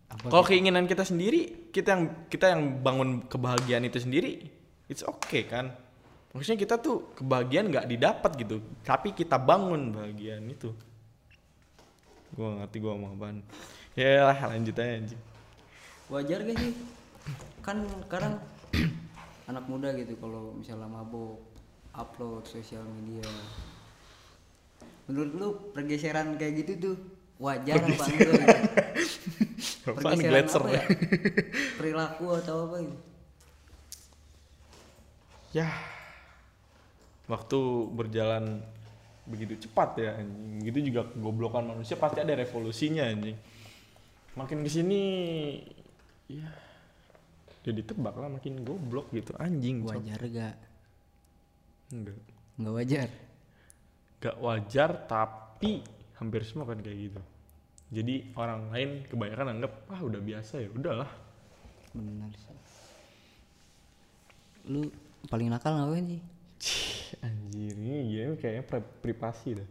kalau 0.07 0.45
keinginan 0.47 0.87
kita 0.87 1.03
sendiri 1.03 1.71
kita 1.75 1.89
yang 1.99 2.05
kita 2.31 2.47
yang 2.55 2.63
bangun 2.79 3.27
kebahagiaan 3.27 3.85
itu 3.91 3.99
sendiri 3.99 4.47
it's 4.87 5.03
okay 5.03 5.43
kan? 5.47 5.75
Maksudnya 6.31 6.59
kita 6.63 6.75
tuh 6.79 7.11
kebahagiaan 7.17 7.73
nggak 7.73 7.89
didapat 7.91 8.31
gitu 8.39 8.63
tapi 8.87 9.11
kita 9.17 9.35
bangun 9.41 9.91
bahagiaan 9.91 10.47
itu. 10.47 10.71
Gua 12.37 12.63
ngerti 12.63 12.77
gua 12.79 12.93
ngomong 12.95 13.13
apaan. 13.19 13.37
Ya 13.97 14.29
lah 14.29 14.39
lanjut 14.53 14.77
aja 14.77 14.93
anjing. 15.01 15.23
Wajar 16.07 16.39
gak 16.47 16.59
sih? 16.61 16.73
Kan 17.65 17.83
sekarang 18.07 18.39
anak 19.51 19.65
muda 19.67 19.91
gitu 19.99 20.15
kalau 20.23 20.55
misalnya 20.55 20.87
mabuk 20.87 21.43
upload 21.97 22.47
sosial 22.47 22.85
media. 22.87 23.27
Menurut 25.11 25.33
lu 25.35 25.49
pergeseran 25.75 26.37
kayak 26.39 26.63
gitu 26.63 26.73
tuh 26.79 26.97
wajar 27.37 27.74
apa 27.76 27.87
enggak 27.87 28.09
gitu? 28.09 28.32
apaan 29.93 30.18
gletser 30.18 30.62
apa 30.62 30.70
ya? 30.72 30.84
perilaku 31.78 32.26
atau 32.43 32.57
apa 32.66 32.76
gitu? 32.82 32.99
Ya 35.55 35.68
waktu 37.26 37.59
berjalan 37.95 38.62
begitu 39.26 39.68
cepat 39.68 39.99
ya 39.99 40.11
anjing. 40.16 40.62
Gitu 40.62 40.78
juga 40.93 41.09
kegoblokan 41.11 41.64
manusia 41.66 41.99
pasti 41.99 42.22
ada 42.22 42.34
revolusinya 42.34 43.05
anjing. 43.05 43.37
Makin 44.37 44.62
ke 44.62 44.70
sini 44.70 45.03
ya 46.26 46.51
jadi 47.66 47.82
tebak 47.82 48.14
lah 48.14 48.30
makin 48.30 48.62
goblok 48.62 49.11
gitu. 49.11 49.34
Anjing 49.43 49.82
Cok. 49.82 49.91
wajar 49.91 50.20
gak? 50.30 50.57
Enggak. 51.91 52.18
Nggak 52.57 52.74
wajar? 52.78 53.09
Gak 54.22 54.37
wajar 54.39 54.91
tapi 55.11 55.82
hampir 56.17 56.41
semua 56.43 56.64
kan 56.64 56.81
kayak 56.81 56.99
gitu. 57.11 57.21
Jadi 57.93 58.35
orang 58.35 58.73
lain 58.75 58.91
kebanyakan 59.07 59.47
anggap 59.59 59.73
ah 59.89 60.01
udah 60.03 60.19
biasa 60.19 60.64
ya 60.64 60.69
udahlah. 60.73 61.11
Benar 61.95 62.33
sih 62.35 62.55
lu 64.67 64.91
paling 65.31 65.47
nakal 65.47 65.79
ngapain 65.79 66.05
sih? 66.07 66.21
Cih, 66.59 67.14
anjir 67.27 67.75
ini 67.79 68.11
gini 68.11 68.35
kayaknya 68.35 68.64
pri- 68.67 68.93
privasi 69.03 69.62
dah. 69.62 69.69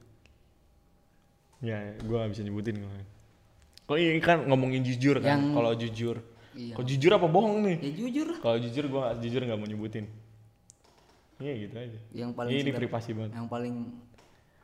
Ya 1.64 1.96
gua 2.08 2.24
gak 2.26 2.32
bisa 2.36 2.44
nyebutin 2.48 2.80
kok. 2.80 3.96
Ini 3.96 4.20
kan 4.24 4.48
ngomongin 4.48 4.82
jujur 4.82 5.20
kan 5.20 5.40
Yang- 5.40 5.54
kalau 5.56 5.72
jujur. 5.76 6.18
Iya. 6.56 6.72
kalau 6.80 6.88
jujur 6.88 7.12
apa 7.12 7.28
bohong 7.28 7.68
nih? 7.68 7.78
Ya 7.84 7.92
jujur 8.00 8.28
kalau 8.40 8.58
jujur 8.64 8.84
gua 8.88 9.12
gak, 9.12 9.28
jujur 9.28 9.42
nggak 9.44 9.60
mau 9.60 9.68
nyebutin. 9.68 10.06
Iya 11.44 11.54
gitu 11.68 11.76
aja. 11.76 12.00
Yang 12.16 12.32
paling 12.32 12.52
ini 12.56 12.72
privasi 12.72 13.12
banget. 13.12 13.32
yang 13.36 13.48
paling 13.52 13.76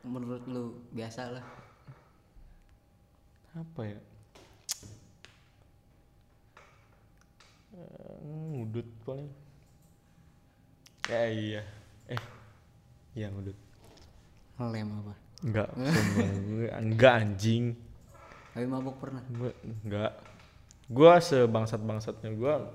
menurut 0.02 0.42
lu 0.48 0.80
biasa 0.90 1.30
lah 1.36 1.44
apa 3.52 3.82
ya 3.84 4.00
Eh, 7.72 8.16
ngudut 8.52 8.84
paling 9.00 9.32
ya 11.08 11.24
iya 11.32 11.62
eh 12.04 12.20
iya 13.16 13.32
ngudut 13.32 13.56
ngelem 14.60 14.92
apa 14.92 15.14
enggak 15.40 15.68
enggak 16.84 17.12
anjing 17.16 17.72
tapi 18.52 18.68
mabuk 18.68 19.00
pernah 19.00 19.24
Gua 19.32 19.50
enggak. 19.64 20.12
Gua 20.92 21.16
sebangsat-bangsatnya 21.24 22.36
gua 22.36 22.68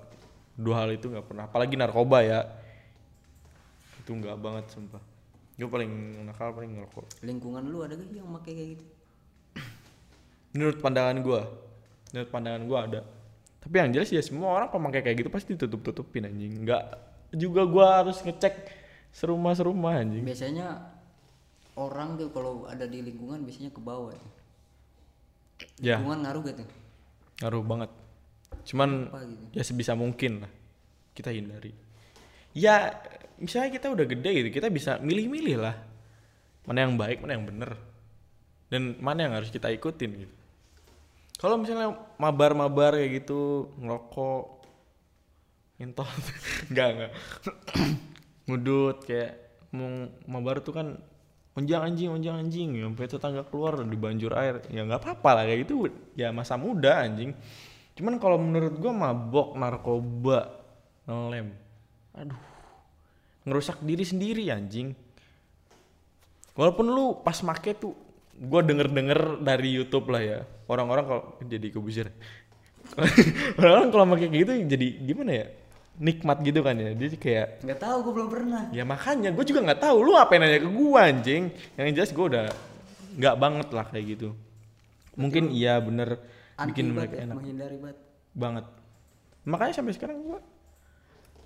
dua 0.58 0.76
hal 0.82 0.90
itu 0.98 1.06
nggak 1.06 1.30
pernah. 1.30 1.46
Apalagi 1.46 1.78
narkoba 1.78 2.26
ya. 2.26 2.50
Itu 4.02 4.18
enggak 4.18 4.42
banget 4.42 4.74
sumpah. 4.74 4.98
Gue 5.58 5.70
paling 5.70 6.26
nakal 6.26 6.54
paling 6.54 6.78
ngerokok. 6.78 7.22
lingkungan 7.26 7.66
lu 7.66 7.82
ada 7.82 7.98
gak 7.98 8.14
yang 8.14 8.30
pakai 8.30 8.54
kayak 8.54 8.70
gitu 8.78 8.86
Menurut 10.58 10.82
pandangan 10.82 11.22
gua, 11.22 11.46
menurut 12.10 12.30
pandangan 12.34 12.64
gua 12.66 12.80
ada. 12.90 13.02
Tapi 13.62 13.76
yang 13.78 13.94
jelas 13.94 14.10
ya 14.10 14.26
semua 14.26 14.58
orang 14.58 14.74
pemakai 14.74 15.06
kayak 15.06 15.22
gitu 15.22 15.30
pasti 15.30 15.54
ditutup-tutupin 15.54 16.26
anjing. 16.26 16.66
Enggak 16.66 16.98
juga 17.30 17.62
gua 17.70 18.02
harus 18.02 18.18
ngecek 18.26 18.74
serumah-serumah 19.14 19.94
anjing. 20.02 20.26
biasanya 20.26 20.82
orang 21.78 22.18
tuh 22.18 22.34
kalau 22.34 22.66
ada 22.66 22.90
di 22.90 23.06
lingkungan 23.06 23.46
biasanya 23.46 23.70
ke 23.70 23.82
bawah 23.82 24.10
ya. 24.18 24.26
Ya, 25.78 25.96
lingkungan 26.02 26.26
ngaruh 26.26 26.42
gak 26.42 26.56
tuh 26.66 26.70
ngaruh 27.38 27.64
banget. 27.66 27.92
Cuman 28.66 28.90
apa 29.14 29.22
gitu 29.30 29.44
ya 29.54 29.62
sebisa 29.62 29.94
mungkin 29.94 30.42
lah 30.42 30.52
kita 31.18 31.34
hindari 31.34 31.74
ya 32.58 32.94
misalnya 33.42 33.74
kita 33.74 33.90
udah 33.90 34.06
gede 34.06 34.32
gitu 34.42 34.50
kita 34.50 34.70
bisa 34.70 35.02
milih-milih 35.02 35.58
lah 35.62 35.74
mana 36.70 36.86
yang 36.86 36.94
baik 36.94 37.22
mana 37.26 37.38
yang 37.38 37.46
bener 37.46 37.74
dan 38.70 38.98
mana 39.02 39.26
yang 39.26 39.34
harus 39.34 39.50
kita 39.50 39.70
ikutin 39.74 40.12
gitu 40.26 40.37
kalau 41.38 41.62
misalnya 41.62 41.94
mabar-mabar 42.18 42.98
kayak 42.98 43.24
gitu 43.24 43.72
ngerokok 43.78 44.44
ngentot 45.78 46.10
enggak 46.74 46.88
enggak 46.94 47.12
ngudut 48.50 48.98
kayak 49.06 49.62
mau 49.70 50.10
mabar 50.26 50.64
tuh 50.66 50.74
kan 50.74 50.88
onjang 51.58 51.82
anjing 51.84 52.10
onjang 52.14 52.36
anjing. 52.38 52.70
Sampai 52.80 53.10
tetangga 53.10 53.44
keluar 53.50 53.82
di 53.82 53.98
banjur 53.98 54.32
air. 54.38 54.64
Ya 54.70 54.86
nggak 54.86 55.04
apa-apa 55.04 55.30
lah 55.42 55.44
kayak 55.50 55.68
gitu. 55.68 55.90
Ya 56.14 56.30
masa 56.30 56.56
muda 56.56 57.02
anjing. 57.02 57.34
Cuman 57.98 58.22
kalau 58.22 58.38
menurut 58.40 58.78
gua 58.78 58.94
mabok 58.94 59.58
narkoba 59.58 60.54
ngelem. 61.10 61.52
Aduh 62.14 62.58
ngerusak 63.48 63.80
diri 63.80 64.04
sendiri 64.04 64.52
anjing. 64.52 64.92
Walaupun 66.54 66.86
lu 66.92 67.06
pas 67.24 67.40
make 67.48 67.80
tuh 67.80 67.96
gua 68.38 68.62
denger-denger 68.62 69.42
dari 69.42 69.70
YouTube 69.74 70.08
lah 70.14 70.22
ya. 70.22 70.40
Orang-orang 70.68 71.06
kalau 71.08 71.24
jadi 71.42 71.68
kebusir 71.74 72.12
orang-orang 73.60 73.90
kalau 73.92 74.06
pakai 74.16 74.30
gitu 74.32 74.52
jadi 74.64 74.88
gimana 75.04 75.32
ya? 75.34 75.48
Nikmat 75.98 76.38
gitu 76.46 76.60
kan 76.62 76.76
ya. 76.78 76.94
Dia 76.94 77.08
kayak 77.18 77.48
nggak 77.66 77.80
tahu 77.82 77.98
gue 78.06 78.14
belum 78.14 78.30
pernah. 78.30 78.64
Ya 78.70 78.86
makanya 78.86 79.34
gue 79.34 79.46
juga 79.50 79.66
nggak 79.66 79.82
tahu. 79.82 79.98
Lu 80.06 80.14
apa 80.14 80.38
yang 80.38 80.42
nanya 80.46 80.60
ke 80.62 80.70
gue 80.70 81.00
anjing. 81.02 81.44
Yang 81.74 81.88
jelas 81.98 82.12
gue 82.14 82.26
udah 82.38 82.46
nggak 83.18 83.36
banget 83.42 83.68
lah 83.74 83.86
kayak 83.90 84.06
gitu. 84.14 84.30
Mungkin 85.18 85.50
iya 85.50 85.82
bener. 85.82 86.22
Anti 86.58 86.74
bikin 86.74 86.94
mereka 86.94 87.18
ya, 87.18 87.26
enak. 87.26 87.36
menghindari 87.38 87.78
banget. 87.82 87.98
Banget. 88.38 88.66
Makanya 89.50 89.74
sampai 89.74 89.94
sekarang 89.98 90.18
gue 90.22 90.40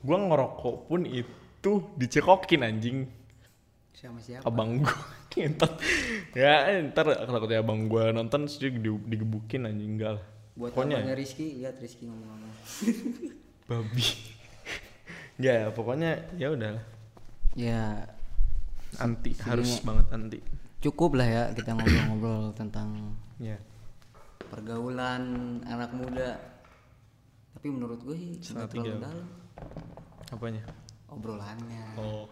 gue 0.02 0.18
ngerokok 0.18 0.76
pun 0.90 1.02
itu 1.06 1.72
dicekokin 1.96 2.62
anjing 2.66 2.98
sama 3.94 4.20
siapa? 4.24 4.44
Abang 4.48 4.82
gue 4.82 4.98
ngentot 5.38 5.74
ya 6.36 6.68
ntar 6.92 7.06
kalau 7.08 7.40
katanya 7.44 7.62
abang 7.64 7.88
gue 7.88 8.04
nonton 8.12 8.48
di- 8.48 9.06
digebukin 9.08 9.68
anjing 9.68 9.96
enggak 10.00 10.20
lah. 10.20 10.26
Buat 10.56 10.76
pokoknya 10.76 11.16
Rizky 11.16 11.64
lihat 11.64 11.80
Rizky 11.80 12.08
ngomong-ngomong 12.08 12.54
babi. 13.70 14.08
Ya 15.40 15.72
pokoknya 15.72 16.28
ya 16.36 16.52
udah 16.52 16.70
lah. 16.78 16.86
ya. 17.56 17.84
Anti 19.00 19.32
harus 19.48 19.80
banget 19.82 20.06
anti. 20.12 20.40
Cukup 20.84 21.16
lah 21.16 21.28
ya 21.28 21.44
kita 21.56 21.72
ngobrol-ngobrol 21.72 22.52
tentang 22.52 23.16
ya 23.40 23.56
pergaulan 24.52 25.24
anak 25.64 25.96
muda. 25.96 26.36
Tapi 27.56 27.68
menurut 27.72 28.04
gue 28.04 28.16
sih 28.20 28.32
terlalu 28.44 29.00
dalam. 29.00 29.28
Apanya? 30.28 30.64
Obrolannya. 31.08 31.96
Oh. 31.96 32.28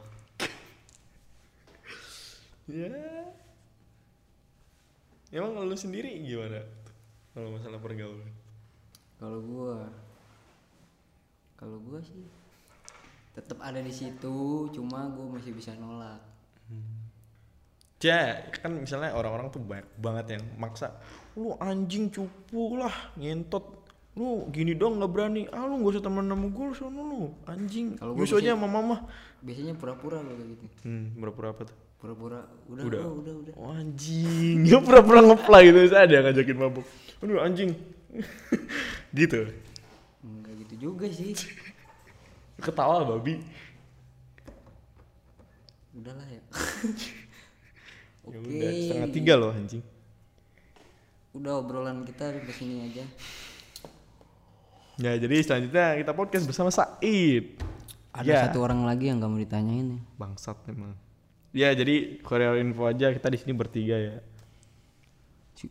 Ya. 2.70 2.89
Emang 5.30 5.61
lu 5.61 5.74
sendiri 5.74 6.09
gimana? 6.22 6.61
Kalau 7.34 7.53
masalah 7.53 7.78
pergaulan. 7.78 8.30
kalau 9.20 9.43
gua 9.43 9.84
kalau 11.53 11.76
gua 11.84 11.99
sih 11.99 12.24
tetap 13.30 13.59
ada 13.59 13.78
di 13.78 13.91
situ 13.91 14.38
cuma 14.72 15.11
gua 15.11 15.36
masih 15.36 15.51
bisa 15.51 15.76
nolak 15.76 16.24
Ya, 17.99 18.47
kan 18.55 18.72
misalnya 18.72 19.11
orang-orang 19.11 19.51
tuh 19.51 19.59
banyak 19.59 19.84
banget 19.99 20.39
yang 20.39 20.43
maksa. 20.55 20.95
Lu 21.36 21.51
anjing 21.59 22.07
cupu 22.07 22.80
lah, 22.80 23.11
ngentot. 23.20 23.76
Lu 24.15 24.47
gini 24.55 24.72
dong 24.72 25.03
nggak 25.03 25.11
berani. 25.11 25.43
Ah 25.51 25.67
lu 25.67 25.84
gak 25.84 25.99
usah 25.99 26.07
temen 26.07 26.24
sama 26.24 26.47
gue, 26.47 26.67
sono 26.80 27.01
lu. 27.03 27.22
Anjing. 27.43 27.99
Kalau 27.99 28.15
Nyusu 28.15 28.39
aja 28.39 28.55
sama 28.55 28.72
mama. 28.72 29.03
biasanya 29.43 29.76
pura-pura 29.76 30.24
lo 30.24 30.32
kayak 30.32 30.47
gitu 30.47 30.65
Hmm, 30.88 31.11
berapa 31.20 31.51
apa 31.51 31.61
tuh? 31.67 31.76
Pura-pura 31.99 32.47
udah 32.65 32.83
Udah. 32.85 33.01
udah 33.03 33.11
udah, 33.13 33.33
udah. 33.43 33.53
Oh, 33.55 33.71
anjing. 33.71 34.63
Dia 34.65 34.79
pura-pura 34.79 35.19
ngeplay 35.21 35.67
gitu 35.67 35.77
terus 35.81 35.93
ada 35.93 36.09
yang 36.09 36.25
ngajakin 36.25 36.57
mabuk. 36.57 36.85
Aduh 37.19 37.39
anjing. 37.39 37.71
gitu. 39.13 39.45
enggak 40.19 40.53
gitu 40.59 40.75
juga 40.89 41.05
sih 41.07 41.31
Ketawa 42.63 43.05
babi. 43.05 43.39
udahlah 45.91 46.25
ya 46.25 46.41
Ya 48.23 48.37
oke 48.37 48.37
udah 48.39 48.71
setengah 48.71 49.09
tiga 49.11 49.33
loh 49.35 49.51
anjing. 49.51 49.83
udah 51.31 51.59
obrolan 51.59 52.01
kita 52.03 52.31
di 52.35 52.51
sini 52.51 52.75
aja 52.85 53.03
Ya 54.97 55.15
jadi 55.15 55.35
selanjutnya 55.39 55.95
kita 55.97 56.11
podcast 56.11 56.43
bersama 56.43 56.69
Said. 56.69 57.59
ada 58.09 58.25
Ya. 58.25 58.43
satu 58.43 58.59
orang 58.59 58.83
lagi 58.83 59.07
yang 59.07 59.19
gak 59.19 59.29
mau 59.29 59.37
ditanyain 59.37 59.95
nih 59.95 60.01
Bangsat 60.15 60.59
memang. 60.65 60.95
Ya 61.49 61.73
jadi 61.73 62.21
Korea 62.21 62.53
info 62.61 62.85
aja 62.85 63.09
kita 63.09 63.27
di 63.33 63.37
sini 63.41 63.53
bertiga 63.57 63.97
ya. 63.97 64.21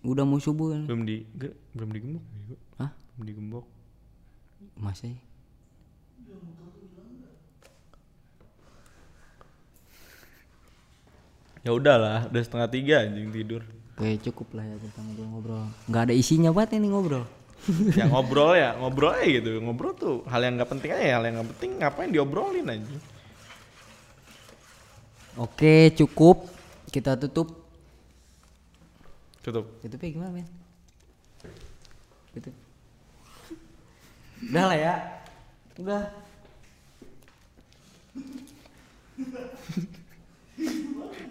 Udah 0.04 0.26
mau 0.26 0.36
subuh 0.36 0.76
kan? 0.76 0.84
belum 0.84 1.08
di 1.08 1.24
belum 1.72 1.88
digembok 1.94 2.24
bego. 2.28 2.56
Hah? 2.76 2.92
belum 3.16 3.24
digembok 3.24 3.64
Masa 4.76 5.08
ya? 5.08 5.16
ya 11.66 11.70
udahlah 11.74 12.28
udah 12.30 12.42
setengah 12.44 12.68
tiga 12.70 13.04
anjing 13.04 13.32
tidur 13.32 13.62
Oke 13.98 14.14
cukup 14.30 14.60
lah 14.60 14.64
ya 14.64 14.76
kita 14.78 14.98
ngobrol-ngobrol 15.02 15.64
Nggak 15.90 16.02
ada 16.06 16.14
isinya 16.14 16.50
banget 16.54 16.78
ini 16.78 16.88
ngobrol 16.92 17.26
ya 17.98 18.06
ngobrol 18.12 18.54
ya 18.54 18.78
ngobrol 18.78 19.12
aja 19.18 19.26
gitu 19.26 19.58
ngobrol 19.58 19.92
tuh 19.92 20.22
hal 20.30 20.40
yang 20.46 20.54
nggak 20.56 20.70
penting 20.70 20.90
aja 20.94 21.18
hal 21.18 21.22
yang 21.26 21.34
nggak 21.42 21.50
penting 21.58 21.70
ngapain 21.82 22.10
diobrolin 22.14 22.66
anjing 22.70 23.00
Oke, 25.39 25.95
cukup. 25.95 26.51
Kita 26.91 27.14
tutup. 27.14 27.55
Tutup. 29.39 29.70
Tutup 29.86 30.01
ya 30.03 30.11
gimana, 30.11 30.34
men? 30.34 30.49
Gitu. 32.34 32.51
Udah 34.51 34.64
lah 34.66 34.78
ya. 34.78 34.95
Udah. 35.78 36.11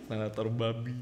Nanator 0.07 0.47
babi. 0.55 0.95